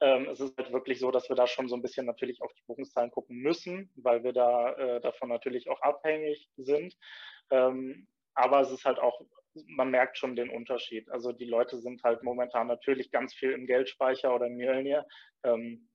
Ähm, 0.02 0.28
es 0.28 0.40
ist 0.40 0.58
halt 0.58 0.72
wirklich 0.72 0.98
so, 0.98 1.12
dass 1.12 1.28
wir 1.28 1.36
da 1.36 1.46
schon 1.46 1.68
so 1.68 1.76
ein 1.76 1.82
bisschen 1.82 2.06
natürlich 2.06 2.42
auf 2.42 2.52
die 2.54 2.64
Buchungszahlen 2.66 3.12
gucken 3.12 3.36
müssen, 3.36 3.92
weil 3.94 4.24
wir 4.24 4.32
da 4.32 4.72
äh, 4.72 5.00
davon 5.00 5.28
natürlich 5.28 5.70
auch 5.70 5.80
abhängig 5.80 6.50
sind. 6.56 6.96
Ähm, 7.50 8.08
aber 8.34 8.60
es 8.60 8.72
ist 8.72 8.84
halt 8.84 8.98
auch, 8.98 9.20
man 9.66 9.90
merkt 9.90 10.18
schon 10.18 10.34
den 10.34 10.50
Unterschied. 10.50 11.08
Also 11.10 11.30
die 11.30 11.44
Leute 11.44 11.78
sind 11.78 12.02
halt 12.02 12.24
momentan 12.24 12.66
natürlich 12.66 13.12
ganz 13.12 13.32
viel 13.32 13.52
im 13.52 13.66
Geldspeicher 13.66 14.34
oder 14.34 14.46
im 14.48 14.56
Mjölnir, 14.56 15.06
ähm, 15.44 15.88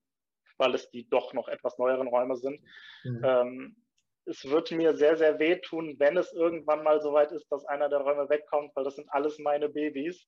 weil 0.57 0.73
es 0.73 0.89
die 0.89 1.09
doch 1.09 1.33
noch 1.33 1.49
etwas 1.49 1.77
neueren 1.77 2.07
Räume 2.07 2.37
sind. 2.37 2.61
Mhm. 3.03 3.21
Ähm, 3.25 3.83
es 4.25 4.49
wird 4.49 4.71
mir 4.71 4.95
sehr, 4.95 5.17
sehr 5.17 5.39
wehtun, 5.39 5.95
wenn 5.99 6.15
es 6.15 6.31
irgendwann 6.31 6.83
mal 6.83 7.01
so 7.01 7.11
weit 7.11 7.31
ist, 7.33 7.47
dass 7.49 7.65
einer 7.65 7.89
der 7.89 7.99
Räume 7.99 8.29
wegkommt, 8.29 8.73
weil 8.75 8.83
das 8.83 8.95
sind 8.95 9.09
alles 9.11 9.37
meine 9.39 9.67
Babys. 9.67 10.27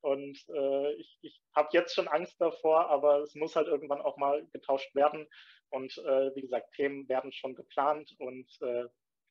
Und 0.00 0.38
äh, 0.48 0.92
ich, 0.94 1.18
ich 1.22 1.40
habe 1.54 1.68
jetzt 1.72 1.94
schon 1.94 2.08
Angst 2.08 2.40
davor, 2.40 2.88
aber 2.88 3.20
es 3.20 3.34
muss 3.34 3.56
halt 3.56 3.66
irgendwann 3.66 4.00
auch 4.00 4.16
mal 4.16 4.46
getauscht 4.52 4.94
werden. 4.94 5.26
Und 5.68 5.96
äh, 5.98 6.34
wie 6.34 6.42
gesagt, 6.42 6.72
Themen 6.74 7.08
werden 7.08 7.32
schon 7.32 7.54
geplant 7.54 8.14
und 8.18 8.48
äh, 8.62 8.84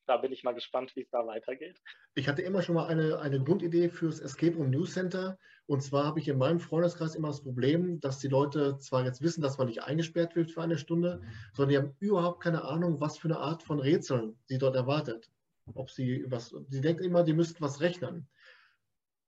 da 0.06 0.16
bin 0.16 0.32
ich 0.32 0.42
mal 0.42 0.54
gespannt, 0.54 0.96
wie 0.96 1.02
es 1.02 1.10
da 1.10 1.24
weitergeht. 1.24 1.80
Ich 2.14 2.26
hatte 2.28 2.42
immer 2.42 2.62
schon 2.62 2.74
mal 2.74 2.88
eine, 2.88 3.20
eine 3.20 3.42
Grundidee 3.42 3.88
fürs 3.88 4.18
Escape 4.18 4.56
Room 4.56 4.70
News 4.70 4.94
Center. 4.94 5.38
Und 5.66 5.82
zwar 5.82 6.04
habe 6.04 6.18
ich 6.18 6.26
in 6.26 6.38
meinem 6.38 6.58
Freundeskreis 6.58 7.14
immer 7.14 7.28
das 7.28 7.44
Problem, 7.44 8.00
dass 8.00 8.18
die 8.18 8.26
Leute 8.26 8.76
zwar 8.78 9.04
jetzt 9.04 9.22
wissen, 9.22 9.40
dass 9.40 9.56
man 9.56 9.68
nicht 9.68 9.84
eingesperrt 9.84 10.34
wird 10.34 10.50
für 10.50 10.62
eine 10.62 10.78
Stunde, 10.78 11.22
sondern 11.52 11.68
die 11.68 11.78
haben 11.78 11.96
überhaupt 12.00 12.42
keine 12.42 12.64
Ahnung, 12.64 13.00
was 13.00 13.18
für 13.18 13.28
eine 13.28 13.38
Art 13.38 13.62
von 13.62 13.78
Rätseln 13.78 14.36
sie 14.46 14.58
dort 14.58 14.74
erwartet. 14.74 15.30
Ob 15.74 15.90
sie 15.90 16.24
was, 16.26 16.56
sie 16.70 16.80
denken 16.80 17.04
immer, 17.04 17.22
die 17.22 17.34
müssten 17.34 17.62
was 17.62 17.80
rechnen. 17.80 18.28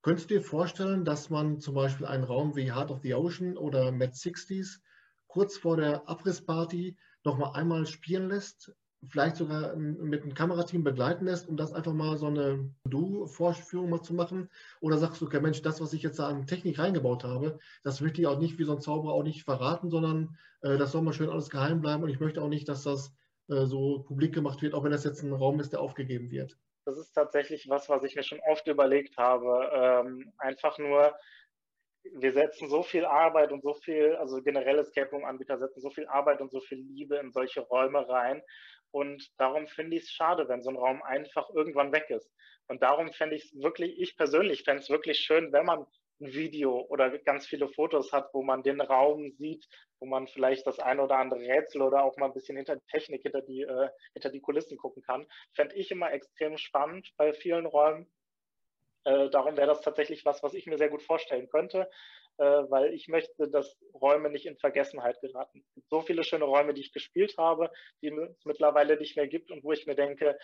Könntest 0.03 0.31
du 0.31 0.35
dir 0.35 0.43
vorstellen, 0.43 1.05
dass 1.05 1.31
man 1.31 1.61
zum 1.61 1.75
Beispiel 1.75 2.07
einen 2.07 2.25
Raum 2.25 2.57
wie 2.57 2.73
Heart 2.73 2.91
of 2.91 3.03
the 3.03 3.15
Ocean 3.15 3.57
oder 3.57 3.93
Mad 3.93 4.13
60s 4.13 4.81
kurz 5.29 5.57
vor 5.57 5.77
der 5.77 6.09
Abrissparty 6.09 6.97
nochmal 7.23 7.53
einmal 7.55 7.87
spielen 7.87 8.29
lässt, 8.29 8.75
vielleicht 9.09 9.37
sogar 9.37 9.77
mit 9.77 10.25
einem 10.25 10.35
Kamerateam 10.35 10.83
begleiten 10.83 11.27
lässt, 11.27 11.49
um 11.49 11.57
das 11.57 11.73
einfach 11.73 11.93
mal 11.93 12.19
so 12.19 12.27
eine 12.27 12.69
Du-Vorführung 12.85 13.91
mal 13.91 14.03
zu 14.03 14.13
machen? 14.13 14.51
Oder 14.81 14.99
sagst 14.99 15.21
du, 15.21 15.27
okay, 15.27 15.41
Mensch, 15.41 15.63
das, 15.63 15.81
was 15.81 15.93
ich 15.93 16.03
jetzt 16.03 16.19
da 16.19 16.27
an 16.27 16.49
Technik 16.49 16.81
reingebaut 16.81 17.23
habe, 17.23 17.61
das 17.85 18.01
möchte 18.01 18.21
ich 18.21 18.27
auch 18.27 18.41
nicht 18.41 18.59
wie 18.59 18.65
so 18.65 18.75
ein 18.75 18.81
Zauberer 18.81 19.13
auch 19.13 19.23
nicht 19.23 19.45
verraten, 19.45 19.89
sondern 19.89 20.37
äh, 20.63 20.79
das 20.79 20.91
soll 20.91 21.03
mal 21.03 21.13
schön 21.13 21.31
alles 21.31 21.49
geheim 21.49 21.81
bleiben 21.81 22.03
und 22.03 22.09
ich 22.09 22.19
möchte 22.19 22.43
auch 22.43 22.49
nicht, 22.49 22.69
dass 22.69 22.83
das 22.83 23.15
äh, 23.47 23.67
so 23.67 24.01
publik 24.01 24.35
gemacht 24.35 24.63
wird, 24.63 24.75
auch 24.75 24.83
wenn 24.83 24.91
das 24.91 25.05
jetzt 25.05 25.23
ein 25.23 25.33
Raum 25.33 25.61
ist, 25.61 25.73
der 25.73 25.81
aufgegeben 25.81 26.33
wird 26.33 26.59
das 26.85 26.99
ist 26.99 27.13
tatsächlich 27.13 27.69
was, 27.69 27.89
was 27.89 28.05
ich 28.05 28.17
mir 28.17 28.23
schon 28.23 28.41
oft 28.41 28.67
überlegt 28.67 29.17
habe. 29.17 29.71
Ähm, 29.73 30.33
einfach 30.39 30.79
nur, 30.79 31.17
wir 32.15 32.33
setzen 32.33 32.69
so 32.69 32.83
viel 32.83 33.05
Arbeit 33.05 33.53
und 33.53 33.63
so 33.63 33.75
viel, 33.75 34.17
also 34.17 34.43
generell 34.43 34.79
Escape 34.79 35.11
Room-Anbieter 35.11 35.59
setzen 35.59 35.81
so 35.81 35.91
viel 35.91 36.07
Arbeit 36.07 36.41
und 36.41 36.51
so 36.51 36.61
viel 36.61 36.79
Liebe 36.79 37.17
in 37.17 37.33
solche 37.33 37.61
Räume 37.61 38.09
rein. 38.09 38.43
Und 38.91 39.29
darum 39.39 39.69
finde 39.69 39.97
ich 39.97 40.05
es 40.05 40.11
schade, 40.11 40.49
wenn 40.49 40.63
so 40.63 40.71
ein 40.71 40.77
Raum 40.77 41.03
einfach 41.03 41.49
irgendwann 41.51 41.93
weg 41.93 42.11
ist. 42.11 42.31
Und 42.69 42.83
darum 42.83 43.13
fände 43.13 43.37
ich 43.37 43.45
es 43.45 43.63
wirklich, 43.63 43.99
ich 44.01 44.17
persönlich 44.17 44.65
fände 44.65 44.83
es 44.83 44.91
wirklich 44.91 45.19
schön, 45.19 45.53
wenn 45.53 45.65
man 45.65 45.87
ein 46.21 46.33
Video 46.33 46.87
oder 46.89 47.19
ganz 47.19 47.47
viele 47.47 47.69
Fotos 47.69 48.13
hat, 48.13 48.31
wo 48.33 48.43
man 48.43 48.63
den 48.63 48.81
Raum 48.81 49.31
sieht, 49.33 49.67
wo 49.99 50.07
man 50.07 50.27
vielleicht 50.27 50.67
das 50.67 50.79
eine 50.79 51.03
oder 51.03 51.19
andere 51.19 51.41
Rätsel 51.41 51.83
oder 51.83 52.05
auch 52.05 52.17
mal 52.17 52.27
ein 52.27 52.35
bisschen 52.35 52.57
hinter 52.57 52.77
die 52.77 52.87
Technik, 52.91 53.23
hinter 53.23 53.43
die, 53.43 53.63
äh, 53.63 53.89
hinter 54.15 54.31
die 54.31 54.41
Kulissen 54.41 54.77
gucken 54.77 55.03
kann, 55.03 55.27
fände 55.55 55.77
ich 55.77 55.91
immer 55.91 56.13
extrem 56.13 56.57
spannend 56.57 57.13
bei 57.17 57.33
vielen 57.33 57.67
Räumen. 57.67 58.11
Äh, 59.05 59.31
darum 59.31 59.57
wäre 59.57 59.67
das 59.67 59.81
tatsächlich 59.81 60.25
was, 60.25 60.43
was 60.43 60.55
ich 60.55 60.67
mir 60.67 60.79
sehr 60.79 60.89
gut 60.89 61.03
vorstellen 61.03 61.49
könnte, 61.49 61.91
äh, 62.39 62.45
weil 62.45 62.93
ich 62.95 63.09
möchte, 63.09 63.49
dass 63.49 63.77
Räume 63.95 64.31
nicht 64.31 64.47
in 64.47 64.57
Vergessenheit 64.59 65.21
geraten. 65.21 65.65
Es 65.67 65.75
gibt 65.75 65.89
so 65.89 66.03
viele 66.03 66.25
schöne 66.25 66.45
Räume, 66.45 66.73
die 66.73 66.83
ich 66.83 66.93
gespielt 66.93 67.35
habe, 67.37 67.71
die 68.01 68.09
es 68.09 68.45
mittlerweile 68.45 68.97
nicht 68.97 69.17
mehr 69.17 69.27
gibt 69.27 69.51
und 69.51 69.65
wo 69.65 69.73
ich 69.73 69.87
mir 69.87 69.97
denke, 69.97 70.39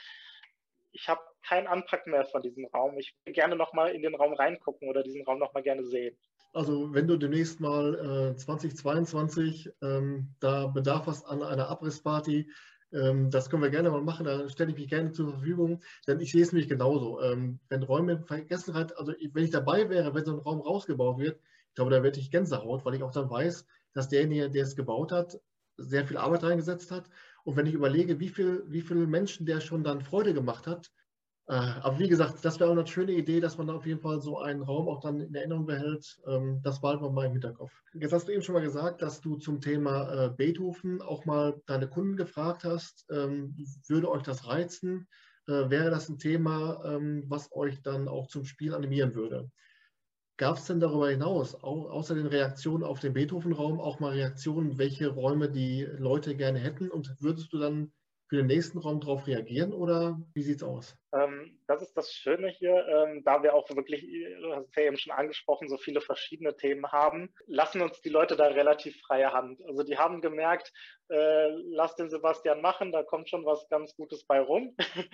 ich 0.93 1.09
habe 1.09 1.21
keinen 1.47 1.67
Anpack 1.67 2.07
mehr 2.07 2.25
von 2.25 2.43
diesem 2.43 2.67
Raum. 2.67 2.99
Ich 2.99 3.15
will 3.25 3.33
gerne 3.33 3.57
nochmal 3.57 3.91
in 3.91 4.03
den 4.03 4.15
Raum 4.15 4.33
reingucken 4.35 4.89
oder 4.89 5.03
diesen 5.03 5.25
Raum 5.25 5.39
nochmal 5.39 5.63
gerne 5.63 5.85
sehen. 5.85 6.17
Also 6.53 6.93
wenn 6.95 7.07
du 7.07 7.17
demnächst 7.17 7.61
mal 7.61 8.33
äh, 8.33 8.37
2022 8.37 9.71
ähm, 9.83 10.35
da 10.41 10.67
Bedarf 10.67 11.07
hast 11.07 11.25
an 11.27 11.43
einer 11.43 11.69
Abrissparty, 11.69 12.51
ähm, 12.93 13.31
das 13.31 13.51
können 13.51 13.63
wir 13.63 13.71
gerne 13.71 13.91
mal 13.91 14.03
machen, 14.03 14.25
da 14.25 14.49
stelle 14.49 14.71
ich 14.71 14.77
mich 14.77 14.89
gerne 14.89 15.13
zur 15.13 15.31
Verfügung, 15.31 15.83
denn 16.07 16.21
ich 16.21 16.33
sehe 16.33 16.43
es 16.43 16.53
nämlich 16.53 16.69
genauso. 16.69 17.21
Ähm, 17.21 17.61
wenn 17.69 17.83
Räume 17.83 18.13
in 18.13 18.25
Vergessenheit, 18.25 18.97
also 18.97 19.13
wenn 19.13 19.45
ich 19.45 19.51
dabei 19.51 19.91
wäre, 19.91 20.15
wenn 20.15 20.25
so 20.25 20.33
ein 20.33 20.39
Raum 20.39 20.61
rausgebaut 20.61 21.19
wird, 21.19 21.39
ich 21.69 21.75
glaube, 21.75 21.91
da 21.91 22.03
werde 22.03 22.19
ich 22.19 22.31
Gänsehaut, 22.31 22.85
weil 22.85 22.95
ich 22.95 23.03
auch 23.03 23.13
dann 23.13 23.31
weiß, 23.31 23.67
dass 23.93 24.09
derjenige, 24.09 24.51
der 24.51 24.65
es 24.65 24.75
gebaut 24.75 25.13
hat, 25.13 25.39
sehr 25.77 26.07
viel 26.07 26.17
Arbeit 26.17 26.43
reingesetzt 26.43 26.91
hat. 26.91 27.09
Und 27.49 27.57
wenn 27.57 27.65
ich 27.65 27.73
überlege, 27.73 28.21
wie, 28.21 28.29
viel, 28.29 28.63
wie 28.67 28.83
viele 28.83 29.07
Menschen 29.07 29.47
der 29.47 29.63
schon 29.63 29.83
dann 29.83 30.03
Freude 30.03 30.35
gemacht 30.35 30.67
hat, 30.67 30.91
äh, 31.47 31.55
aber 31.55 31.99
wie 31.99 32.11
gesagt, 32.11 32.45
das 32.45 32.61
wäre 32.61 32.69
auch 32.69 32.77
eine 32.77 32.87
schöne 32.87 33.13
Idee, 33.13 33.41
dass 33.41 33.57
man 33.57 33.69
da 33.69 33.73
auf 33.73 33.87
jeden 33.87 34.01
Fall 34.01 34.21
so 34.21 34.39
einen 34.39 34.61
Raum 34.61 34.87
auch 34.87 35.01
dann 35.01 35.19
in 35.19 35.35
Erinnerung 35.35 35.65
behält. 35.65 36.21
Ähm, 36.27 36.61
das 36.63 36.83
behalten 36.83 37.05
wir 37.05 37.11
mal 37.11 37.25
im 37.25 37.33
Hinterkopf. 37.33 37.73
Jetzt 37.95 38.13
hast 38.13 38.29
du 38.29 38.33
eben 38.33 38.43
schon 38.43 38.55
mal 38.55 38.61
gesagt, 38.61 39.01
dass 39.01 39.23
du 39.23 39.37
zum 39.37 39.63
Thema 39.63 40.27
äh, 40.27 40.29
Beethoven 40.29 41.01
auch 41.01 41.25
mal 41.25 41.59
deine 41.65 41.89
Kunden 41.89 42.19
gefragt 42.19 42.65
hast. 42.65 43.07
Ähm, 43.11 43.57
würde 43.87 44.11
euch 44.11 44.25
das 44.25 44.47
reizen? 44.47 45.09
Äh, 45.47 45.71
wäre 45.71 45.89
das 45.89 46.11
ein 46.11 46.19
Thema, 46.19 46.85
ähm, 46.85 47.25
was 47.29 47.51
euch 47.53 47.81
dann 47.81 48.09
auch 48.09 48.27
zum 48.27 48.45
Spiel 48.45 48.75
animieren 48.75 49.15
würde? 49.15 49.51
Gab 50.39 50.57
es 50.57 50.67
denn 50.67 50.79
darüber 50.79 51.11
hinaus, 51.11 51.57
außer 51.57 52.15
den 52.15 52.29
Reaktionen 52.29 52.85
auf 52.85 53.01
den 53.01 53.13
Beethoven-Raum, 53.13 53.81
auch 53.81 53.99
mal 53.99 54.13
Reaktionen, 54.13 54.79
welche 54.79 55.09
Räume 55.09 55.51
die 55.51 55.83
Leute 55.83 56.37
gerne 56.37 56.61
hätten? 56.61 56.93
Und 56.93 57.21
würdest 57.21 57.53
du 57.53 57.59
dann 57.59 57.93
für 58.29 58.37
den 58.37 58.47
nächsten 58.47 58.79
Raum 58.79 59.01
darauf 59.01 59.27
reagieren 59.27 59.73
oder 59.73 60.21
wie 60.35 60.43
sieht 60.43 60.59
es 60.59 60.63
aus? 60.63 60.97
Ähm, 61.13 61.59
das 61.67 61.83
ist 61.83 61.97
das 61.97 62.13
Schöne 62.13 62.51
hier, 62.51 62.87
ähm, 62.87 63.25
da 63.25 63.43
wir 63.43 63.53
auch 63.53 63.69
wirklich, 63.71 64.03
du 64.03 64.55
hast 64.55 64.69
es 64.69 64.77
ja 64.77 64.83
eben 64.83 64.97
schon 64.97 65.13
angesprochen, 65.13 65.69
so 65.69 65.77
viele 65.77 66.01
verschiedene 66.01 66.55
Themen 66.55 66.87
haben, 66.93 67.35
lassen 67.47 67.81
uns 67.81 68.01
die 68.01 68.11
Leute 68.11 68.37
da 68.37 68.47
relativ 68.47 69.01
freie 69.01 69.33
Hand. 69.33 69.61
Also 69.67 69.83
die 69.83 69.99
haben 69.99 70.21
gemerkt, 70.21 70.73
äh, 71.09 71.49
lass 71.71 71.97
den 71.97 72.11
Sebastian 72.11 72.61
machen, 72.61 72.93
da 72.93 73.03
kommt 73.03 73.29
schon 73.29 73.45
was 73.45 73.67
ganz 73.71 73.97
Gutes 73.97 74.25
bei 74.25 74.41
rum. 74.41 74.77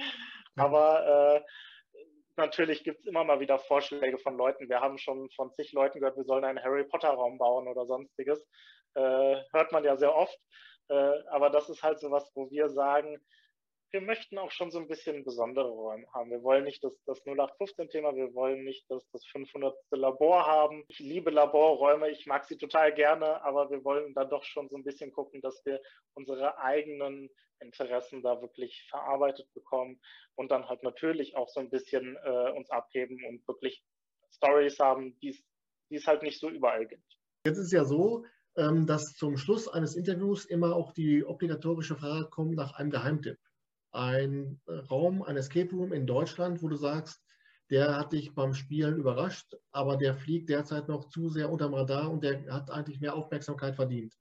Aber 0.57 1.39
äh, 1.39 1.41
natürlich 2.37 2.85
gibt 2.85 3.01
es 3.01 3.07
immer 3.07 3.25
mal 3.25 3.41
wieder 3.41 3.59
Vorschläge 3.59 4.19
von 4.19 4.37
Leuten. 4.37 4.69
Wir 4.69 4.81
haben 4.81 4.99
schon 4.99 5.31
von 5.31 5.53
zig 5.55 5.73
Leuten 5.73 6.01
gehört, 6.01 6.17
wir 6.17 6.25
sollen 6.25 6.45
einen 6.45 6.63
Harry 6.63 6.85
Potter 6.85 7.11
Raum 7.11 7.39
bauen 7.39 7.69
oder 7.69 7.87
sonstiges. 7.87 8.47
Äh, 8.95 9.37
hört 9.53 9.73
man 9.73 9.85
ja 9.85 9.97
sehr 9.97 10.15
oft. 10.15 10.39
Äh, 10.89 11.13
aber 11.31 11.51
das 11.51 11.69
ist 11.69 11.83
halt 11.83 11.99
so 12.01 12.11
was, 12.11 12.31
wo 12.35 12.51
wir 12.51 12.69
sagen, 12.69 13.19
wir 13.95 14.01
möchten 14.01 14.39
auch 14.39 14.51
schon 14.51 14.73
so 14.73 14.81
ein 14.81 14.89
bisschen 14.89 15.25
besondere 15.25 15.69
Räume 15.69 16.05
haben. 16.13 16.29
Wir 16.29 16.43
wollen 16.43 16.65
nicht 16.65 16.83
das, 16.83 16.93
das 17.07 17.25
0815-Thema, 17.25 18.17
wir 18.17 18.35
wollen 18.35 18.65
nicht 18.65 18.91
das, 18.91 19.09
das 19.13 19.25
500. 19.27 19.73
Labor 19.93 20.45
haben. 20.47 20.83
Ich 20.89 20.99
liebe 20.99 21.31
Laborräume, 21.31 22.11
ich 22.11 22.27
mag 22.27 22.45
sie 22.45 22.59
total 22.59 22.93
gerne, 22.93 23.41
aber 23.45 23.71
wir 23.71 23.85
wollen 23.85 24.13
dann 24.13 24.29
doch 24.29 24.43
schon 24.43 24.69
so 24.69 24.77
ein 24.77 24.83
bisschen 24.83 25.13
gucken, 25.13 25.41
dass 25.43 25.65
wir 25.65 25.81
unsere 26.15 26.59
eigenen 26.59 27.31
Interessen 27.61 28.21
da 28.21 28.43
wirklich 28.43 28.85
verarbeitet 28.91 29.47
bekommen 29.55 30.01
und 30.35 30.51
dann 30.51 30.69
halt 30.69 30.83
natürlich 30.83 31.37
auch 31.37 31.49
so 31.49 31.61
ein 31.61 31.71
bisschen 31.71 32.17
äh, 32.25 32.51
uns 32.51 32.69
abheben 32.71 33.25
und 33.29 33.47
wirklich 33.47 33.85
Stories 34.33 34.81
haben, 34.81 35.17
die 35.21 35.41
es 35.91 36.07
halt 36.09 36.25
nicht 36.25 36.41
so 36.41 36.51
überall 36.51 36.85
gibt. 36.85 37.17
Jetzt 37.47 37.59
ist 37.59 37.73
ja 37.73 37.85
so, 37.85 38.25
ähm, 38.57 38.89
dass 38.89 39.15
zum 39.15 39.37
Schluss 39.37 39.69
eines 39.69 39.95
Interviews 39.95 40.47
immer 40.47 40.75
auch 40.75 40.93
die 40.93 41.25
obligatorische 41.25 41.95
Frage 41.95 42.29
kommt 42.29 42.57
nach 42.57 42.75
einem 42.75 42.91
Geheimtipp. 42.91 43.39
Ein 43.95 44.61
äh, 44.67 44.73
Raum, 44.91 45.23
ein 45.23 45.37
Escape 45.37 45.71
Room 45.71 45.93
in 45.93 46.07
Deutschland, 46.07 46.63
wo 46.63 46.69
du 46.69 46.77
sagst, 46.77 47.23
der 47.71 47.97
hat 47.97 48.13
dich 48.13 48.35
beim 48.35 48.53
Spielen 48.53 48.99
überrascht, 48.99 49.57
aber 49.73 49.97
der 49.97 50.15
fliegt 50.15 50.51
derzeit 50.51 50.89
noch 50.89 51.09
zu 51.09 51.29
sehr 51.29 51.51
unterm 51.51 51.75
Radar 51.75 52.11
und 52.11 52.23
der 52.23 52.45
hat 52.53 52.71
eigentlich 52.71 53.01
mehr 53.01 53.15
Aufmerksamkeit 53.15 53.75
verdient. 53.75 54.15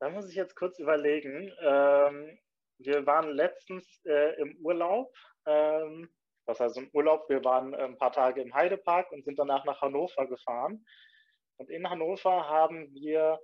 Da 0.00 0.10
muss 0.10 0.28
ich 0.28 0.34
jetzt 0.34 0.56
kurz 0.56 0.78
überlegen. 0.78 1.52
Ähm, 1.60 2.38
wir 2.78 3.06
waren 3.06 3.30
letztens 3.30 3.84
äh, 4.04 4.40
im 4.40 4.56
Urlaub. 4.62 5.12
Ähm, 5.46 6.08
was 6.46 6.60
heißt 6.60 6.78
im 6.78 6.90
Urlaub? 6.92 7.28
Wir 7.28 7.44
waren 7.44 7.74
ein 7.74 7.98
paar 7.98 8.12
Tage 8.12 8.40
im 8.40 8.54
Heidepark 8.54 9.12
und 9.12 9.24
sind 9.24 9.38
danach 9.38 9.64
nach 9.64 9.80
Hannover 9.80 10.26
gefahren. 10.26 10.84
Und 11.58 11.70
in 11.70 11.88
Hannover 11.88 12.48
haben 12.48 12.92
wir 12.94 13.38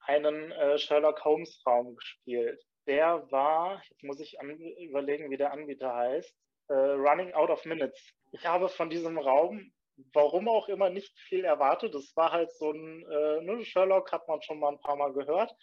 einen 0.00 0.52
äh, 0.52 0.78
Sherlock 0.78 1.24
Holmes 1.24 1.62
Raum 1.66 1.96
gespielt. 1.96 2.62
Der 2.86 3.30
war, 3.30 3.82
jetzt 3.90 4.02
muss 4.02 4.20
ich 4.20 4.36
überlegen, 4.40 5.30
wie 5.30 5.36
der 5.36 5.52
Anbieter 5.52 5.94
heißt, 5.94 6.34
äh, 6.68 6.74
Running 6.74 7.32
Out 7.32 7.50
of 7.50 7.64
Minutes. 7.64 8.12
Ich 8.32 8.46
habe 8.46 8.68
von 8.68 8.90
diesem 8.90 9.18
Raum, 9.18 9.72
warum 10.12 10.48
auch 10.48 10.68
immer, 10.68 10.90
nicht 10.90 11.16
viel 11.20 11.44
erwartet. 11.44 11.94
Es 11.94 12.16
war 12.16 12.32
halt 12.32 12.50
so 12.52 12.72
ein, 12.72 13.04
äh, 13.08 13.40
ne, 13.42 13.64
Sherlock 13.64 14.10
hat 14.10 14.26
man 14.26 14.42
schon 14.42 14.58
mal 14.58 14.72
ein 14.72 14.80
paar 14.80 14.96
Mal 14.96 15.12
gehört, 15.12 15.54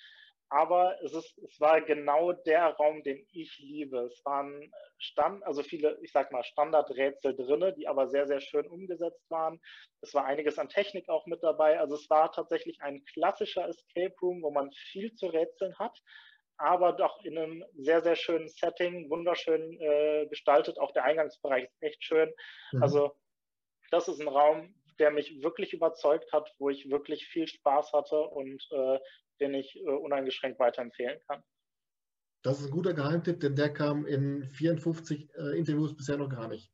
aber 0.49 0.97
es, 1.03 1.13
ist, 1.13 1.37
es 1.39 1.59
war 1.59 1.81
genau 1.81 2.31
der 2.31 2.67
Raum, 2.75 3.03
den 3.03 3.25
ich 3.31 3.57
liebe. 3.59 3.99
Es 3.99 4.23
waren 4.25 4.71
Stand, 4.97 5.43
also 5.43 5.61
viele, 5.61 5.99
ich 6.01 6.11
sag 6.11 6.31
mal, 6.31 6.43
Standardrätsel 6.43 7.35
drin, 7.35 7.73
die 7.77 7.87
aber 7.87 8.07
sehr, 8.07 8.27
sehr 8.27 8.39
schön 8.39 8.67
umgesetzt 8.67 9.29
waren. 9.29 9.61
Es 10.01 10.13
war 10.13 10.25
einiges 10.25 10.57
an 10.57 10.69
Technik 10.69 11.07
auch 11.09 11.27
mit 11.27 11.43
dabei. 11.43 11.79
Also 11.79 11.95
es 11.95 12.09
war 12.09 12.31
tatsächlich 12.31 12.81
ein 12.81 13.03
klassischer 13.05 13.67
Escape 13.67 14.15
Room, 14.21 14.41
wo 14.41 14.51
man 14.51 14.71
viel 14.71 15.13
zu 15.13 15.27
rätseln 15.27 15.77
hat, 15.77 16.01
aber 16.59 16.93
doch 16.93 17.23
in 17.23 17.37
einem 17.37 17.65
sehr, 17.77 18.01
sehr 18.01 18.15
schönen 18.15 18.47
Setting, 18.49 19.09
wunderschön 19.09 19.79
äh, 19.79 20.27
gestaltet. 20.27 20.77
Auch 20.77 20.91
der 20.91 21.05
Eingangsbereich 21.05 21.63
ist 21.63 21.81
echt 21.81 22.03
schön. 22.03 22.31
Mhm. 22.73 22.83
Also 22.83 23.15
das 23.91 24.07
ist 24.07 24.19
ein 24.21 24.27
Raum, 24.27 24.75
der 24.99 25.11
mich 25.11 25.41
wirklich 25.41 25.73
überzeugt 25.73 26.31
hat, 26.33 26.53
wo 26.59 26.69
ich 26.69 26.89
wirklich 26.91 27.25
viel 27.27 27.47
Spaß 27.47 27.93
hatte 27.93 28.19
und 28.19 28.67
äh, 28.71 28.99
den 29.39 29.53
ich 29.53 29.77
äh, 29.77 29.89
uneingeschränkt 29.89 30.59
weiterempfehlen 30.59 31.19
kann. 31.27 31.41
Das 32.43 32.59
ist 32.59 32.67
ein 32.67 32.71
guter 32.71 32.93
Geheimtipp, 32.93 33.39
denn 33.39 33.55
der 33.55 33.73
kam 33.73 34.05
in 34.05 34.43
54 34.43 35.29
äh, 35.35 35.57
Interviews 35.57 35.95
bisher 35.95 36.17
noch 36.17 36.29
gar 36.29 36.49
nicht. 36.49 36.71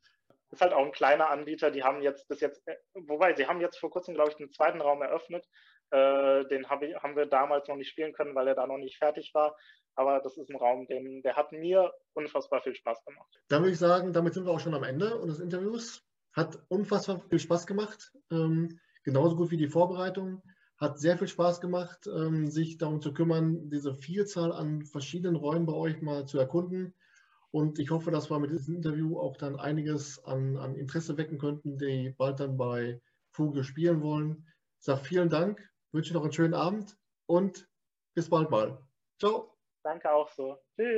Das 0.50 0.60
ist 0.60 0.62
halt 0.62 0.74
auch 0.74 0.86
ein 0.86 0.92
kleiner 0.92 1.30
Anbieter, 1.30 1.70
die 1.70 1.84
haben 1.84 2.02
jetzt 2.02 2.28
bis 2.28 2.40
jetzt, 2.40 2.68
äh, 2.68 2.76
wobei 2.94 3.36
sie 3.36 3.46
haben 3.46 3.62
jetzt 3.62 3.78
vor 3.78 3.92
kurzem, 3.92 4.16
glaube 4.16 4.32
ich, 4.32 4.40
einen 4.40 4.52
zweiten 4.52 4.82
Raum 4.82 5.02
eröffnet. 5.02 5.48
Äh, 5.92 6.46
den 6.48 6.68
hab 6.70 6.82
ich, 6.82 6.96
haben 6.96 7.16
wir 7.16 7.26
damals 7.26 7.68
noch 7.68 7.76
nicht 7.76 7.90
spielen 7.90 8.14
können, 8.14 8.36
weil 8.36 8.48
er 8.48 8.56
da 8.56 8.68
noch 8.68 8.78
nicht 8.78 8.98
fertig 8.98 9.32
war. 9.34 9.56
Aber 9.96 10.20
das 10.20 10.38
ist 10.38 10.50
ein 10.50 10.58
Raum, 10.58 10.88
den, 10.88 11.22
der 11.22 11.36
hat 11.36 11.52
mir 11.52 11.94
unfassbar 12.14 12.62
viel 12.62 12.76
Spaß 12.76 13.04
gemacht. 13.06 13.40
Dann 13.48 13.62
würde 13.62 13.72
ich 13.72 13.80
sagen, 13.80 14.12
damit 14.12 14.34
sind 14.34 14.46
wir 14.46 14.52
auch 14.52 14.60
schon 14.60 14.74
am 14.74 14.84
Ende 14.84 15.18
unseres 15.18 15.42
Interviews. 15.42 16.04
Hat 16.34 16.60
unfassbar 16.68 17.22
viel 17.30 17.40
Spaß 17.40 17.66
gemacht. 17.66 18.12
Ähm, 18.30 18.80
genauso 19.04 19.38
gut 19.38 19.52
wie 19.52 19.58
die 19.58 19.70
Vorbereitung. 19.70 20.42
Hat 20.78 21.00
sehr 21.00 21.18
viel 21.18 21.30
Spaß 21.30 21.62
gemacht, 21.62 22.06
ähm, 22.08 22.48
sich 22.48 22.78
darum 22.78 23.00
zu 23.00 23.14
kümmern, 23.14 23.70
diese 23.70 23.96
Vielzahl 23.96 24.52
an 24.52 24.84
verschiedenen 24.84 25.38
Räumen 25.38 25.66
bei 25.66 25.74
euch 25.74 26.02
mal 26.02 26.26
zu 26.26 26.38
erkunden. 26.38 26.94
Und 27.52 27.80
ich 27.80 27.90
hoffe, 27.92 28.12
dass 28.12 28.30
wir 28.30 28.38
mit 28.40 28.52
diesem 28.52 28.76
Interview 28.76 29.18
auch 29.18 29.38
dann 29.38 29.56
einiges 29.58 30.22
an, 30.26 30.58
an 30.58 30.76
Interesse 30.76 31.18
wecken 31.18 31.38
könnten, 31.38 31.78
die 31.78 32.14
bald 32.18 32.42
dann 32.42 32.58
bei 32.58 33.00
Fuge 33.32 33.64
spielen 33.64 34.02
wollen. 34.02 34.46
Ich 34.80 34.86
sage 34.86 35.06
vielen 35.06 35.30
Dank, 35.30 35.66
wünsche 35.96 36.14
noch 36.14 36.24
einen 36.24 36.34
schönen 36.34 36.54
Abend 36.54 36.98
und 37.26 37.68
bis 38.16 38.30
bald 38.30 38.52
mal. 38.52 38.78
Ciao. 39.20 39.58
Danke 39.84 40.12
auch 40.12 40.30
so. 40.30 40.58
Tschüss. 40.76 40.94